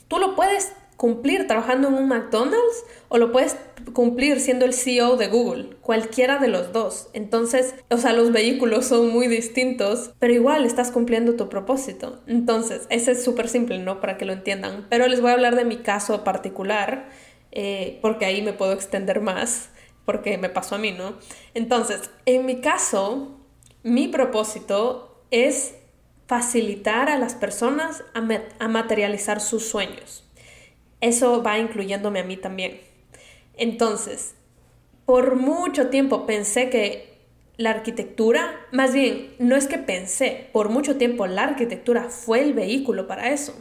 tú 0.07 0.19
lo 0.19 0.35
puedes 0.35 0.73
cumplir 1.03 1.47
trabajando 1.47 1.89
en 1.89 1.95
un 1.95 2.07
McDonald's 2.07 2.85
o 3.09 3.17
lo 3.17 3.31
puedes 3.31 3.57
cumplir 3.93 4.39
siendo 4.39 4.63
el 4.63 4.73
CEO 4.73 5.17
de 5.17 5.27
Google, 5.27 5.75
cualquiera 5.81 6.37
de 6.37 6.47
los 6.47 6.71
dos. 6.71 7.09
Entonces, 7.13 7.75
o 7.89 7.97
sea, 7.97 8.13
los 8.13 8.31
vehículos 8.31 8.85
son 8.85 9.09
muy 9.11 9.27
distintos, 9.27 10.13
pero 10.19 10.33
igual 10.33 10.65
estás 10.65 10.91
cumpliendo 10.91 11.35
tu 11.35 11.49
propósito. 11.49 12.21
Entonces, 12.27 12.87
ese 12.89 13.11
es 13.11 13.23
súper 13.23 13.49
simple, 13.49 13.79
¿no? 13.79 13.99
Para 13.99 14.17
que 14.17 14.25
lo 14.25 14.33
entiendan. 14.33 14.87
Pero 14.89 15.07
les 15.07 15.19
voy 15.19 15.31
a 15.31 15.33
hablar 15.33 15.55
de 15.55 15.65
mi 15.65 15.77
caso 15.77 16.23
particular, 16.23 17.09
eh, 17.51 17.99
porque 18.01 18.25
ahí 18.25 18.41
me 18.41 18.53
puedo 18.53 18.71
extender 18.71 19.19
más, 19.19 19.69
porque 20.05 20.37
me 20.37 20.49
pasó 20.49 20.75
a 20.75 20.77
mí, 20.77 20.91
¿no? 20.91 21.17
Entonces, 21.53 22.11
en 22.25 22.45
mi 22.45 22.61
caso, 22.61 23.39
mi 23.83 24.07
propósito 24.07 25.21
es 25.31 25.75
facilitar 26.33 27.09
a 27.09 27.19
las 27.19 27.35
personas 27.35 28.03
a, 28.15 28.67
materializar 28.67 29.39
sus 29.39 29.67
sueños. 29.67 30.23
Eso 30.99 31.43
va 31.43 31.59
incluyéndome 31.59 32.21
a 32.21 32.23
mí 32.23 32.37
también. 32.37 32.81
Entonces, 33.55 34.33
por 35.05 35.35
mucho 35.35 35.89
tiempo 35.89 36.25
pensé 36.25 36.71
que 36.71 37.19
la 37.57 37.69
arquitectura, 37.69 38.59
más 38.71 38.95
bien, 38.95 39.35
no 39.37 39.55
es 39.55 39.67
que 39.67 39.77
pensé, 39.77 40.49
por 40.51 40.69
mucho 40.69 40.97
tiempo 40.97 41.27
la 41.27 41.43
arquitectura 41.43 42.09
fue 42.09 42.41
el 42.41 42.53
vehículo 42.55 43.05
para 43.05 43.29
eso. 43.29 43.53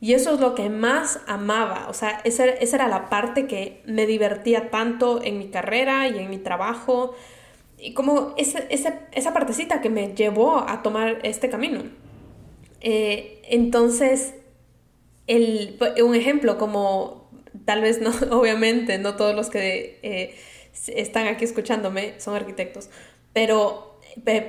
Y 0.00 0.14
eso 0.14 0.32
es 0.32 0.40
lo 0.40 0.54
que 0.54 0.70
más 0.70 1.20
amaba, 1.26 1.86
o 1.90 1.92
sea, 1.92 2.22
esa, 2.24 2.46
esa 2.46 2.76
era 2.76 2.88
la 2.88 3.10
parte 3.10 3.46
que 3.46 3.82
me 3.84 4.06
divertía 4.06 4.70
tanto 4.70 5.22
en 5.22 5.36
mi 5.36 5.50
carrera 5.50 6.08
y 6.08 6.18
en 6.18 6.30
mi 6.30 6.38
trabajo, 6.38 7.14
y 7.80 7.94
como 7.94 8.34
esa, 8.36 8.58
esa, 8.70 9.00
esa, 9.12 9.32
partecita 9.32 9.80
que 9.80 9.90
me 9.90 10.14
llevó 10.14 10.58
a 10.58 10.82
tomar 10.82 11.20
este 11.22 11.48
camino. 11.48 11.82
Eh, 12.80 13.40
entonces, 13.44 14.34
el, 15.26 15.78
un 16.04 16.14
ejemplo 16.14 16.58
como 16.58 17.30
tal 17.64 17.80
vez 17.80 18.00
no, 18.00 18.10
obviamente, 18.36 18.98
no 18.98 19.16
todos 19.16 19.34
los 19.34 19.50
que 19.50 19.98
eh, 20.02 20.36
están 20.88 21.26
aquí 21.26 21.44
escuchándome 21.44 22.14
son 22.20 22.34
arquitectos, 22.34 22.90
pero 23.32 23.98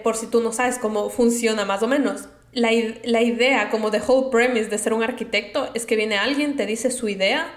por 0.04 0.16
si 0.16 0.28
tú 0.28 0.42
no 0.42 0.52
sabes 0.52 0.80
cómo 0.80 1.10
funciona 1.10 1.66
más 1.66 1.84
o 1.84 1.88
menos, 1.88 2.28
la, 2.52 2.72
la 3.04 3.22
idea, 3.22 3.70
como 3.70 3.92
the 3.92 4.02
whole 4.06 4.30
premise 4.32 4.70
de 4.70 4.78
ser 4.78 4.94
un 4.94 5.04
arquitecto, 5.04 5.70
es 5.74 5.86
que 5.86 5.96
viene 5.96 6.18
alguien, 6.18 6.58
te 6.58 6.66
dice 6.66 6.92
su 6.92 7.08
idea 7.08 7.54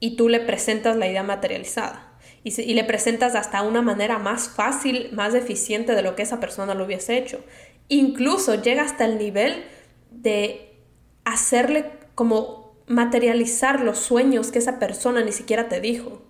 y 0.00 0.16
tú 0.16 0.28
le 0.28 0.40
presentas 0.40 0.96
la 0.96 1.06
idea 1.06 1.22
materializada 1.22 2.13
y, 2.44 2.74
le 2.74 2.84
presentas 2.84 3.34
hasta 3.34 3.62
una 3.62 3.80
manera 3.80 4.18
más 4.18 4.48
fácil, 4.48 5.08
más 5.12 5.34
eficiente 5.34 5.94
de 5.94 6.02
lo 6.02 6.14
que 6.14 6.22
esa 6.22 6.40
persona 6.40 6.74
lo 6.74 6.84
hubiese 6.84 7.16
hecho. 7.16 7.42
Incluso 7.88 8.54
llega 8.60 8.82
hasta 8.82 9.06
el 9.06 9.18
nivel 9.18 9.64
de 10.10 10.76
hacerle 11.24 11.90
como 12.14 12.74
materializar 12.86 13.80
los 13.80 13.98
sueños 13.98 14.50
que 14.50 14.58
esa 14.58 14.78
persona 14.78 15.24
ni 15.24 15.32
siquiera 15.32 15.70
te 15.70 15.80
dijo, 15.80 16.22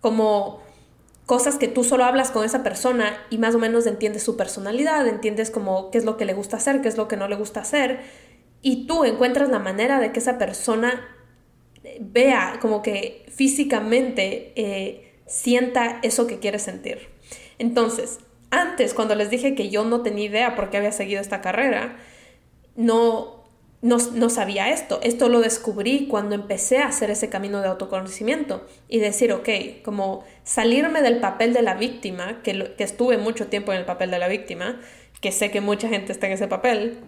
como 0.00 0.60
cosas 1.24 1.56
que 1.56 1.68
tú 1.68 1.84
solo 1.84 2.04
hablas 2.04 2.30
con 2.30 2.44
esa 2.44 2.62
persona 2.62 3.16
y 3.30 3.38
más 3.38 3.54
o 3.54 3.58
menos 3.58 3.86
entiendes 3.86 4.22
su 4.22 4.36
personalidad, 4.36 5.06
entiendes 5.08 5.50
como 5.50 5.90
qué 5.90 5.96
es 5.96 6.04
lo 6.04 6.18
que 6.18 6.26
le 6.26 6.34
gusta 6.34 6.58
hacer, 6.58 6.82
qué 6.82 6.88
es 6.88 6.98
lo 6.98 7.08
que 7.08 7.16
no 7.16 7.28
le 7.28 7.36
gusta 7.36 7.60
hacer, 7.60 8.00
y 8.60 8.86
tú 8.86 9.04
encuentras 9.04 9.48
la 9.48 9.58
manera 9.58 10.00
de 10.00 10.12
que 10.12 10.18
esa 10.18 10.36
persona 10.36 11.08
vea 12.00 12.58
como 12.60 12.82
que 12.82 13.24
físicamente 13.34 14.52
eh, 14.54 15.01
sienta 15.26 15.98
eso 16.02 16.26
que 16.26 16.38
quiere 16.38 16.58
sentir. 16.58 17.08
Entonces, 17.58 18.18
antes, 18.50 18.92
cuando 18.94 19.14
les 19.14 19.30
dije 19.30 19.54
que 19.54 19.70
yo 19.70 19.84
no 19.84 20.02
tenía 20.02 20.26
idea 20.26 20.54
por 20.54 20.70
qué 20.70 20.76
había 20.76 20.92
seguido 20.92 21.20
esta 21.20 21.40
carrera, 21.40 21.96
no, 22.76 23.44
no, 23.80 23.96
no, 23.96 24.30
sabía 24.30 24.70
esto. 24.70 25.00
Esto 25.02 25.28
lo 25.28 25.40
descubrí 25.40 26.06
cuando 26.06 26.34
empecé 26.34 26.78
a 26.78 26.88
hacer 26.88 27.10
ese 27.10 27.28
camino 27.28 27.60
de 27.60 27.68
autoconocimiento 27.68 28.66
y 28.88 29.00
decir, 29.00 29.32
ok, 29.32 29.48
como 29.82 30.24
salirme 30.44 31.02
del 31.02 31.18
papel 31.18 31.52
de 31.52 31.62
la 31.62 31.74
víctima, 31.74 32.42
que, 32.42 32.74
que 32.76 32.84
estuve 32.84 33.16
mucho 33.18 33.46
tiempo 33.46 33.72
en 33.72 33.78
el 33.78 33.84
papel 33.84 34.10
de 34.10 34.18
la 34.18 34.28
víctima, 34.28 34.80
que 35.20 35.32
sé 35.32 35.50
que 35.50 35.60
mucha 35.60 35.88
gente 35.88 36.12
está 36.12 36.26
en 36.26 36.34
ese 36.34 36.48
papel, 36.48 36.98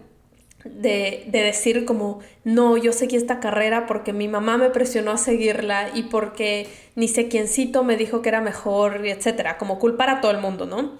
de, 0.65 1.25
de, 1.27 1.41
decir 1.41 1.85
como, 1.85 2.19
no, 2.43 2.75
yo 2.75 2.91
seguí 2.91 3.15
esta 3.15 3.39
carrera 3.39 3.85
porque 3.85 4.13
mi 4.13 4.27
mamá 4.27 4.57
me 4.57 4.69
presionó 4.69 5.11
a 5.11 5.17
seguirla 5.17 5.91
y 5.93 6.03
porque 6.03 6.67
ni 6.95 7.07
sé 7.07 7.27
quiéncito 7.27 7.83
me 7.83 7.97
dijo 7.97 8.21
que 8.21 8.29
era 8.29 8.41
mejor, 8.41 9.05
etcétera, 9.05 9.57
como 9.57 9.79
culpar 9.79 10.09
a 10.09 10.21
todo 10.21 10.31
el 10.31 10.39
mundo, 10.39 10.65
¿no? 10.65 10.97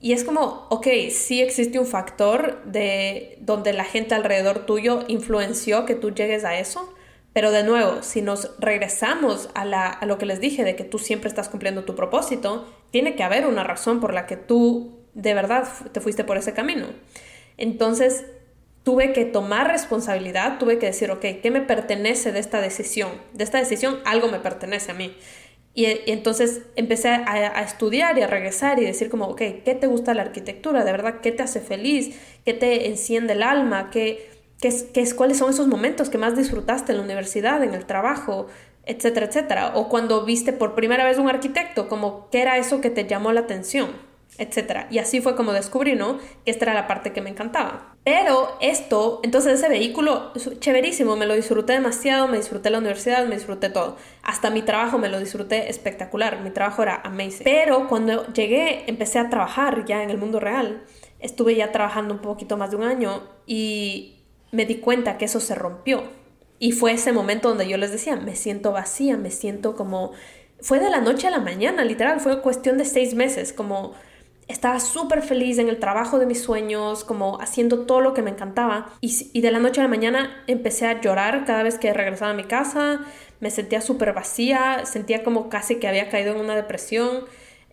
Y 0.00 0.12
es 0.12 0.24
como, 0.24 0.66
ok, 0.68 0.86
sí 1.10 1.40
existe 1.40 1.78
un 1.78 1.86
factor 1.86 2.62
de 2.64 3.38
donde 3.40 3.72
la 3.72 3.84
gente 3.84 4.14
alrededor 4.14 4.66
tuyo 4.66 5.04
influenció 5.08 5.86
que 5.86 5.94
tú 5.94 6.10
llegues 6.12 6.44
a 6.44 6.58
eso, 6.58 6.92
pero 7.32 7.50
de 7.50 7.64
nuevo, 7.64 8.02
si 8.02 8.20
nos 8.20 8.50
regresamos 8.58 9.48
a, 9.54 9.64
la, 9.64 9.88
a 9.88 10.04
lo 10.06 10.18
que 10.18 10.26
les 10.26 10.40
dije 10.40 10.62
de 10.62 10.76
que 10.76 10.84
tú 10.84 10.98
siempre 10.98 11.28
estás 11.28 11.48
cumpliendo 11.48 11.84
tu 11.84 11.94
propósito, 11.94 12.66
tiene 12.90 13.16
que 13.16 13.22
haber 13.22 13.46
una 13.46 13.64
razón 13.64 14.00
por 14.00 14.12
la 14.12 14.26
que 14.26 14.36
tú 14.36 14.98
de 15.14 15.34
verdad 15.34 15.66
te 15.92 16.00
fuiste 16.00 16.24
por 16.24 16.36
ese 16.36 16.52
camino. 16.52 16.86
Entonces, 17.56 18.24
tuve 18.84 19.12
que 19.12 19.24
tomar 19.24 19.66
responsabilidad, 19.68 20.58
tuve 20.58 20.78
que 20.78 20.86
decir, 20.86 21.10
ok, 21.10 21.24
¿qué 21.42 21.50
me 21.50 21.62
pertenece 21.62 22.30
de 22.32 22.38
esta 22.38 22.60
decisión? 22.60 23.10
De 23.32 23.42
esta 23.42 23.58
decisión 23.58 23.98
algo 24.04 24.28
me 24.28 24.38
pertenece 24.38 24.92
a 24.92 24.94
mí. 24.94 25.16
Y, 25.74 25.86
entonces 26.06 26.62
empecé 26.76 27.08
a, 27.08 27.62
estudiar 27.62 28.16
y 28.18 28.22
a 28.22 28.28
regresar 28.28 28.78
y 28.78 28.84
decir 28.84 29.08
como, 29.08 29.24
ok, 29.26 29.42
¿qué 29.64 29.76
te 29.80 29.86
gusta 29.86 30.14
la 30.14 30.22
arquitectura? 30.22 30.84
¿De 30.84 30.92
verdad 30.92 31.20
qué 31.20 31.32
te 31.32 31.42
hace 31.42 31.60
feliz? 31.60 32.20
¿Qué 32.44 32.52
te 32.52 32.86
enciende 32.88 33.32
el 33.32 33.42
alma? 33.42 33.90
¿Qué, 33.90 34.30
qué 34.60 34.70
qué 34.92 35.00
es, 35.00 35.14
¿Cuáles 35.14 35.38
son 35.38 35.50
esos 35.50 35.66
momentos 35.66 36.10
que 36.10 36.18
más 36.18 36.36
disfrutaste 36.36 36.92
en 36.92 36.98
la 36.98 37.04
universidad, 37.04 37.64
en 37.64 37.74
el 37.74 37.86
trabajo, 37.86 38.46
etcétera, 38.84 39.26
etcétera? 39.26 39.72
O 39.76 39.88
cuando 39.88 40.24
viste 40.26 40.52
por 40.52 40.74
primera 40.74 41.04
vez 41.04 41.18
un 41.18 41.28
arquitecto, 41.28 41.88
como, 41.88 42.28
¿qué 42.30 42.42
era 42.42 42.58
eso 42.58 42.80
que 42.82 42.90
te 42.90 43.06
llamó 43.06 43.32
la 43.32 43.40
atención? 43.40 44.13
Etcétera. 44.38 44.88
Y 44.90 44.98
así 44.98 45.20
fue 45.20 45.36
como 45.36 45.52
descubrí, 45.52 45.94
¿no? 45.94 46.18
Que 46.44 46.50
esta 46.50 46.64
era 46.64 46.74
la 46.74 46.86
parte 46.86 47.12
que 47.12 47.20
me 47.20 47.30
encantaba. 47.30 47.96
Pero 48.04 48.56
esto, 48.60 49.20
entonces 49.22 49.54
ese 49.54 49.68
vehículo, 49.68 50.32
chéverísimo, 50.58 51.16
me 51.16 51.26
lo 51.26 51.34
disfruté 51.34 51.74
demasiado, 51.74 52.28
me 52.28 52.36
disfruté 52.36 52.70
la 52.70 52.78
universidad, 52.78 53.26
me 53.26 53.36
disfruté 53.36 53.70
todo. 53.70 53.96
Hasta 54.22 54.50
mi 54.50 54.62
trabajo 54.62 54.98
me 54.98 55.08
lo 55.08 55.20
disfruté 55.20 55.70
espectacular, 55.70 56.40
mi 56.40 56.50
trabajo 56.50 56.82
era 56.82 56.96
amazing. 57.04 57.44
Pero 57.44 57.88
cuando 57.88 58.26
llegué, 58.32 58.84
empecé 58.88 59.18
a 59.18 59.30
trabajar 59.30 59.84
ya 59.84 60.02
en 60.02 60.10
el 60.10 60.18
mundo 60.18 60.40
real, 60.40 60.82
estuve 61.20 61.54
ya 61.54 61.72
trabajando 61.72 62.14
un 62.14 62.20
poquito 62.20 62.56
más 62.56 62.70
de 62.70 62.76
un 62.76 62.82
año 62.82 63.22
y 63.46 64.24
me 64.52 64.66
di 64.66 64.76
cuenta 64.76 65.16
que 65.16 65.24
eso 65.24 65.40
se 65.40 65.54
rompió. 65.54 66.04
Y 66.58 66.72
fue 66.72 66.92
ese 66.92 67.12
momento 67.12 67.48
donde 67.48 67.68
yo 67.68 67.76
les 67.76 67.90
decía, 67.90 68.16
me 68.16 68.36
siento 68.36 68.72
vacía, 68.72 69.16
me 69.16 69.30
siento 69.30 69.76
como... 69.76 70.12
Fue 70.60 70.78
de 70.80 70.88
la 70.88 71.00
noche 71.00 71.26
a 71.26 71.30
la 71.30 71.40
mañana, 71.40 71.84
literal, 71.84 72.20
fue 72.20 72.40
cuestión 72.40 72.78
de 72.78 72.84
seis 72.84 73.14
meses, 73.14 73.52
como 73.52 73.92
estaba 74.48 74.78
súper 74.80 75.22
feliz 75.22 75.58
en 75.58 75.68
el 75.68 75.78
trabajo 75.78 76.18
de 76.18 76.26
mis 76.26 76.42
sueños, 76.42 77.04
como 77.04 77.40
haciendo 77.40 77.86
todo 77.86 78.00
lo 78.00 78.14
que 78.14 78.22
me 78.22 78.30
encantaba. 78.30 78.90
Y, 79.00 79.40
de 79.40 79.50
la 79.50 79.58
noche 79.58 79.80
a 79.80 79.84
la 79.84 79.88
mañana 79.88 80.44
empecé 80.46 80.86
a 80.86 81.00
llorar 81.00 81.44
cada 81.44 81.62
vez 81.62 81.78
que 81.78 81.92
regresaba 81.92 82.32
a 82.32 82.34
mi 82.34 82.44
casa, 82.44 83.00
me 83.40 83.50
sentía 83.50 83.80
súper 83.80 84.12
vacía, 84.12 84.84
sentía 84.84 85.22
como 85.24 85.48
casi 85.48 85.76
que 85.76 85.88
había 85.88 86.08
caído 86.08 86.34
en 86.34 86.40
una 86.40 86.56
depresión, 86.56 87.24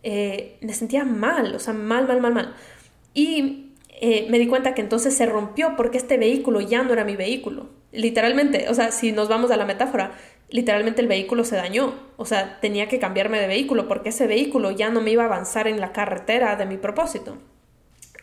eh, 0.04 0.58
me 0.62 0.74
sentía 0.74 1.04
mal, 1.04 1.56
o 1.56 1.60
sea, 1.60 1.74
mal, 1.74 2.08
mal, 2.08 2.22
mal, 2.22 2.34
mal. 2.34 2.56
Y 3.14 3.72
eh, 3.90 4.28
me 4.30 4.40
di 4.40 4.48
cuenta 4.48 4.74
que 4.74 4.82
entonces 4.82 5.16
se 5.16 5.26
rompió 5.26 5.76
porque 5.76 5.98
este 5.98 6.18
vehículo 6.18 6.62
ya 6.62 6.84
no 6.84 6.94
era 6.94 7.04
mi 7.04 7.16
vehículo. 7.16 7.70
Literalmente, 7.92 8.68
o 8.70 8.74
sea, 8.74 8.92
si 8.92 9.12
nos 9.12 9.28
vamos 9.28 9.52
a 9.52 9.58
la 9.58 9.66
metáfora, 9.66 10.14
literalmente 10.52 11.02
el 11.02 11.08
vehículo 11.08 11.44
se 11.44 11.56
dañó. 11.56 11.94
O 12.18 12.26
sea, 12.26 12.60
tenía 12.60 12.88
que 12.88 13.00
cambiarme 13.00 13.40
de 13.40 13.48
vehículo 13.48 13.88
porque 13.88 14.10
ese 14.10 14.28
vehículo 14.28 14.72
ya 14.72 14.90
no 14.90 15.02
me 15.02 15.12
iba 15.12 15.24
a 15.24 15.26
avanzar 15.26 15.68
en 15.68 15.80
la 15.80 15.92
carretera 15.92 16.56
de 16.56 16.66
mi 16.66 16.78
propósito. 16.78 17.38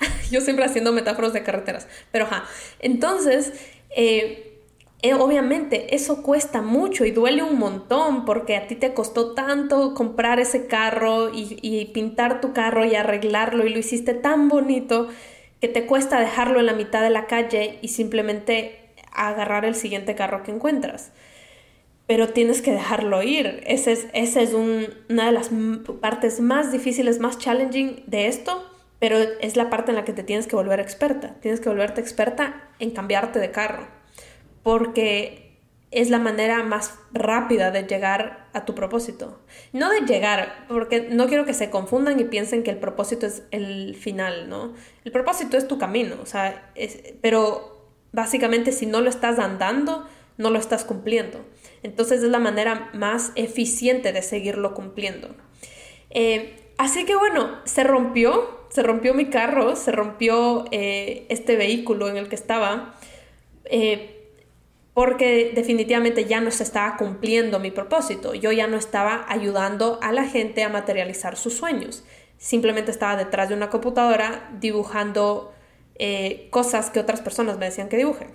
Yo 0.31 0.41
siempre 0.41 0.64
haciendo 0.64 0.93
metáforas 0.93 1.33
de 1.33 1.43
carreteras. 1.43 1.89
Pero 2.12 2.26
ja, 2.26 2.45
entonces, 2.79 3.53
eh, 3.97 4.61
eh, 5.03 5.14
obviamente 5.14 5.95
eso 5.95 6.22
cuesta 6.22 6.61
mucho 6.61 7.05
y 7.05 7.11
duele 7.11 7.43
un 7.43 7.59
montón 7.59 8.24
porque 8.24 8.57
a 8.57 8.66
ti 8.66 8.74
te 8.76 8.95
costó 8.95 9.33
tanto 9.33 9.95
comprar 9.95 10.39
ese 10.39 10.66
carro 10.66 11.31
y 11.33 11.87
pintar 11.95 12.41
tu 12.41 12.53
carro 12.53 12.85
y 12.85 12.95
arreglarlo 12.95 13.66
y 13.66 13.70
lo 13.70 13.79
hiciste 13.79 14.12
tan 14.12 14.49
bonito 14.49 15.09
que 15.61 15.68
te 15.68 15.87
cuesta 15.87 16.20
dejarlo 16.20 16.61
en 16.61 16.66
la 16.66 16.72
mitad 16.72 17.03
de 17.03 17.11
la 17.11 17.26
calle 17.26 17.79
y 17.81 17.89
simplemente 17.89 18.93
agarrar 19.12 19.64
el 19.64 19.74
siguiente 19.74 20.14
carro 20.14 20.43
que 20.43 20.53
encuentras 20.53 21.11
pero 22.09 22.31
tienes 22.31 22.63
que 22.63 22.73
dejarlo 22.73 23.23
ir. 23.23 23.63
Esa 23.67 23.91
es, 23.93 24.07
ese 24.15 24.43
es 24.43 24.55
una 24.55 25.27
de 25.27 25.33
las 25.33 25.51
partes 26.01 26.41
más 26.41 26.73
difíciles, 26.73 27.21
más 27.21 27.39
challenging 27.39 28.03
de 28.07 28.29
esto, 28.29 28.67
pero 28.99 29.19
es 29.19 29.57
la 29.57 29.69
parte 29.69 29.91
en 29.91 29.97
la 29.97 30.07
que 30.07 30.15
te 30.15 30.23
tienes 30.23 30.47
que 30.47 30.57
volver 30.57 30.81
experta. 30.81 31.37
Tienes 31.41 31.61
que 31.61 31.69
volverte 31.69 32.01
experta 32.01 32.71
en 32.79 32.93
cambiarte 32.93 33.39
de 33.39 33.51
carro, 33.51 33.87
porque 34.63 35.61
es 35.91 36.09
la 36.09 36.19
manera 36.19 36.63
más 36.63 36.95
rápida 37.13 37.71
de 37.71 37.83
llegar 37.83 38.49
a 38.55 38.65
tu 38.65 38.75
propósito. 38.75 39.43
No 39.75 39.91
de 39.91 40.01
llegar, 40.01 40.65
porque 40.67 41.09
no 41.11 41.27
quiero 41.27 41.45
que 41.45 41.53
se 41.53 41.69
confundan 41.69 42.19
y 42.19 42.25
piensen 42.25 42.63
que 42.63 42.71
el 42.71 42.79
propósito 42.79 43.27
es 43.27 43.43
el 43.51 43.95
final, 43.95 44.49
¿no? 44.49 44.73
El 45.05 45.13
propósito 45.13 45.59
es 45.59 45.69
tu 45.69 45.77
camino, 45.77 46.17
o 46.23 46.27
sea, 46.27 46.73
pero 47.21 47.93
básicamente 48.13 48.73
si 48.73 48.87
no 48.87 49.03
lo 49.03 49.11
estás 49.11 49.39
andando, 49.39 50.09
no 50.39 50.49
lo 50.49 50.59
estás 50.59 50.85
cumpliendo. 50.85 51.45
Entonces 51.89 52.22
es 52.22 52.28
la 52.28 52.39
manera 52.39 52.91
más 52.93 53.32
eficiente 53.34 54.12
de 54.12 54.20
seguirlo 54.20 54.74
cumpliendo. 54.74 55.34
Eh, 56.11 56.55
así 56.76 57.07
que 57.07 57.16
bueno, 57.16 57.49
se 57.64 57.82
rompió, 57.82 58.66
se 58.68 58.82
rompió 58.82 59.14
mi 59.14 59.30
carro, 59.30 59.74
se 59.74 59.91
rompió 59.91 60.66
eh, 60.70 61.24
este 61.30 61.57
vehículo 61.57 62.11
en 62.11 62.18
el 62.18 62.28
que 62.28 62.34
estaba, 62.34 62.95
eh, 63.64 64.30
porque 64.93 65.53
definitivamente 65.55 66.26
ya 66.26 66.43
no 66.43 66.51
se 66.51 66.62
estaba 66.62 66.99
cumpliendo 66.99 67.59
mi 67.59 67.70
propósito. 67.70 68.34
Yo 68.34 68.53
ya 68.53 68.66
no 68.66 68.76
estaba 68.76 69.24
ayudando 69.26 69.99
a 70.03 70.12
la 70.12 70.24
gente 70.24 70.64
a 70.64 70.68
materializar 70.68 71.39
sus 71.39 71.55
sueños. 71.55 72.05
Simplemente 72.36 72.91
estaba 72.91 73.16
detrás 73.16 73.49
de 73.49 73.55
una 73.55 73.70
computadora 73.70 74.51
dibujando 74.61 75.55
cosas 76.51 76.91
que 76.91 77.01
otras 77.01 77.20
personas 77.20 77.59
me 77.59 77.66
decían 77.66 77.89
que 77.89 77.97
dibuje. 77.97 78.28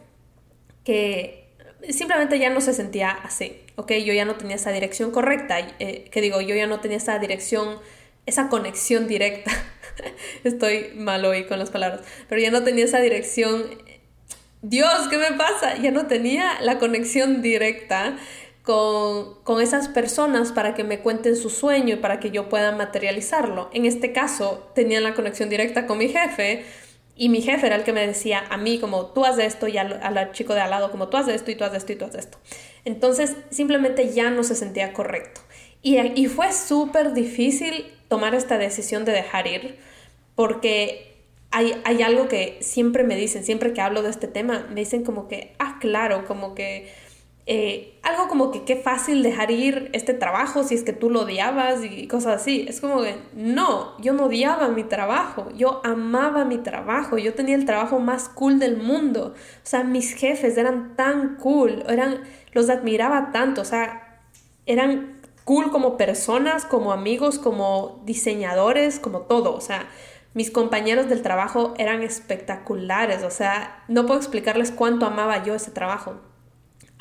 Que 0.83 1.42
simplemente 1.89 2.39
ya 2.39 2.49
no 2.49 2.61
se 2.61 2.73
sentía 2.73 3.11
así, 3.11 3.61
¿ok? 3.75 3.91
Yo 3.93 4.13
ya 4.13 4.25
no 4.25 4.36
tenía 4.36 4.55
esa 4.55 4.71
dirección 4.71 5.11
correcta, 5.11 5.59
eh, 5.79 6.09
que 6.11 6.21
digo, 6.21 6.39
yo 6.41 6.55
ya 6.55 6.67
no 6.67 6.79
tenía 6.79 6.97
esa 6.97 7.19
dirección, 7.19 7.79
esa 8.25 8.49
conexión 8.49 9.07
directa. 9.07 9.51
Estoy 10.43 10.91
mal 10.95 11.25
hoy 11.25 11.45
con 11.45 11.59
las 11.59 11.71
palabras, 11.71 12.01
pero 12.29 12.41
ya 12.41 12.51
no 12.51 12.63
tenía 12.63 12.86
esa 12.86 12.99
dirección. 12.99 13.63
Dios, 14.61 15.07
¿qué 15.09 15.17
me 15.17 15.34
pasa? 15.34 15.77
Ya 15.77 15.91
no 15.91 16.07
tenía 16.07 16.61
la 16.61 16.79
conexión 16.79 17.41
directa 17.41 18.17
con, 18.63 19.43
con, 19.43 19.61
esas 19.61 19.89
personas 19.89 20.53
para 20.53 20.73
que 20.73 20.86
me 20.86 20.99
cuenten 20.99 21.36
su 21.36 21.49
sueño 21.49 21.95
y 21.95 21.97
para 21.97 22.21
que 22.21 22.31
yo 22.31 22.47
pueda 22.47 22.71
materializarlo. 22.71 23.69
En 23.73 23.86
este 23.86 24.13
caso, 24.13 24.71
tenía 24.73 25.01
la 25.01 25.15
conexión 25.15 25.49
directa 25.49 25.86
con 25.86 25.97
mi 25.97 26.07
jefe, 26.07 26.63
y 27.16 27.30
mi 27.30 27.41
jefe 27.41 27.68
era 27.68 27.76
el 27.76 27.84
que 27.84 27.93
me 27.93 28.05
decía 28.05 28.43
a 28.49 28.57
mí 28.57 28.80
como 28.80 29.07
tú 29.07 29.26
haz 29.26 29.38
esto 29.38 29.68
y 29.68 29.78
al, 29.78 30.32
chico 30.32 30.53
de 30.53 30.61
al 30.61 30.72
lado 30.72 30.91
como 30.91 31.09
tú 31.09 31.18
haz 31.18 31.28
esto 31.28 31.51
y 31.51 31.55
tú 31.55 31.64
haz 31.64 31.74
esto 31.76 31.91
y 31.91 31.95
tú 31.95 32.05
haz 32.05 32.16
esto. 32.16 32.38
Entonces 32.86 33.36
simplemente 33.49 34.11
ya 34.14 34.30
no 34.30 34.43
se 34.43 34.55
sentía 34.55 34.93
correcto. 34.93 35.41
Y, 35.82 35.97
y 35.99 36.28
fue 36.28 36.51
súper 36.53 37.14
difícil 37.14 37.86
tomar 38.07 38.34
esta 38.36 38.57
decisión 38.57 39.05
de 39.05 39.11
dejar 39.11 39.47
ir 39.47 39.78
porque 40.36 41.14
hay, 41.51 41.80
hay 41.84 42.01
algo 42.01 42.28
que 42.28 42.57
siempre 42.61 43.03
me 43.03 43.16
dicen, 43.16 43.43
siempre 43.43 43.74
que 43.74 43.82
hablo 43.82 44.01
de 44.01 44.09
este 44.09 44.28
tema, 44.28 44.66
me 44.70 44.82
dicen 44.82 45.03
como 45.03 45.28
que, 45.28 45.53
ah, 45.59 45.78
claro, 45.80 46.26
como 46.26 46.55
que 46.55 46.91
eh, 47.45 47.99
algo 48.03 48.29
como 48.29 48.51
que 48.51 48.63
qué 48.63 48.77
fácil 48.77 49.21
dejar 49.21 49.51
ir 49.51 49.89
este 49.91 50.13
trabajo 50.13 50.63
si 50.63 50.75
es 50.75 50.83
que 50.83 50.93
tú 50.93 51.09
lo 51.09 51.21
odiabas 51.21 51.83
y 51.83 52.07
cosas 52.07 52.41
así. 52.41 52.65
Es 52.69 52.79
como 52.79 53.01
que 53.01 53.17
no, 53.33 53.99
yo 53.99 54.13
no 54.13 54.25
odiaba 54.25 54.69
mi 54.69 54.83
trabajo, 54.83 55.49
yo 55.55 55.81
amaba 55.83 56.45
mi 56.45 56.57
trabajo, 56.59 57.17
yo 57.17 57.33
tenía 57.33 57.55
el 57.55 57.65
trabajo 57.65 57.99
más 57.99 58.29
cool 58.29 58.59
del 58.59 58.77
mundo. 58.77 59.33
O 59.35 59.65
sea, 59.65 59.83
mis 59.83 60.13
jefes 60.13 60.57
eran 60.57 60.95
tan 60.95 61.35
cool, 61.35 61.83
eran, 61.89 62.21
los 62.53 62.69
admiraba 62.69 63.31
tanto, 63.31 63.61
o 63.61 63.65
sea, 63.65 64.21
eran 64.65 65.21
cool 65.43 65.69
como 65.71 65.97
personas, 65.97 66.63
como 66.65 66.93
amigos, 66.93 67.39
como 67.39 68.01
diseñadores, 68.05 68.99
como 68.99 69.21
todo. 69.21 69.53
O 69.53 69.61
sea, 69.61 69.89
mis 70.33 70.49
compañeros 70.49 71.09
del 71.09 71.21
trabajo 71.21 71.73
eran 71.77 72.03
espectaculares, 72.03 73.23
o 73.23 73.31
sea, 73.31 73.83
no 73.89 74.05
puedo 74.05 74.19
explicarles 74.19 74.71
cuánto 74.71 75.05
amaba 75.05 75.43
yo 75.43 75.55
ese 75.55 75.71
trabajo 75.71 76.15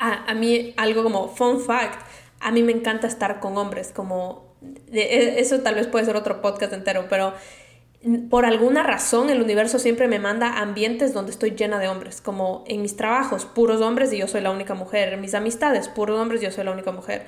a, 0.03 0.33
mí 0.33 0.73
algo 0.77 1.03
como 1.03 1.29
fun 1.29 1.61
fact, 1.61 2.01
a 2.39 2.51
mí 2.51 2.61
me 2.61 2.73
encanta 2.73 3.07
estar 3.07 3.39
con 3.39 3.57
hombres, 3.57 3.91
como 3.93 4.53
e, 4.91 5.35
eso 5.39 5.61
tal 5.61 5.75
vez 5.75 5.87
puede 5.87 6.05
ser 6.05 6.15
otro 6.15 6.41
podcast 6.41 6.73
entero, 6.73 7.05
pero 7.09 7.33
por 8.29 8.45
alguna 8.45 8.83
razón 8.83 9.29
el 9.29 9.41
universo 9.41 9.79
siempre 9.79 10.09
me 10.09 10.19
manda 10.19 10.59
ambientes 10.59 11.13
donde 11.13 11.31
estoy 11.31 11.51
llena 11.51 11.79
de 11.79 11.87
hombres, 11.87 12.19
como 12.19 12.65
en 12.67 12.81
mis 12.81 12.97
trabajos, 12.97 13.45
puros 13.45 13.81
hombres 13.81 14.11
y 14.11 14.17
yo 14.17 14.27
soy 14.27 14.41
la 14.41 14.51
única 14.51 14.73
mujer, 14.73 15.13
en 15.13 15.21
mis 15.21 15.33
amistades, 15.33 15.87
puros 15.87 16.19
hombres 16.19 16.41
y 16.41 16.45
yo 16.45 16.51
soy 16.51 16.65
la 16.65 16.71
única 16.71 16.91
mujer, 16.91 17.25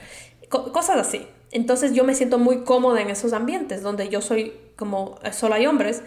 cosas 0.49 0.97
así. 0.97 1.26
Entonces 1.51 1.93
yo 1.93 2.03
me 2.03 2.13
siento 2.13 2.39
muy 2.39 2.65
cómoda 2.65 3.01
en 3.01 3.09
esos 3.09 3.32
ambientes 3.32 3.84
donde 3.84 4.09
yo 4.09 4.21
soy 4.21 4.53
como 4.76 5.17
eh, 5.23 5.32
solo 5.32 5.55
hay 5.55 5.65
hombres 5.65 6.03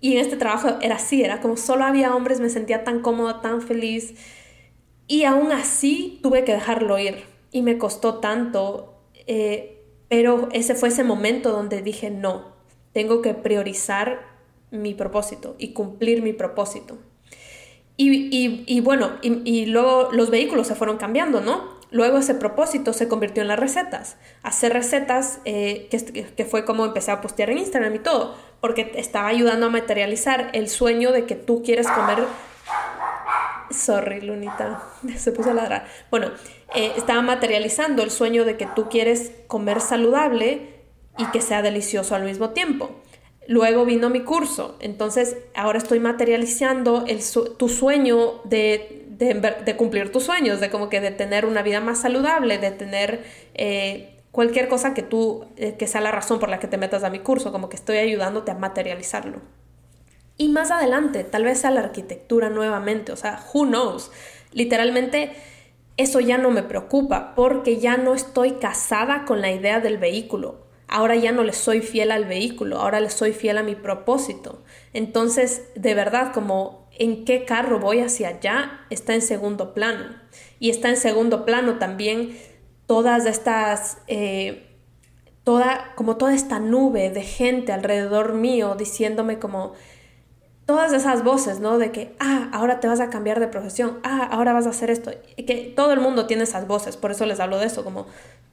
y 0.00 0.12
en 0.12 0.18
este 0.18 0.36
trabajo 0.36 0.78
era 0.80 0.96
así, 0.96 1.24
era 1.24 1.40
como 1.40 1.56
solo 1.56 1.84
había 1.84 2.14
hombres, 2.14 2.38
me 2.38 2.48
sentía 2.48 2.84
tan 2.84 3.00
cómoda, 3.00 3.40
tan 3.40 3.60
feliz 3.60 4.14
y 5.12 5.24
aún 5.24 5.52
así 5.52 6.20
tuve 6.22 6.42
que 6.42 6.54
dejarlo 6.54 6.98
ir 6.98 7.24
y 7.50 7.60
me 7.60 7.76
costó 7.76 8.14
tanto, 8.14 8.94
eh, 9.26 9.84
pero 10.08 10.48
ese 10.52 10.74
fue 10.74 10.88
ese 10.88 11.04
momento 11.04 11.52
donde 11.52 11.82
dije 11.82 12.08
no, 12.08 12.54
tengo 12.94 13.20
que 13.20 13.34
priorizar 13.34 14.22
mi 14.70 14.94
propósito 14.94 15.54
y 15.58 15.74
cumplir 15.74 16.22
mi 16.22 16.32
propósito. 16.32 16.96
Y, 17.98 18.80
bueno, 18.80 19.18
y, 19.20 19.66
luego 19.66 20.08
los 20.12 20.30
vehículos 20.30 20.66
se 20.66 20.74
fueron 20.74 20.96
cambiando, 20.96 21.42
¿no? 21.42 21.78
Luego 21.90 22.16
ese 22.16 22.34
propósito 22.34 22.94
se 22.94 23.06
convirtió 23.06 23.42
en 23.42 23.48
las 23.48 23.58
recetas. 23.58 24.16
Hacer 24.42 24.72
recetas, 24.72 25.40
eh, 25.44 25.88
que, 25.90 26.24
que, 26.24 26.44
fue 26.46 26.64
como 26.64 26.86
empecé 26.86 27.10
a 27.10 27.20
postear 27.20 27.50
en 27.50 27.58
Instagram 27.58 27.94
y 27.96 27.98
todo, 27.98 28.34
porque 28.62 28.92
estaba 28.96 29.28
ayudando 29.28 29.66
a 29.66 29.68
materializar 29.68 30.48
el 30.54 30.70
sueño 30.70 31.12
de 31.12 31.26
que 31.26 31.34
tú 31.34 31.62
quieres 31.62 31.86
comer... 31.86 32.24
Sorry, 33.72 34.20
Lunita, 34.20 34.82
se 35.16 35.32
puso 35.32 35.50
a 35.50 35.54
ladrar. 35.54 35.86
Bueno, 36.10 36.28
eh, 36.74 36.92
estaba 36.96 37.22
materializando 37.22 38.02
el 38.02 38.10
sueño 38.10 38.44
de 38.44 38.56
que 38.56 38.66
tú 38.66 38.88
quieres 38.88 39.32
comer 39.46 39.80
saludable 39.80 40.82
y 41.18 41.26
que 41.26 41.40
sea 41.40 41.62
delicioso 41.62 42.14
al 42.14 42.24
mismo 42.24 42.50
tiempo. 42.50 42.90
Luego 43.48 43.84
vino 43.84 44.08
mi 44.08 44.22
curso, 44.22 44.76
entonces 44.80 45.36
ahora 45.54 45.78
estoy 45.78 45.98
materializando 45.98 47.04
tu 47.58 47.68
sueño 47.68 48.40
de, 48.44 49.04
de, 49.08 49.76
cumplir 49.76 50.12
tus 50.12 50.22
sueños, 50.24 50.60
de 50.60 50.70
como 50.70 50.88
que 50.88 51.00
de 51.00 51.10
tener 51.10 51.44
una 51.44 51.62
vida 51.62 51.80
más 51.80 52.00
saludable, 52.00 52.58
de 52.58 52.70
tener 52.70 53.24
eh, 53.54 54.20
cualquier 54.30 54.68
cosa 54.68 54.94
que 54.94 55.02
tú, 55.02 55.46
eh, 55.56 55.74
que 55.76 55.88
sea 55.88 56.00
la 56.00 56.12
razón 56.12 56.38
por 56.38 56.48
la 56.48 56.60
que 56.60 56.68
te 56.68 56.78
metas 56.78 57.02
a 57.02 57.10
mi 57.10 57.18
curso, 57.18 57.50
como 57.50 57.68
que 57.68 57.76
estoy 57.76 57.98
ayudándote 57.98 58.52
a 58.52 58.54
materializarlo. 58.54 59.40
Y 60.42 60.48
más 60.48 60.70
adelante, 60.70 61.24
tal 61.24 61.44
vez 61.44 61.60
sea 61.60 61.70
la 61.70 61.80
arquitectura 61.80 62.50
nuevamente, 62.50 63.12
o 63.12 63.16
sea, 63.16 63.44
who 63.52 63.64
knows. 63.64 64.10
Literalmente, 64.52 65.32
eso 65.96 66.20
ya 66.20 66.38
no 66.38 66.50
me 66.50 66.62
preocupa 66.62 67.34
porque 67.34 67.78
ya 67.78 67.96
no 67.96 68.14
estoy 68.14 68.52
casada 68.52 69.24
con 69.24 69.40
la 69.40 69.50
idea 69.50 69.80
del 69.80 69.98
vehículo 69.98 70.62
ahora 70.92 71.16
ya 71.16 71.32
no 71.32 71.42
le 71.42 71.54
soy 71.54 71.80
fiel 71.80 72.10
al 72.10 72.26
vehículo, 72.26 72.78
ahora 72.78 73.00
le 73.00 73.08
soy 73.08 73.32
fiel 73.32 73.56
a 73.56 73.62
mi 73.62 73.74
propósito. 73.74 74.62
Entonces, 74.92 75.62
de 75.74 75.94
verdad, 75.94 76.32
como 76.34 76.86
en 76.98 77.24
qué 77.24 77.46
carro 77.46 77.80
voy 77.80 78.00
hacia 78.00 78.28
allá, 78.28 78.80
está 78.90 79.14
en 79.14 79.22
segundo 79.22 79.72
plano. 79.72 80.14
Y 80.60 80.68
está 80.68 80.90
en 80.90 80.98
segundo 80.98 81.46
plano 81.46 81.78
también 81.78 82.36
todas 82.86 83.24
estas, 83.24 83.98
eh, 84.06 84.66
toda, 85.44 85.94
como 85.96 86.18
toda 86.18 86.34
esta 86.34 86.58
nube 86.58 87.08
de 87.08 87.22
gente 87.22 87.72
alrededor 87.72 88.34
mío 88.34 88.74
diciéndome 88.78 89.38
como, 89.38 89.72
todas 90.66 90.92
esas 90.92 91.24
voces, 91.24 91.60
¿no? 91.60 91.78
De 91.78 91.90
que, 91.90 92.14
ah, 92.18 92.48
ahora 92.52 92.80
te 92.80 92.88
vas 92.88 93.00
a 93.00 93.10
cambiar 93.10 93.40
de 93.40 93.48
profesión, 93.48 93.98
ah, 94.04 94.28
ahora 94.30 94.52
vas 94.52 94.66
a 94.66 94.70
hacer 94.70 94.90
esto. 94.90 95.10
Y 95.36 95.44
que 95.44 95.72
todo 95.74 95.92
el 95.92 96.00
mundo 96.00 96.26
tiene 96.26 96.44
esas 96.44 96.66
voces, 96.66 96.96
por 96.96 97.10
eso 97.10 97.26
les 97.26 97.40
hablo 97.40 97.58
de 97.58 97.66
eso, 97.66 97.84
como 97.84 98.06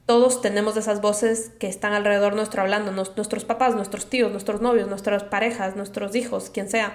todos 0.06 0.42
tenemos 0.42 0.76
esas 0.76 1.00
voces 1.00 1.52
que 1.60 1.68
están 1.68 1.92
alrededor 1.92 2.34
nuestro 2.34 2.62
hablando, 2.62 2.90
nuestros 2.90 3.44
papás, 3.44 3.76
nuestros 3.76 4.06
tíos, 4.06 4.32
nuestros 4.32 4.60
novios, 4.60 4.88
nuestras 4.88 5.22
parejas, 5.22 5.76
nuestros 5.76 6.16
hijos, 6.16 6.50
quien 6.50 6.68
sea. 6.68 6.94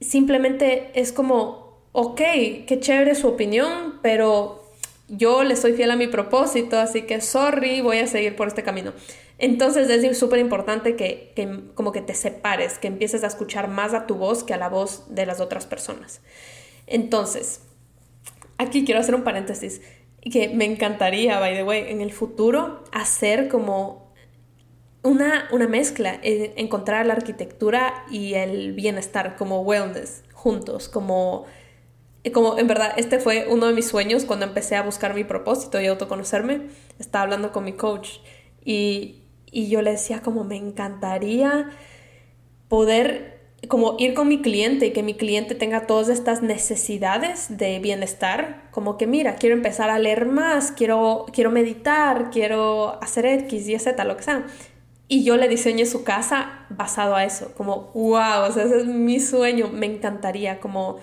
Simplemente 0.00 0.92
es 0.94 1.12
como, 1.12 1.80
ok, 1.92 2.20
qué 2.66 2.78
chévere 2.80 3.16
su 3.16 3.26
opinión, 3.26 3.98
pero 4.00 4.62
yo 5.08 5.42
le 5.42 5.56
soy 5.56 5.72
fiel 5.72 5.90
a 5.90 5.96
mi 5.96 6.06
propósito, 6.06 6.78
así 6.78 7.02
que 7.02 7.20
sorry, 7.20 7.80
voy 7.80 7.98
a 7.98 8.06
seguir 8.06 8.36
por 8.36 8.48
este 8.48 8.62
camino. 8.62 8.92
Entonces 9.38 9.90
es 9.90 10.18
súper 10.18 10.38
importante 10.38 10.96
que, 10.96 11.32
que, 11.34 11.60
como 11.74 11.92
que 11.92 12.00
te 12.00 12.14
separes, 12.14 12.78
que 12.78 12.88
empieces 12.88 13.24
a 13.24 13.26
escuchar 13.26 13.68
más 13.68 13.92
a 13.94 14.06
tu 14.06 14.14
voz 14.14 14.44
que 14.44 14.54
a 14.54 14.56
la 14.56 14.68
voz 14.68 15.14
de 15.14 15.26
las 15.26 15.40
otras 15.40 15.66
personas. 15.66 16.20
Entonces, 16.86 17.60
aquí 18.58 18.84
quiero 18.84 19.00
hacer 19.00 19.14
un 19.14 19.24
paréntesis 19.24 19.80
que 20.30 20.48
me 20.48 20.64
encantaría, 20.64 21.38
by 21.38 21.54
the 21.54 21.64
way, 21.64 21.84
en 21.88 22.00
el 22.00 22.12
futuro 22.12 22.84
hacer 22.92 23.48
como 23.48 24.12
una, 25.02 25.48
una 25.52 25.68
mezcla, 25.68 26.18
encontrar 26.22 27.06
la 27.06 27.12
arquitectura 27.12 28.04
y 28.10 28.34
el 28.34 28.72
bienestar 28.72 29.36
como 29.36 29.60
wellness 29.60 30.24
juntos, 30.32 30.88
como, 30.88 31.44
como 32.32 32.58
en 32.58 32.66
verdad 32.66 32.94
este 32.96 33.18
fue 33.18 33.46
uno 33.50 33.66
de 33.66 33.74
mis 33.74 33.86
sueños 33.86 34.24
cuando 34.24 34.46
empecé 34.46 34.76
a 34.76 34.82
buscar 34.82 35.14
mi 35.14 35.24
propósito 35.24 35.78
y 35.80 35.86
autoconocerme, 35.86 36.68
estaba 36.98 37.24
hablando 37.24 37.52
con 37.52 37.64
mi 37.64 37.74
coach 37.74 38.18
y, 38.64 39.23
y 39.54 39.68
yo 39.68 39.80
le 39.80 39.92
decía 39.92 40.20
como 40.20 40.44
me 40.44 40.56
encantaría 40.56 41.70
poder 42.68 43.34
como 43.68 43.96
ir 43.98 44.12
con 44.12 44.28
mi 44.28 44.42
cliente 44.42 44.86
y 44.86 44.90
que 44.92 45.02
mi 45.02 45.14
cliente 45.14 45.54
tenga 45.54 45.86
todas 45.86 46.08
estas 46.08 46.42
necesidades 46.42 47.56
de 47.56 47.78
bienestar, 47.78 48.68
como 48.72 48.98
que 48.98 49.06
mira, 49.06 49.36
quiero 49.36 49.54
empezar 49.54 49.88
a 49.88 49.98
leer 49.98 50.26
más, 50.26 50.72
quiero, 50.72 51.24
quiero 51.32 51.50
meditar, 51.50 52.30
quiero 52.30 53.02
hacer 53.02 53.24
X, 53.24 53.68
Y, 53.68 53.78
Z, 53.78 54.04
lo 54.04 54.18
que 54.18 54.22
sea. 54.22 54.46
Y 55.08 55.24
yo 55.24 55.36
le 55.36 55.48
diseñé 55.48 55.86
su 55.86 56.04
casa 56.04 56.66
basado 56.68 57.14
a 57.14 57.24
eso, 57.24 57.52
como, 57.56 57.90
wow, 57.94 58.48
o 58.48 58.52
sea, 58.52 58.64
ese 58.64 58.80
es 58.80 58.86
mi 58.86 59.20
sueño, 59.20 59.68
me 59.68 59.86
encantaría 59.86 60.60
como 60.60 60.98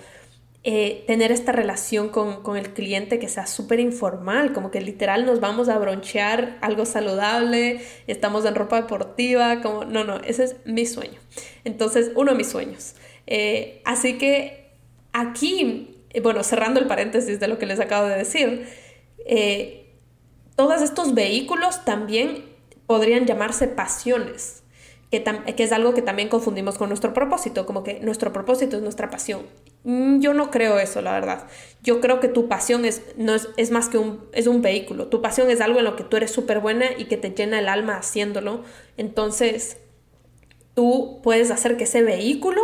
eh, 0.64 1.02
tener 1.08 1.32
esta 1.32 1.50
relación 1.50 2.10
con, 2.10 2.56
el 2.56 2.72
cliente 2.72 3.18
que 3.18 3.28
sea 3.28 3.46
súper 3.46 3.80
informal, 3.80 4.52
como 4.52 4.70
que 4.70 4.80
literal 4.80 5.26
nos 5.26 5.40
vamos 5.40 5.68
a 5.68 5.76
bronchear 5.78 6.58
algo 6.60 6.86
saludable, 6.86 7.80
estamos 8.06 8.44
en 8.44 8.54
ropa 8.54 8.80
deportiva, 8.80 9.60
como, 9.60 9.84
no, 9.84 10.04
no, 10.04 10.18
ese 10.18 10.44
es 10.44 10.56
mi 10.64 10.86
sueño. 10.86 11.18
Entonces, 11.64 12.12
uno 12.14 12.32
de 12.32 12.38
mis 12.38 12.48
sueños. 12.48 12.94
Eh, 13.26 13.82
así 13.84 14.18
que 14.18 14.70
aquí, 15.12 15.96
eh, 16.10 16.20
bueno, 16.20 16.44
cerrando 16.44 16.78
el 16.78 16.86
paréntesis 16.86 17.40
de 17.40 17.48
lo 17.48 17.58
que 17.58 17.66
les 17.66 17.80
acabo 17.80 18.06
de 18.06 18.16
decir, 18.16 18.68
todos 20.54 20.82
estos 20.82 21.14
vehículos 21.14 21.84
también 21.84 22.44
podrían 22.86 23.26
llamarse 23.26 23.66
pasiones 23.66 24.62
que, 25.20 25.62
es 25.62 25.72
algo 25.72 25.92
que 25.92 26.00
también 26.00 26.30
confundimos 26.30 26.78
con 26.78 26.88
nuestro 26.88 27.12
propósito, 27.12 27.66
como 27.66 27.82
que 27.82 28.00
nuestro 28.00 28.32
propósito 28.32 28.76
es 28.76 28.82
nuestra 28.82 29.10
pasión. 29.10 29.42
Mm, 29.84 30.20
yo 30.20 30.34
no 30.34 30.50
creo 30.50 30.78
eso, 30.78 31.02
la 31.02 31.12
verdad. 31.12 31.46
Yo 31.82 32.00
creo 32.00 32.20
que 32.20 32.28
tu 32.28 32.48
pasión 32.48 32.84
es, 32.84 33.02
no 33.16 33.34
es, 33.34 33.70
más 33.70 33.88
que 33.88 33.98
un, 33.98 34.24
es 34.32 34.46
un 34.46 34.62
vehículo. 34.62 35.08
Tu 35.08 35.20
pasión 35.20 35.50
es 35.50 35.60
algo 35.60 35.78
en 35.80 35.84
lo 35.84 35.96
que 35.96 36.04
tú 36.04 36.16
eres 36.16 36.30
súper 36.30 36.60
buena 36.60 36.86
y 36.96 37.06
que 37.06 37.16
te 37.16 37.30
llena 37.30 37.58
el 37.58 37.68
alma 37.68 37.96
haciéndolo. 37.96 38.62
Entonces, 38.96 39.78
tú 40.74 41.20
puedes 41.22 41.50
hacer 41.50 41.76
que 41.76 41.84
ese 41.84 42.02
vehículo 42.02 42.62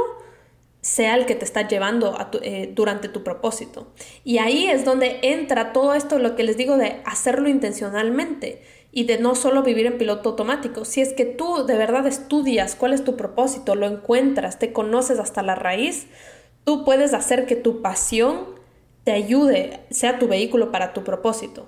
sea 0.81 1.17
el 1.17 1.27
que 1.27 1.35
te 1.35 1.45
está 1.45 1.67
llevando 1.67 2.17
eh, 2.43 2.71
durante 2.75 3.09
tu 3.09 3.25
propósito. 3.25 3.93
Y 4.25 4.39
ahí 4.39 4.69
es 4.69 4.85
donde 4.85 5.19
entra 5.23 5.73
todo 5.73 5.95
esto, 5.95 6.19
lo 6.19 6.37
que 6.37 6.45
les 6.45 6.57
digo 6.57 6.77
de 6.77 7.01
hacerlo 7.05 7.49
intencionalmente 7.49 8.63
y 8.93 9.05
de 9.05 9.19
no 9.19 9.35
solo 9.35 9.63
vivir 9.63 9.87
en 9.87 9.99
piloto 9.99 10.31
automático. 10.31 10.85
Si 10.85 11.01
es 11.01 11.13
que 11.13 11.25
tú 11.25 11.67
de 11.67 11.77
verdad 11.77 12.07
estudias 12.07 12.75
cuál 12.75 12.93
es 12.93 13.05
tu 13.05 13.17
propósito, 13.17 13.75
lo 13.75 13.87
encuentras, 13.87 14.59
te 14.59 14.73
conoces 14.73 15.19
hasta 15.19 15.43
la 15.43 15.57
raíz, 15.57 16.07
tú 16.69 16.85
puedes 16.85 17.15
hacer 17.15 17.47
que 17.47 17.57
tu 17.57 17.81
pasión 17.81 18.45
te 19.03 19.13
ayude, 19.13 19.81
sea 19.89 20.19
tu 20.19 20.29
vehículo 20.29 20.71
para 20.71 20.93
tu 20.93 21.03
propósito. 21.03 21.67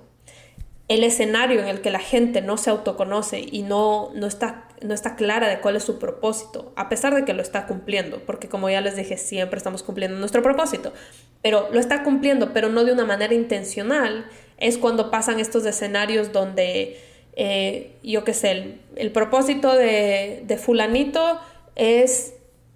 El 0.89 1.03
escenario 1.03 1.59
en 1.59 1.67
el 1.67 1.81
que 1.81 1.89
la 1.89 1.97
gente 1.97 2.43
no 2.43 2.55
se 2.55 2.69
autoconoce 2.69 3.43
y 3.51 3.63
no, 3.63 4.11
no, 4.13 4.27
está, 4.27 4.67
no 4.79 4.93
está 4.93 5.15
clara 5.15 5.49
de 5.49 5.59
cuál 5.59 5.75
es 5.75 5.83
su 5.85 5.97
propósito, 5.97 6.71
a 6.75 6.87
pesar 6.87 7.15
de 7.15 7.25
que 7.25 7.33
lo 7.33 7.41
está 7.41 7.65
cumpliendo, 7.65 8.19
porque 8.27 8.47
como 8.47 8.69
ya 8.69 8.79
les 8.79 8.95
dije, 8.95 9.17
siempre 9.17 9.57
estamos 9.57 9.81
cumpliendo 9.81 10.19
nuestro 10.19 10.43
propósito, 10.43 10.93
pero 11.41 11.69
lo 11.71 11.79
está 11.79 12.03
cumpliendo, 12.03 12.53
pero 12.53 12.69
no 12.69 12.83
de 12.83 12.91
una 12.91 13.05
manera 13.05 13.33
intencional, 13.33 14.27
es 14.59 14.77
cuando 14.77 15.09
pasan 15.09 15.39
estos 15.39 15.65
escenarios 15.65 16.31
donde 16.31 16.99
eh, 17.33 17.95
yo 18.03 18.23
qué 18.23 18.35
sé, 18.35 18.77
el, 18.95 19.11
propósito 19.11 19.73
de, 19.75 20.59
fulanito 20.63 21.39
es, 21.73 22.35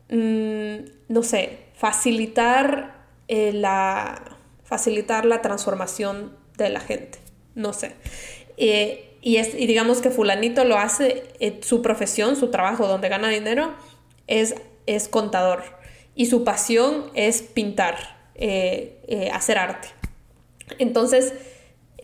mm, 0.10 0.88
no 1.10 1.22
sé, 1.22 1.65
facilitar, 1.78 3.06
eh, 3.28 3.52
la, 3.54 4.38
facilitar 4.64 5.26
la 5.26 5.42
transformación 5.42 6.36
de 6.58 6.70
la 6.70 6.80
gente, 6.80 7.20
no 7.54 7.74
sé. 7.74 7.96
Eh, 8.58 9.18
y, 9.22 9.38
es, 9.38 9.54
y 9.56 9.68
digamos 9.68 10.02
que 10.02 10.10
fulanito 10.12 10.64
lo 10.66 10.78
hace, 10.78 11.24
su 11.62 11.82
profesión, 11.82 12.36
su 12.36 12.52
trabajo 12.52 12.88
donde 12.88 13.10
gana 13.10 13.30
dinero 13.30 13.74
es, 14.28 14.56
es 14.86 15.08
contador 15.08 15.64
y 16.14 16.28
su 16.28 16.44
pasión 16.44 17.12
es 17.16 17.42
pintar, 17.42 17.98
hacer 19.34 19.58
arte. 19.58 19.88
Entonces, 20.78 21.34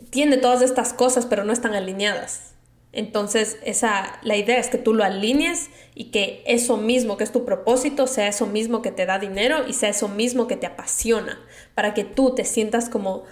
tiene 0.09 0.37
todas 0.37 0.61
estas 0.61 0.93
cosas, 0.93 1.25
pero 1.25 1.43
no 1.43 1.53
están 1.53 1.73
alineadas. 1.73 2.50
Entonces, 2.93 3.57
esa, 3.63 4.19
la 4.21 4.35
idea 4.35 4.59
es 4.59 4.67
que 4.67 4.77
tú 4.77 4.93
lo 4.93 5.05
alinees 5.05 5.69
y 5.95 6.05
que 6.11 6.43
eso 6.45 6.75
mismo 6.75 7.15
que 7.15 7.23
es 7.23 7.31
tu 7.31 7.45
propósito 7.45 8.05
sea 8.05 8.27
eso 8.27 8.47
mismo 8.47 8.81
que 8.81 8.91
te 8.91 9.05
da 9.05 9.17
dinero 9.17 9.65
y 9.65 9.73
sea 9.73 9.89
eso 9.89 10.09
mismo 10.09 10.47
que 10.47 10.57
te 10.57 10.67
apasiona, 10.67 11.39
para 11.73 11.93
que 11.93 12.03
tú 12.03 12.35
te 12.35 12.43
sientas 12.43 12.89
como, 12.89 13.23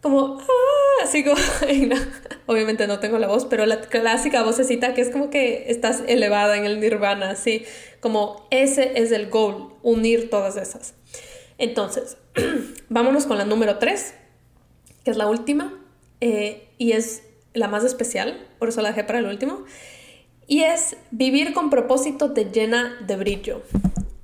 como, 0.00 0.38
ah, 0.40 1.02
así 1.02 1.22
como, 1.22 1.36
obviamente 2.46 2.86
no 2.86 2.98
tengo 2.98 3.18
la 3.18 3.26
voz, 3.26 3.44
pero 3.44 3.66
la 3.66 3.82
clásica 3.82 4.42
vocecita 4.42 4.94
que 4.94 5.02
es 5.02 5.10
como 5.10 5.28
que 5.28 5.66
estás 5.68 6.02
elevada 6.06 6.56
en 6.56 6.64
el 6.64 6.80
nirvana, 6.80 7.30
así, 7.30 7.66
como 8.00 8.46
ese 8.50 8.98
es 9.02 9.12
el 9.12 9.28
goal, 9.28 9.74
unir 9.82 10.30
todas 10.30 10.56
esas. 10.56 10.94
Entonces, 11.58 12.16
vámonos 12.88 13.26
con 13.26 13.36
la 13.36 13.44
número 13.44 13.76
3, 13.76 14.14
que 15.04 15.10
es 15.10 15.16
la 15.18 15.26
última, 15.26 15.78
eh, 16.22 16.70
y 16.78 16.92
es 16.92 17.22
la 17.54 17.68
más 17.68 17.84
especial, 17.84 18.46
por 18.58 18.68
eso 18.68 18.82
la 18.82 18.90
dejé 18.90 19.04
para 19.04 19.20
el 19.20 19.26
último, 19.26 19.64
y 20.46 20.62
es 20.62 20.96
vivir 21.10 21.54
con 21.54 21.70
propósito 21.70 22.32
te 22.32 22.46
llena 22.46 22.98
de 23.06 23.16
brillo. 23.16 23.62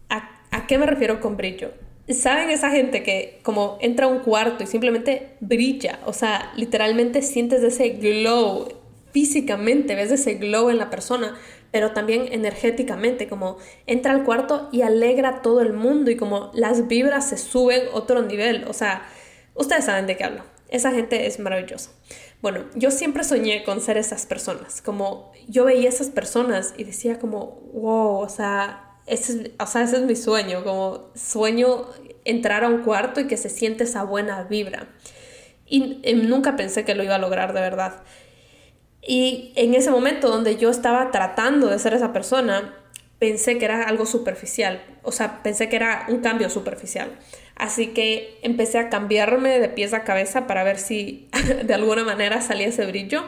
¿A, 0.08 0.66
qué 0.66 0.78
me 0.78 0.86
refiero 0.86 1.20
con 1.20 1.36
brillo? 1.36 1.72
¿Saben 2.08 2.50
esa 2.50 2.70
gente 2.70 3.02
que 3.02 3.38
como 3.42 3.78
entra 3.80 4.06
a 4.06 4.08
un 4.08 4.18
cuarto 4.18 4.64
y 4.64 4.66
simplemente 4.66 5.36
brilla? 5.40 6.00
O 6.06 6.12
sea, 6.12 6.52
literalmente 6.56 7.22
sientes 7.22 7.62
ese 7.62 7.90
glow 7.90 8.68
físicamente, 9.12 9.94
ves 9.94 10.10
ese 10.10 10.34
glow 10.34 10.70
en 10.70 10.78
la 10.78 10.90
persona, 10.90 11.36
pero 11.70 11.92
también 11.92 12.28
energéticamente, 12.32 13.28
como 13.28 13.58
entra 13.86 14.12
al 14.12 14.24
cuarto 14.24 14.68
y 14.72 14.82
alegra 14.82 15.28
a 15.28 15.42
todo 15.42 15.60
el 15.60 15.72
mundo 15.72 16.10
y 16.10 16.16
como 16.16 16.50
las 16.52 16.88
vibras 16.88 17.28
se 17.28 17.38
suben 17.38 17.82
otro 17.92 18.22
nivel. 18.22 18.64
O 18.68 18.72
sea, 18.72 19.06
ustedes 19.54 19.84
saben 19.84 20.06
de 20.06 20.16
qué 20.16 20.24
hablo. 20.24 20.42
Esa 20.68 20.90
gente 20.92 21.26
es 21.26 21.38
maravillosa. 21.38 21.90
Bueno, 22.42 22.64
yo 22.74 22.90
siempre 22.90 23.22
soñé 23.22 23.64
con 23.64 23.80
ser 23.80 23.98
esas 23.98 24.24
personas, 24.24 24.80
como 24.80 25.32
yo 25.46 25.64
veía 25.66 25.88
esas 25.88 26.08
personas 26.08 26.72
y 26.76 26.84
decía 26.84 27.18
como, 27.18 27.60
wow, 27.74 28.20
o 28.20 28.28
sea, 28.28 28.98
ese 29.06 29.32
es, 29.32 29.50
ese 29.76 29.96
es 29.96 30.02
mi 30.02 30.16
sueño, 30.16 30.64
como 30.64 31.10
sueño 31.14 31.86
entrar 32.24 32.64
a 32.64 32.68
un 32.68 32.82
cuarto 32.82 33.20
y 33.20 33.26
que 33.26 33.36
se 33.36 33.50
siente 33.50 33.84
esa 33.84 34.04
buena 34.04 34.44
vibra. 34.44 34.88
Y, 35.66 36.00
y 36.02 36.14
nunca 36.14 36.56
pensé 36.56 36.84
que 36.84 36.94
lo 36.94 37.04
iba 37.04 37.16
a 37.16 37.18
lograr 37.18 37.52
de 37.52 37.60
verdad. 37.60 38.02
Y 39.02 39.52
en 39.56 39.74
ese 39.74 39.90
momento 39.90 40.28
donde 40.28 40.56
yo 40.56 40.70
estaba 40.70 41.10
tratando 41.10 41.68
de 41.68 41.78
ser 41.78 41.94
esa 41.94 42.12
persona, 42.12 42.74
pensé 43.18 43.58
que 43.58 43.66
era 43.66 43.82
algo 43.84 44.06
superficial, 44.06 44.82
o 45.02 45.12
sea, 45.12 45.42
pensé 45.42 45.68
que 45.68 45.76
era 45.76 46.06
un 46.08 46.20
cambio 46.20 46.50
superficial. 46.50 47.18
Así 47.56 47.88
que 47.88 48.38
empecé 48.42 48.78
a 48.78 48.88
cambiarme 48.88 49.58
de 49.58 49.68
pies 49.68 49.92
a 49.92 50.04
cabeza 50.04 50.46
para 50.46 50.64
ver 50.64 50.78
si 50.78 51.28
de 51.64 51.74
alguna 51.74 52.04
manera 52.04 52.40
salía 52.40 52.68
ese 52.68 52.86
brillo. 52.86 53.24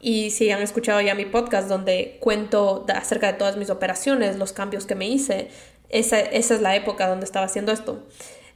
Y 0.00 0.30
si 0.30 0.50
han 0.50 0.60
escuchado 0.62 1.00
ya 1.00 1.14
mi 1.14 1.24
podcast 1.24 1.68
donde 1.68 2.16
cuento 2.20 2.84
acerca 2.92 3.28
de 3.28 3.38
todas 3.38 3.56
mis 3.56 3.70
operaciones, 3.70 4.36
los 4.36 4.52
cambios 4.52 4.84
que 4.84 4.96
me 4.96 5.08
hice, 5.08 5.48
esa, 5.90 6.18
esa 6.18 6.54
es 6.54 6.60
la 6.60 6.74
época 6.74 7.06
donde 7.06 7.24
estaba 7.24 7.46
haciendo 7.46 7.70
esto. 7.70 8.06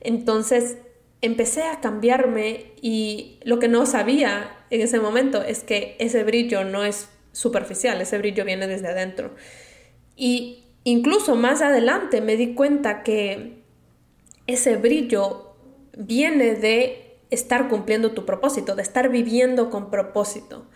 Entonces 0.00 0.78
empecé 1.20 1.62
a 1.62 1.80
cambiarme 1.80 2.72
y 2.82 3.38
lo 3.44 3.58
que 3.58 3.68
no 3.68 3.86
sabía 3.86 4.50
en 4.70 4.80
ese 4.80 5.00
momento 5.00 5.42
es 5.42 5.62
que 5.62 5.96
ese 5.98 6.24
brillo 6.24 6.64
no 6.64 6.84
es 6.84 7.08
superficial, 7.32 8.00
ese 8.00 8.18
brillo 8.18 8.44
viene 8.44 8.66
desde 8.66 8.88
adentro. 8.88 9.34
Y 10.16 10.64
incluso 10.84 11.36
más 11.36 11.62
adelante 11.62 12.20
me 12.20 12.36
di 12.36 12.54
cuenta 12.54 13.02
que 13.02 13.62
ese 14.46 14.76
brillo 14.76 15.56
viene 15.96 16.54
de 16.54 17.18
estar 17.30 17.68
cumpliendo 17.68 18.12
tu 18.12 18.24
propósito, 18.24 18.76
de 18.76 18.82
estar 18.82 19.08
viviendo 19.08 19.70
con 19.70 19.90
propósito. 19.90 20.66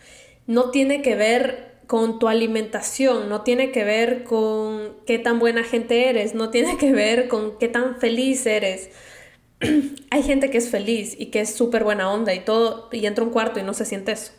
No 0.47 0.71
tiene 0.71 1.01
que 1.01 1.15
ver 1.15 1.71
con 1.87 2.19
tu 2.19 2.27
alimentación, 2.27 3.29
no 3.29 3.41
tiene 3.41 3.71
que 3.71 3.83
ver 3.83 4.23
con 4.23 4.95
qué 5.05 5.19
tan 5.19 5.39
buena 5.39 5.63
gente 5.63 6.09
eres, 6.09 6.33
no 6.33 6.49
tiene 6.49 6.77
que 6.77 6.93
ver 6.93 7.27
con 7.27 7.57
qué 7.57 7.67
tan 7.67 7.99
feliz 7.99 8.45
eres. 8.45 8.89
Hay 10.09 10.23
gente 10.23 10.49
que 10.49 10.57
es 10.57 10.69
feliz 10.69 11.15
y 11.19 11.27
que 11.27 11.41
es 11.41 11.53
súper 11.53 11.83
buena 11.83 12.11
onda 12.11 12.33
y 12.33 12.39
todo, 12.39 12.89
y 12.91 13.05
entra 13.05 13.23
a 13.23 13.27
un 13.27 13.33
cuarto 13.33 13.59
y 13.59 13.63
no 13.63 13.73
se 13.73 13.85
siente 13.85 14.13
eso. 14.13 14.31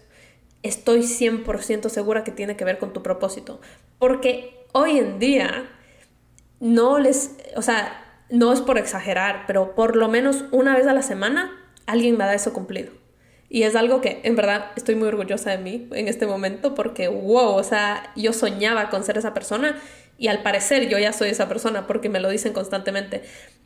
Estoy 0.62 1.00
100% 1.02 1.88
segura 1.88 2.24
que 2.24 2.30
tiene 2.30 2.56
que 2.56 2.64
ver 2.64 2.78
con 2.78 2.92
tu 2.92 3.02
propósito. 3.02 3.60
Porque 3.98 4.64
hoy 4.72 4.98
en 4.98 5.18
día 5.18 5.68
no 6.60 6.98
les, 6.98 7.36
o 7.56 7.62
sea, 7.62 8.01
no 8.32 8.50
es 8.50 8.62
por 8.62 8.78
exagerar, 8.78 9.44
pero 9.46 9.74
por 9.74 9.94
lo 9.94 10.08
menos 10.08 10.46
una 10.52 10.74
vez 10.74 10.86
a 10.86 10.94
la 10.94 11.02
semana 11.02 11.52
alguien 11.86 12.16
me 12.16 12.24
da 12.24 12.34
eso 12.34 12.54
cumplido. 12.54 12.90
Y 13.50 13.64
es 13.64 13.76
algo 13.76 14.00
que 14.00 14.20
en 14.24 14.34
verdad 14.34 14.70
estoy 14.74 14.94
muy 14.94 15.08
orgullosa 15.08 15.50
de 15.50 15.58
mí 15.58 15.86
en 15.92 16.08
este 16.08 16.26
momento 16.26 16.74
porque, 16.74 17.08
wow, 17.08 17.54
o 17.54 17.62
sea, 17.62 18.10
yo 18.16 18.32
soñaba 18.32 18.88
con 18.88 19.04
ser 19.04 19.18
esa 19.18 19.34
persona 19.34 19.78
y 20.16 20.28
al 20.28 20.42
parecer 20.42 20.88
yo 20.88 20.98
ya 20.98 21.12
soy 21.12 21.28
esa 21.28 21.46
persona 21.46 21.86
porque 21.86 22.08
me 22.08 22.20
lo 22.20 22.30
dicen 22.30 22.54
constantemente. 22.54 23.22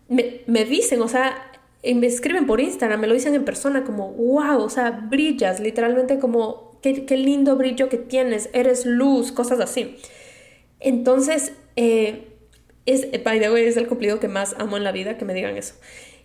Me, 0.08 0.64
dicen, 0.64 1.00
o 1.00 1.06
sea, 1.06 1.52
me 1.84 2.08
escriben 2.08 2.48
por 2.48 2.60
Instagram, 2.60 2.98
me 2.98 3.06
lo 3.06 3.14
dicen 3.14 3.36
en 3.36 3.44
persona 3.44 3.84
como, 3.84 4.10
wow, 4.14 4.60
o 4.60 4.68
sea, 4.68 4.90
brillas, 4.90 5.60
literalmente 5.60 6.18
como, 6.18 6.80
qué, 6.82 7.06
qué 7.06 7.16
lindo 7.16 7.54
brillo 7.54 7.88
que 7.88 7.98
tienes, 7.98 8.50
eres 8.52 8.84
luz, 8.84 9.30
cosas 9.30 9.60
así. 9.60 9.96
Entonces, 10.80 11.52
eh, 11.76 12.35
es, 12.86 13.08
by 13.22 13.40
the 13.40 13.68
es 13.68 13.76
el 13.76 13.88
cumplido 13.88 14.20
que 14.20 14.28
más 14.28 14.54
amo 14.58 14.76
en 14.76 14.84
la 14.84 14.92
vida, 14.92 15.18
que 15.18 15.24
me 15.24 15.34
digan 15.34 15.56
eso. 15.56 15.74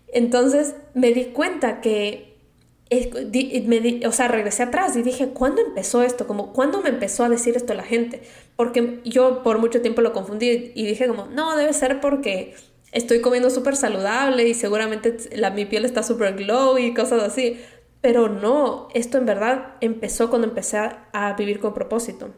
Entonces 0.07 0.75
me 0.93 1.11
di 1.11 1.25
cuenta 1.25 1.81
que, 1.81 2.37
me 3.65 4.05
o 4.05 4.11
sea, 4.11 4.27
regresé 4.27 4.63
atrás 4.63 4.95
y 4.95 5.01
dije, 5.01 5.29
¿cuándo 5.29 5.61
empezó 5.61 6.03
esto? 6.03 6.27
Como, 6.27 6.53
¿cuándo 6.53 6.81
me 6.81 6.89
empezó 6.89 7.23
a 7.23 7.29
decir 7.29 7.55
esto 7.55 7.73
la 7.73 7.83
gente? 7.83 8.21
Porque 8.55 8.99
yo 9.03 9.43
por 9.43 9.57
mucho 9.57 9.81
tiempo 9.81 10.01
lo 10.01 10.13
confundí 10.13 10.71
y 10.75 10.85
dije 10.85 11.07
como, 11.07 11.25
no, 11.25 11.55
debe 11.55 11.73
ser 11.73 11.99
porque 11.99 12.53
estoy 12.91 13.21
comiendo 13.21 13.49
súper 13.49 13.75
saludable 13.75 14.47
y 14.47 14.53
seguramente 14.53 15.17
la, 15.35 15.49
mi 15.51 15.65
piel 15.65 15.85
está 15.85 16.03
súper 16.03 16.35
glow 16.35 16.77
y 16.77 16.93
cosas 16.93 17.23
así. 17.23 17.59
Pero 18.01 18.29
no, 18.29 18.89
esto 18.93 19.17
en 19.17 19.25
verdad 19.25 19.75
empezó 19.79 20.29
cuando 20.29 20.47
empecé 20.47 20.77
a 20.77 21.35
vivir 21.37 21.59
con 21.59 21.73
propósito. 21.73 22.31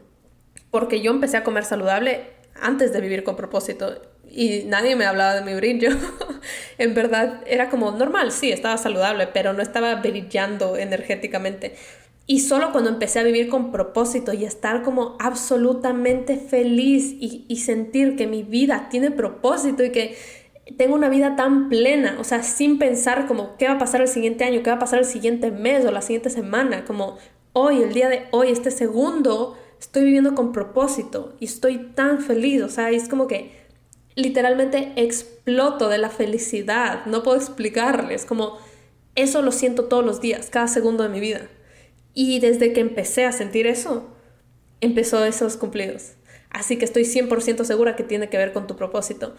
Porque 0.70 1.00
yo 1.00 1.10
empecé 1.10 1.36
a 1.36 1.44
comer 1.44 1.64
saludable 1.64 2.26
antes 2.60 2.92
de 2.92 3.00
vivir 3.00 3.24
con 3.24 3.36
propósito 3.36 4.13
y 4.30 4.64
nadie 4.66 4.96
me 4.96 5.04
hablaba 5.04 5.34
de 5.34 5.42
mi 5.42 5.54
brillo. 5.54 5.90
en 6.78 6.94
verdad 6.94 7.42
era 7.46 7.70
como 7.70 7.90
normal, 7.92 8.32
sí, 8.32 8.50
estaba 8.50 8.76
saludable, 8.76 9.28
pero 9.28 9.52
no 9.52 9.62
estaba 9.62 9.94
brillando 9.96 10.76
energéticamente. 10.76 11.74
Y 12.26 12.40
solo 12.40 12.72
cuando 12.72 12.90
empecé 12.90 13.20
a 13.20 13.22
vivir 13.22 13.48
con 13.48 13.70
propósito 13.70 14.32
y 14.32 14.44
estar 14.44 14.82
como 14.82 15.16
absolutamente 15.20 16.36
feliz 16.36 17.14
y, 17.20 17.44
y 17.48 17.56
sentir 17.56 18.16
que 18.16 18.26
mi 18.26 18.42
vida 18.42 18.88
tiene 18.90 19.10
propósito 19.10 19.84
y 19.84 19.90
que 19.90 20.16
tengo 20.78 20.94
una 20.94 21.10
vida 21.10 21.36
tan 21.36 21.68
plena, 21.68 22.16
o 22.18 22.24
sea, 22.24 22.42
sin 22.42 22.78
pensar 22.78 23.26
como 23.26 23.56
qué 23.58 23.66
va 23.66 23.74
a 23.74 23.78
pasar 23.78 24.00
el 24.00 24.08
siguiente 24.08 24.44
año, 24.44 24.62
qué 24.62 24.70
va 24.70 24.76
a 24.76 24.80
pasar 24.80 25.00
el 25.00 25.04
siguiente 25.04 25.50
mes 25.50 25.84
o 25.84 25.90
la 25.90 26.00
siguiente 26.00 26.30
semana, 26.30 26.84
como 26.86 27.18
hoy, 27.52 27.82
el 27.82 27.92
día 27.92 28.08
de 28.08 28.24
hoy, 28.30 28.50
este 28.50 28.70
segundo, 28.70 29.56
estoy 29.78 30.04
viviendo 30.04 30.34
con 30.34 30.52
propósito 30.52 31.34
y 31.40 31.44
estoy 31.44 31.92
tan 31.94 32.20
feliz, 32.20 32.62
o 32.62 32.68
sea, 32.68 32.90
es 32.90 33.08
como 33.08 33.26
que 33.26 33.63
literalmente 34.16 34.92
exploto 34.96 35.88
de 35.88 35.98
la 35.98 36.10
felicidad, 36.10 37.06
no 37.06 37.22
puedo 37.22 37.36
explicarles, 37.36 38.24
como 38.24 38.58
eso 39.14 39.42
lo 39.42 39.52
siento 39.52 39.84
todos 39.84 40.04
los 40.04 40.20
días, 40.20 40.50
cada 40.50 40.68
segundo 40.68 41.02
de 41.02 41.08
mi 41.08 41.20
vida. 41.20 41.48
Y 42.14 42.40
desde 42.40 42.72
que 42.72 42.80
empecé 42.80 43.24
a 43.24 43.32
sentir 43.32 43.66
eso, 43.66 44.08
empezó 44.80 45.24
esos 45.24 45.56
cumplidos. 45.56 46.12
Así 46.50 46.76
que 46.76 46.84
estoy 46.84 47.02
100% 47.02 47.64
segura 47.64 47.96
que 47.96 48.04
tiene 48.04 48.28
que 48.28 48.36
ver 48.36 48.52
con 48.52 48.66
tu 48.66 48.76
propósito. 48.76 49.34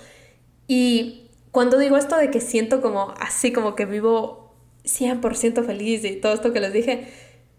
Y 0.67 1.29
cuando 1.51 1.77
digo 1.77 1.95
esto 1.95 2.17
de 2.17 2.29
que 2.31 2.41
siento 2.41 2.81
como 2.81 3.13
así, 3.19 3.53
como 3.53 3.75
que 3.75 3.85
vivo 3.85 4.53
100% 4.83 5.65
feliz 5.65 6.03
y 6.03 6.17
todo 6.17 6.33
esto 6.33 6.51
que 6.51 6.59
les 6.59 6.73
dije, 6.73 7.07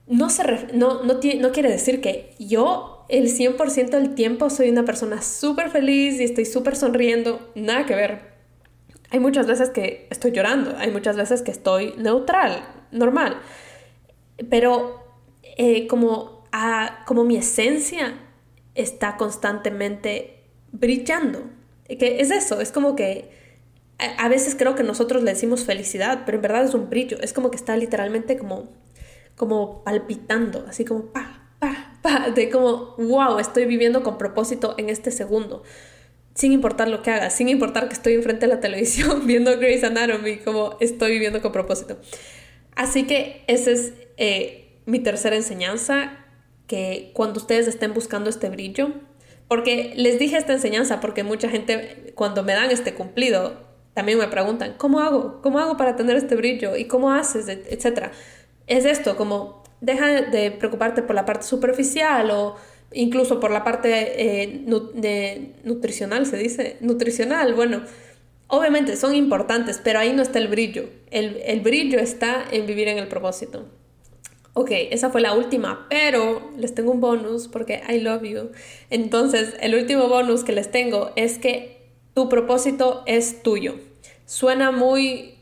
no, 0.07 0.29
se 0.29 0.45
no, 0.75 1.03
no, 1.03 1.15
no 1.15 1.53
quiere 1.53 1.71
decir 1.71 2.01
que 2.01 2.35
yo 2.39 2.96
el 3.09 3.29
100% 3.29 3.91
del 3.91 4.15
tiempo 4.15 4.51
soy 4.51 4.71
una 4.71 4.85
persona 4.85 5.23
súper 5.23 5.71
feliz 5.71 6.21
y 6.21 6.25
estoy 6.25 6.45
súper 6.45 6.77
sonriendo, 6.77 7.51
nada 7.55 7.87
que 7.87 7.95
ver. 7.95 8.37
Hay 9.11 9.21
muchas 9.21 9.47
veces 9.47 9.71
que 9.71 10.09
estoy 10.11 10.33
llorando, 10.33 10.77
hay 10.77 10.91
muchas 10.91 11.17
veces 11.17 11.43
que 11.43 11.51
estoy 11.51 11.95
neutral, 11.97 12.67
normal, 12.91 13.39
pero 14.51 15.05
eh, 15.57 15.87
como, 15.87 16.45
como 17.07 17.25
mi 17.25 17.37
esencia 17.37 18.19
está 18.75 19.17
constantemente 19.17 20.45
brillando. 20.73 21.45
Que 21.87 22.21
es 22.21 22.33
eso, 22.33 22.61
es 22.61 22.73
como 22.73 22.97
que 22.97 23.31
a, 23.99 24.29
veces 24.29 24.55
creo 24.57 24.75
que 24.75 24.83
nosotros 24.83 25.23
le 25.23 25.33
decimos 25.33 25.65
felicidad, 25.65 26.23
pero 26.27 26.37
en 26.37 26.43
verdad 26.43 26.65
es 26.65 26.75
un 26.75 26.91
brillo, 26.91 27.19
es 27.21 27.33
como 27.33 27.51
que 27.51 27.57
está 27.57 27.77
literalmente 27.77 28.37
como, 28.37 28.69
como 29.37 29.83
palpitando, 29.85 30.67
así 30.69 30.85
como 30.85 31.07
pa, 31.07 31.36
de 32.35 32.51
como, 32.51 32.95
wow, 32.99 33.39
estoy 33.39 33.67
viviendo 33.67 34.03
con 34.03 34.19
propósito 34.19 34.75
en 34.79 34.91
este 34.91 35.11
segundo, 35.11 35.63
sin 36.35 36.53
importar 36.53 36.89
lo 36.89 37.03
que 37.03 37.11
haga, 37.11 37.31
sin 37.31 37.49
importar 37.49 37.89
que 37.89 37.95
estoy 37.95 38.15
enfrente 38.15 38.47
de 38.47 38.55
la 38.55 38.61
televisión 38.61 39.27
viendo 39.27 39.57
Grey's 39.59 39.85
Anatomy, 39.85 40.39
como 40.39 40.77
estoy 40.81 41.13
viviendo 41.13 41.41
con 41.43 41.53
propósito. 41.53 41.99
Así 42.75 43.05
que 43.05 43.43
esa 43.47 43.71
es 43.71 43.93
eh, 44.17 44.81
mi 44.85 44.99
tercera 44.99 45.37
enseñanza. 45.37 46.23
que 46.67 47.13
cuando 47.15 47.39
ustedes 47.39 47.69
estén 47.69 47.95
buscando 47.95 48.29
este 48.29 48.49
brillo, 48.51 48.91
porque 49.49 49.93
les 49.97 50.19
dije 50.19 50.37
esta 50.37 50.53
enseñanza 50.53 51.01
porque 51.01 51.23
mucha 51.23 51.49
gente 51.49 52.13
cuando 52.17 52.43
me 52.43 52.53
dan 52.53 52.71
este 52.73 52.95
cumplido 52.95 53.65
también 53.95 54.19
me 54.19 54.29
preguntan, 54.29 54.75
¿cómo 54.77 55.01
hago? 55.01 55.41
¿Cómo 55.41 55.59
hago 55.59 55.79
para 55.79 55.97
tener 55.97 56.17
este 56.17 56.35
brillo? 56.35 56.77
¿Y 56.77 56.85
cómo 56.85 57.13
haces? 57.13 57.49
Etcétera. 57.49 58.13
Es 58.67 58.85
esto, 58.85 59.17
como 59.17 59.63
deja 59.81 60.23
de 60.23 60.51
preocuparte 60.51 61.03
por 61.03 61.15
la 61.15 61.25
parte 61.25 61.47
superficial 61.47 62.31
o 62.31 62.57
incluso 62.93 63.41
por 63.41 63.51
la 63.51 63.65
parte 63.65 64.45
eh, 64.45 64.65
de 64.95 65.53
nutricional, 65.65 66.27
se 66.27 66.37
dice, 66.37 66.77
nutricional, 66.81 67.55
bueno, 67.55 67.83
obviamente 68.49 68.97
son 68.97 69.15
importantes, 69.15 69.81
pero 69.83 69.99
ahí 69.99 70.13
no 70.13 70.23
está 70.23 70.39
el 70.39 70.49
brillo. 70.49 70.89
El, 71.11 71.39
el 71.45 71.61
brillo 71.61 71.99
está 71.99 72.45
en 72.51 72.67
vivir 72.67 72.89
en 72.89 72.99
el 72.99 73.09
propósito. 73.09 73.67
Ok, 74.59 74.71
esa 74.71 75.11
fue 75.11 75.21
la 75.21 75.35
última, 75.35 75.87
pero 75.91 76.51
les 76.57 76.75
tengo 76.75 76.91
un 76.91 77.01
bonus 77.01 77.47
porque 77.47 77.83
I 77.91 78.01
love 78.01 78.23
you. 78.23 78.53
Entonces, 78.89 79.55
el 79.61 79.75
último 79.75 80.09
bonus 80.09 80.45
que 80.45 80.53
les 80.53 80.71
tengo 80.71 81.13
es 81.15 81.39
que 81.39 81.91
tu 82.15 82.31
propósito 82.31 83.03
es 83.05 83.43
tuyo. 83.43 83.75
Suena 84.25 84.71
muy 84.71 85.36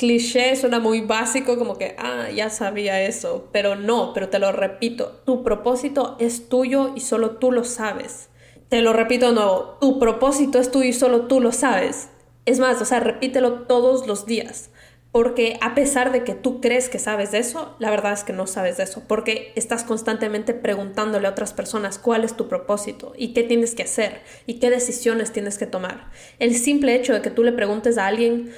cliché, 0.00 0.56
suena 0.56 0.80
muy 0.80 1.02
básico, 1.02 1.58
como 1.58 1.76
que, 1.76 1.94
ah, 1.98 2.30
ya 2.34 2.48
sabía 2.48 3.02
eso, 3.02 3.50
pero 3.52 3.76
no, 3.76 4.14
pero 4.14 4.30
te 4.30 4.38
lo 4.38 4.50
repito, 4.50 5.20
tu 5.26 5.44
propósito 5.44 6.16
es 6.18 6.48
tuyo 6.48 6.92
y 6.96 7.00
solo 7.00 7.32
tú 7.32 7.52
lo 7.52 7.64
sabes. 7.64 8.30
Te 8.70 8.80
lo 8.80 8.94
repito 8.94 9.26
de 9.26 9.34
nuevo, 9.34 9.76
tu 9.78 9.98
propósito 9.98 10.58
es 10.58 10.70
tuyo 10.70 10.88
y 10.88 10.94
solo 10.94 11.26
tú 11.26 11.42
lo 11.42 11.52
sabes. 11.52 12.08
Es 12.46 12.58
más, 12.58 12.80
o 12.80 12.86
sea, 12.86 13.00
repítelo 13.00 13.66
todos 13.66 14.06
los 14.06 14.24
días. 14.24 14.70
Porque 15.12 15.58
a 15.60 15.74
pesar 15.74 16.12
de 16.12 16.22
que 16.22 16.34
tú 16.34 16.60
crees 16.60 16.88
que 16.88 17.00
sabes 17.00 17.32
de 17.32 17.38
eso, 17.38 17.74
la 17.80 17.90
verdad 17.90 18.12
es 18.12 18.22
que 18.22 18.32
no 18.32 18.46
sabes 18.46 18.76
de 18.76 18.84
eso, 18.84 19.02
porque 19.08 19.52
estás 19.56 19.82
constantemente 19.82 20.54
preguntándole 20.54 21.26
a 21.26 21.30
otras 21.30 21.52
personas 21.52 21.98
cuál 21.98 22.22
es 22.22 22.36
tu 22.36 22.46
propósito 22.48 23.12
y 23.18 23.32
qué 23.32 23.42
tienes 23.42 23.74
que 23.74 23.82
hacer 23.82 24.22
y 24.46 24.60
qué 24.60 24.70
decisiones 24.70 25.32
tienes 25.32 25.58
que 25.58 25.66
tomar. 25.66 26.10
El 26.38 26.54
simple 26.54 26.94
hecho 26.94 27.12
de 27.12 27.22
que 27.22 27.30
tú 27.30 27.42
le 27.42 27.50
preguntes 27.50 27.98
a 27.98 28.06
alguien, 28.06 28.52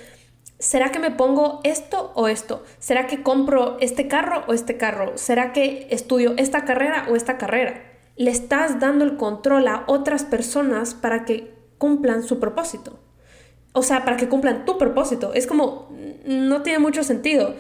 ¿será 0.63 0.93
que 0.93 1.01
me 1.01 1.11
pongo 1.11 1.61
esto 1.65 2.13
o 2.15 2.29
esto? 2.29 2.63
¿Será 2.79 3.09
que 3.09 3.25
compro 3.25 3.77
este 3.81 4.07
carro 4.07 4.45
o 4.47 4.55
este 4.55 4.77
carro? 4.77 5.19
¿Será 5.19 5.53
que 5.53 5.89
estudio 5.91 6.35
esta 6.37 6.65
carrera 6.65 7.07
o 7.11 7.17
esta 7.17 7.37
carrera? 7.37 7.83
Le 8.17 8.31
estás 8.31 8.79
dando 8.79 9.05
el 9.05 9.17
control 9.17 9.67
a 9.67 9.83
otras 9.89 10.23
personas 10.23 10.95
para 10.95 11.25
que 11.25 11.53
cumplan 11.79 12.23
su 12.23 12.39
propósito. 12.39 13.01
O 13.73 13.83
sea, 13.83 14.05
para 14.05 14.17
que 14.17 14.29
cumplan 14.29 14.65
tu 14.65 14.79
propósito. 14.79 15.35
Es 15.35 15.49
como, 15.49 15.91
no 16.25 16.63
tiene 16.63 16.79
mucho 16.79 17.03
sentido. 17.03 17.57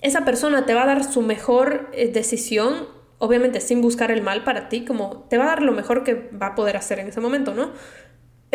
Esa 0.00 0.24
persona 0.24 0.66
te 0.66 0.74
va 0.74 0.84
a 0.84 0.86
dar 0.86 1.02
su 1.02 1.22
mejor 1.22 1.90
eh, 1.92 2.12
decisión, 2.12 2.86
obviamente 3.18 3.60
sin 3.60 3.80
buscar 3.80 4.12
el 4.12 4.22
mal 4.22 4.44
para 4.44 4.68
ti, 4.68 4.84
como 4.84 5.26
te 5.28 5.36
va 5.36 5.44
a 5.44 5.48
dar 5.48 5.62
lo 5.62 5.72
mejor 5.72 6.04
que 6.04 6.30
va 6.40 6.48
a 6.48 6.54
poder 6.54 6.76
hacer 6.76 7.00
en 7.00 7.08
ese 7.08 7.20
momento, 7.20 7.54
¿no? 7.54 7.72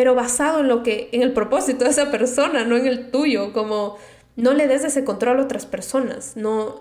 Pero 0.02 0.16
basado 0.16 0.58
en 0.58 0.66
lo 0.66 0.82
que, 0.82 1.10
en 1.12 1.22
el 1.22 1.32
propósito 1.32 1.84
de 1.84 1.90
esa 1.90 2.10
persona, 2.10 2.64
no 2.64 2.76
en 2.76 2.88
el 2.88 3.12
tuyo, 3.12 3.52
como 3.52 3.98
no 4.34 4.52
le 4.52 4.66
des 4.66 4.82
ese 4.82 5.04
control 5.04 5.38
a 5.38 5.44
otras 5.44 5.64
personas, 5.64 6.36
no, 6.36 6.80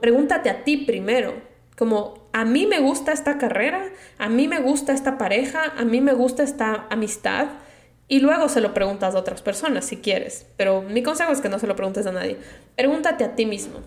pregúntate 0.00 0.48
a 0.48 0.62
ti 0.62 0.76
primero, 0.76 1.34
como 1.76 2.28
a 2.32 2.44
mí 2.44 2.68
me 2.68 2.78
gusta 2.78 3.10
esta 3.10 3.36
carrera, 3.36 3.82
a 4.16 4.28
mí 4.28 4.46
me 4.46 4.60
gusta 4.60 4.92
esta 4.92 5.18
pareja, 5.18 5.72
a 5.76 5.84
mí 5.84 6.00
me 6.00 6.12
gusta 6.12 6.44
esta 6.44 6.86
amistad, 6.88 7.48
y 8.06 8.20
luego 8.20 8.48
se 8.48 8.60
lo 8.60 8.72
preguntas 8.74 9.16
a 9.16 9.18
otras 9.18 9.42
personas 9.42 9.84
si 9.84 9.96
quieres. 9.96 10.46
Pero 10.56 10.82
mi 10.82 11.02
consejo 11.02 11.32
es 11.32 11.40
que 11.40 11.48
no 11.48 11.58
se 11.58 11.66
lo 11.66 11.74
preguntes 11.74 12.06
a 12.06 12.12
nadie. 12.12 12.36
Pregúntate 12.76 13.24
a 13.24 13.34
ti 13.34 13.44
mismo, 13.44 13.80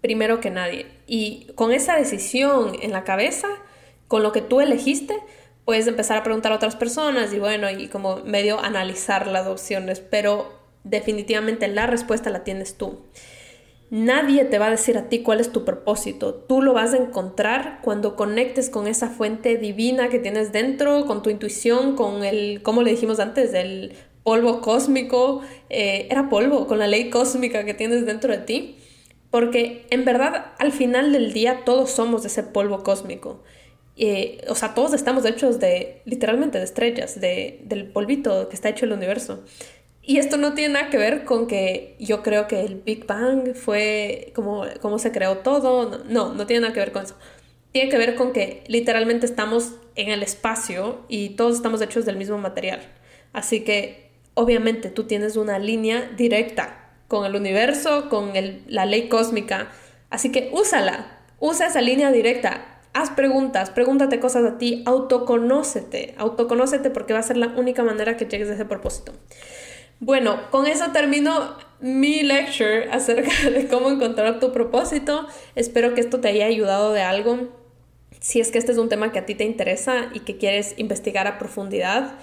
primero 0.00 0.38
que 0.38 0.50
nadie. 0.50 0.86
Y 1.08 1.48
con 1.56 1.72
esa 1.72 1.96
decisión 1.96 2.76
en 2.80 2.92
la 2.92 3.02
cabeza, 3.02 3.48
con 4.06 4.22
lo 4.22 4.30
que 4.30 4.40
tú 4.40 4.60
elegiste, 4.60 5.16
puedes 5.68 5.86
empezar 5.86 6.16
a 6.16 6.22
preguntar 6.22 6.50
a 6.50 6.54
otras 6.54 6.76
personas 6.76 7.34
y 7.34 7.38
bueno, 7.38 7.68
y 7.68 7.88
como 7.88 8.22
medio 8.24 8.58
analizar 8.58 9.26
las 9.26 9.46
opciones. 9.46 10.00
Pero 10.00 10.50
definitivamente 10.82 11.68
la 11.68 11.86
respuesta 11.86 12.30
la 12.30 12.42
tienes 12.42 12.78
tú. 12.78 13.00
Nadie 13.90 14.46
te 14.46 14.58
va 14.58 14.68
a 14.68 14.70
decir 14.70 14.96
a 14.96 15.10
ti 15.10 15.18
cuál 15.18 15.40
es 15.40 15.52
tu 15.52 15.66
propósito. 15.66 16.32
Tú 16.32 16.62
lo 16.62 16.72
vas 16.72 16.94
a 16.94 16.96
encontrar 16.96 17.80
cuando 17.82 18.16
conectes 18.16 18.70
con 18.70 18.86
esa 18.86 19.10
fuente 19.10 19.58
divina 19.58 20.08
que 20.08 20.18
tienes 20.18 20.52
dentro, 20.52 21.04
con 21.04 21.22
tu 21.22 21.28
intuición, 21.28 21.96
con 21.96 22.24
el, 22.24 22.62
como 22.62 22.80
le 22.80 22.92
dijimos 22.92 23.20
antes, 23.20 23.52
el 23.52 23.92
polvo 24.22 24.62
cósmico. 24.62 25.42
Eh, 25.68 26.08
era 26.10 26.30
polvo, 26.30 26.66
con 26.66 26.78
la 26.78 26.86
ley 26.86 27.10
cósmica 27.10 27.66
que 27.66 27.74
tienes 27.74 28.06
dentro 28.06 28.32
de 28.32 28.38
ti. 28.38 28.78
Porque 29.30 29.86
en 29.90 30.06
verdad, 30.06 30.46
al 30.58 30.72
final 30.72 31.12
del 31.12 31.34
día, 31.34 31.60
todos 31.66 31.90
somos 31.90 32.24
ese 32.24 32.42
polvo 32.42 32.82
cósmico. 32.82 33.42
Eh, 33.98 34.44
o 34.48 34.54
sea, 34.54 34.74
todos 34.74 34.94
estamos 34.94 35.24
hechos 35.24 35.58
de, 35.58 36.02
literalmente, 36.04 36.58
de 36.58 36.64
estrellas, 36.64 37.20
de, 37.20 37.60
del 37.64 37.86
polvito 37.90 38.48
que 38.48 38.54
está 38.54 38.68
hecho 38.68 38.84
el 38.84 38.92
universo. 38.92 39.44
Y 40.02 40.18
esto 40.18 40.36
no 40.38 40.54
tiene 40.54 40.74
nada 40.74 40.88
que 40.88 40.96
ver 40.96 41.24
con 41.24 41.46
que 41.46 41.96
yo 41.98 42.22
creo 42.22 42.46
que 42.46 42.62
el 42.62 42.76
Big 42.76 43.06
Bang 43.06 43.54
fue 43.54 44.32
como, 44.34 44.64
como 44.80 44.98
se 44.98 45.12
creó 45.12 45.38
todo. 45.38 46.04
No, 46.08 46.32
no 46.32 46.46
tiene 46.46 46.62
nada 46.62 46.72
que 46.72 46.80
ver 46.80 46.92
con 46.92 47.02
eso. 47.04 47.14
Tiene 47.72 47.90
que 47.90 47.98
ver 47.98 48.14
con 48.14 48.32
que 48.32 48.64
literalmente 48.68 49.26
estamos 49.26 49.74
en 49.96 50.08
el 50.08 50.22
espacio 50.22 51.04
y 51.08 51.30
todos 51.30 51.56
estamos 51.56 51.82
hechos 51.82 52.06
del 52.06 52.16
mismo 52.16 52.38
material. 52.38 52.80
Así 53.34 53.64
que 53.64 54.12
obviamente 54.34 54.88
tú 54.90 55.04
tienes 55.04 55.36
una 55.36 55.58
línea 55.58 56.10
directa 56.16 56.88
con 57.08 57.26
el 57.26 57.34
universo, 57.34 58.08
con 58.08 58.32
la 58.68 58.86
ley 58.86 59.08
cósmica. 59.08 59.72
Así 60.08 60.30
que 60.30 60.50
úsala, 60.52 61.18
usa 61.40 61.66
esa 61.66 61.80
línea 61.80 62.12
directa. 62.12 62.77
Haz 62.92 63.10
preguntas, 63.10 63.70
pregúntate 63.70 64.18
cosas 64.18 64.44
a 64.44 64.58
ti, 64.58 64.82
autoconócete, 64.86 66.14
autoconócete 66.18 66.90
porque 66.90 67.12
va 67.12 67.20
a 67.20 67.22
ser 67.22 67.36
la 67.36 67.48
única 67.48 67.84
manera 67.84 68.16
que 68.16 68.24
llegues 68.26 68.48
a 68.50 68.54
ese 68.54 68.64
propósito. 68.64 69.12
Bueno, 70.00 70.38
con 70.50 70.66
eso 70.66 70.92
termino 70.92 71.56
mi 71.80 72.22
lecture 72.22 72.88
acerca 72.90 73.30
de 73.50 73.66
cómo 73.68 73.90
encontrar 73.90 74.40
tu 74.40 74.52
propósito. 74.52 75.26
Espero 75.54 75.94
que 75.94 76.00
esto 76.00 76.20
te 76.20 76.28
haya 76.28 76.46
ayudado 76.46 76.92
de 76.92 77.02
algo. 77.02 77.48
Si 78.20 78.40
es 78.40 78.50
que 78.50 78.58
este 78.58 78.72
es 78.72 78.78
un 78.78 78.88
tema 78.88 79.12
que 79.12 79.18
a 79.18 79.26
ti 79.26 79.34
te 79.34 79.44
interesa 79.44 80.08
y 80.14 80.20
que 80.20 80.38
quieres 80.38 80.74
investigar 80.76 81.26
a 81.26 81.38
profundidad, 81.38 82.14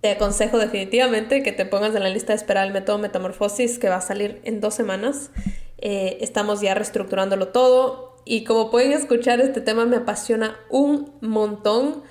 te 0.00 0.10
aconsejo 0.10 0.58
definitivamente 0.58 1.42
que 1.42 1.52
te 1.52 1.64
pongas 1.64 1.94
en 1.94 2.02
la 2.02 2.10
lista 2.10 2.32
de 2.32 2.36
espera 2.36 2.62
del 2.62 2.72
método 2.72 2.98
Metamorfosis 2.98 3.78
que 3.78 3.88
va 3.88 3.96
a 3.96 4.00
salir 4.00 4.40
en 4.44 4.60
dos 4.60 4.74
semanas. 4.74 5.30
Eh, 5.78 6.18
estamos 6.20 6.60
ya 6.60 6.74
reestructurándolo 6.74 7.48
todo 7.48 8.13
y 8.24 8.44
como 8.44 8.70
pueden 8.70 8.92
escuchar 8.92 9.40
este 9.40 9.60
tema 9.60 9.86
me 9.86 9.96
apasiona 9.96 10.56
un 10.70 11.12
montón. 11.20 12.02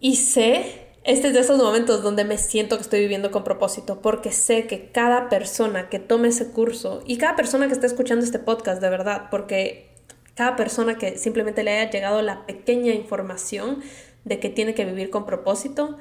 Y 0.00 0.16
sé 0.16 0.84
este 1.04 1.28
es 1.28 1.34
de 1.34 1.40
esos 1.40 1.58
momentos 1.58 2.02
donde 2.02 2.24
me 2.24 2.38
siento 2.38 2.76
que 2.76 2.82
estoy 2.82 3.00
viviendo 3.00 3.30
con 3.30 3.44
propósito, 3.44 4.00
porque 4.00 4.32
sé 4.32 4.66
que 4.66 4.90
cada 4.90 5.28
persona 5.28 5.90
que 5.90 5.98
tome 5.98 6.28
ese 6.28 6.50
curso 6.50 7.02
y 7.06 7.18
cada 7.18 7.36
persona 7.36 7.66
que 7.66 7.74
esté 7.74 7.86
escuchando 7.86 8.24
este 8.24 8.38
podcast, 8.38 8.80
de 8.80 8.88
verdad, 8.88 9.28
porque 9.30 9.90
cada 10.34 10.56
persona 10.56 10.96
que 10.96 11.18
simplemente 11.18 11.62
le 11.62 11.78
haya 11.78 11.90
llegado 11.90 12.22
la 12.22 12.46
pequeña 12.46 12.94
información 12.94 13.82
de 14.24 14.40
que 14.40 14.48
tiene 14.48 14.74
que 14.74 14.86
vivir 14.86 15.10
con 15.10 15.26
propósito, 15.26 15.98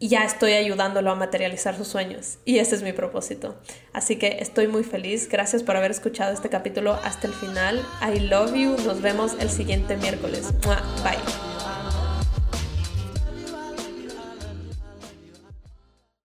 ya 0.00 0.24
estoy 0.24 0.52
ayudándolo 0.52 1.10
a 1.10 1.14
materializar 1.14 1.76
sus 1.76 1.88
sueños. 1.88 2.38
Y 2.44 2.58
ese 2.58 2.74
es 2.74 2.82
mi 2.82 2.92
propósito. 2.92 3.56
Así 3.92 4.16
que 4.16 4.38
estoy 4.40 4.68
muy 4.68 4.84
feliz. 4.84 5.28
Gracias 5.28 5.62
por 5.62 5.76
haber 5.76 5.90
escuchado 5.90 6.32
este 6.32 6.48
capítulo 6.48 6.98
hasta 7.02 7.26
el 7.26 7.34
final. 7.34 7.84
I 8.02 8.20
love 8.20 8.54
you. 8.54 8.76
Nos 8.84 9.00
vemos 9.00 9.34
el 9.38 9.50
siguiente 9.50 9.96
miércoles. 9.96 10.52
Bye. 10.62 11.55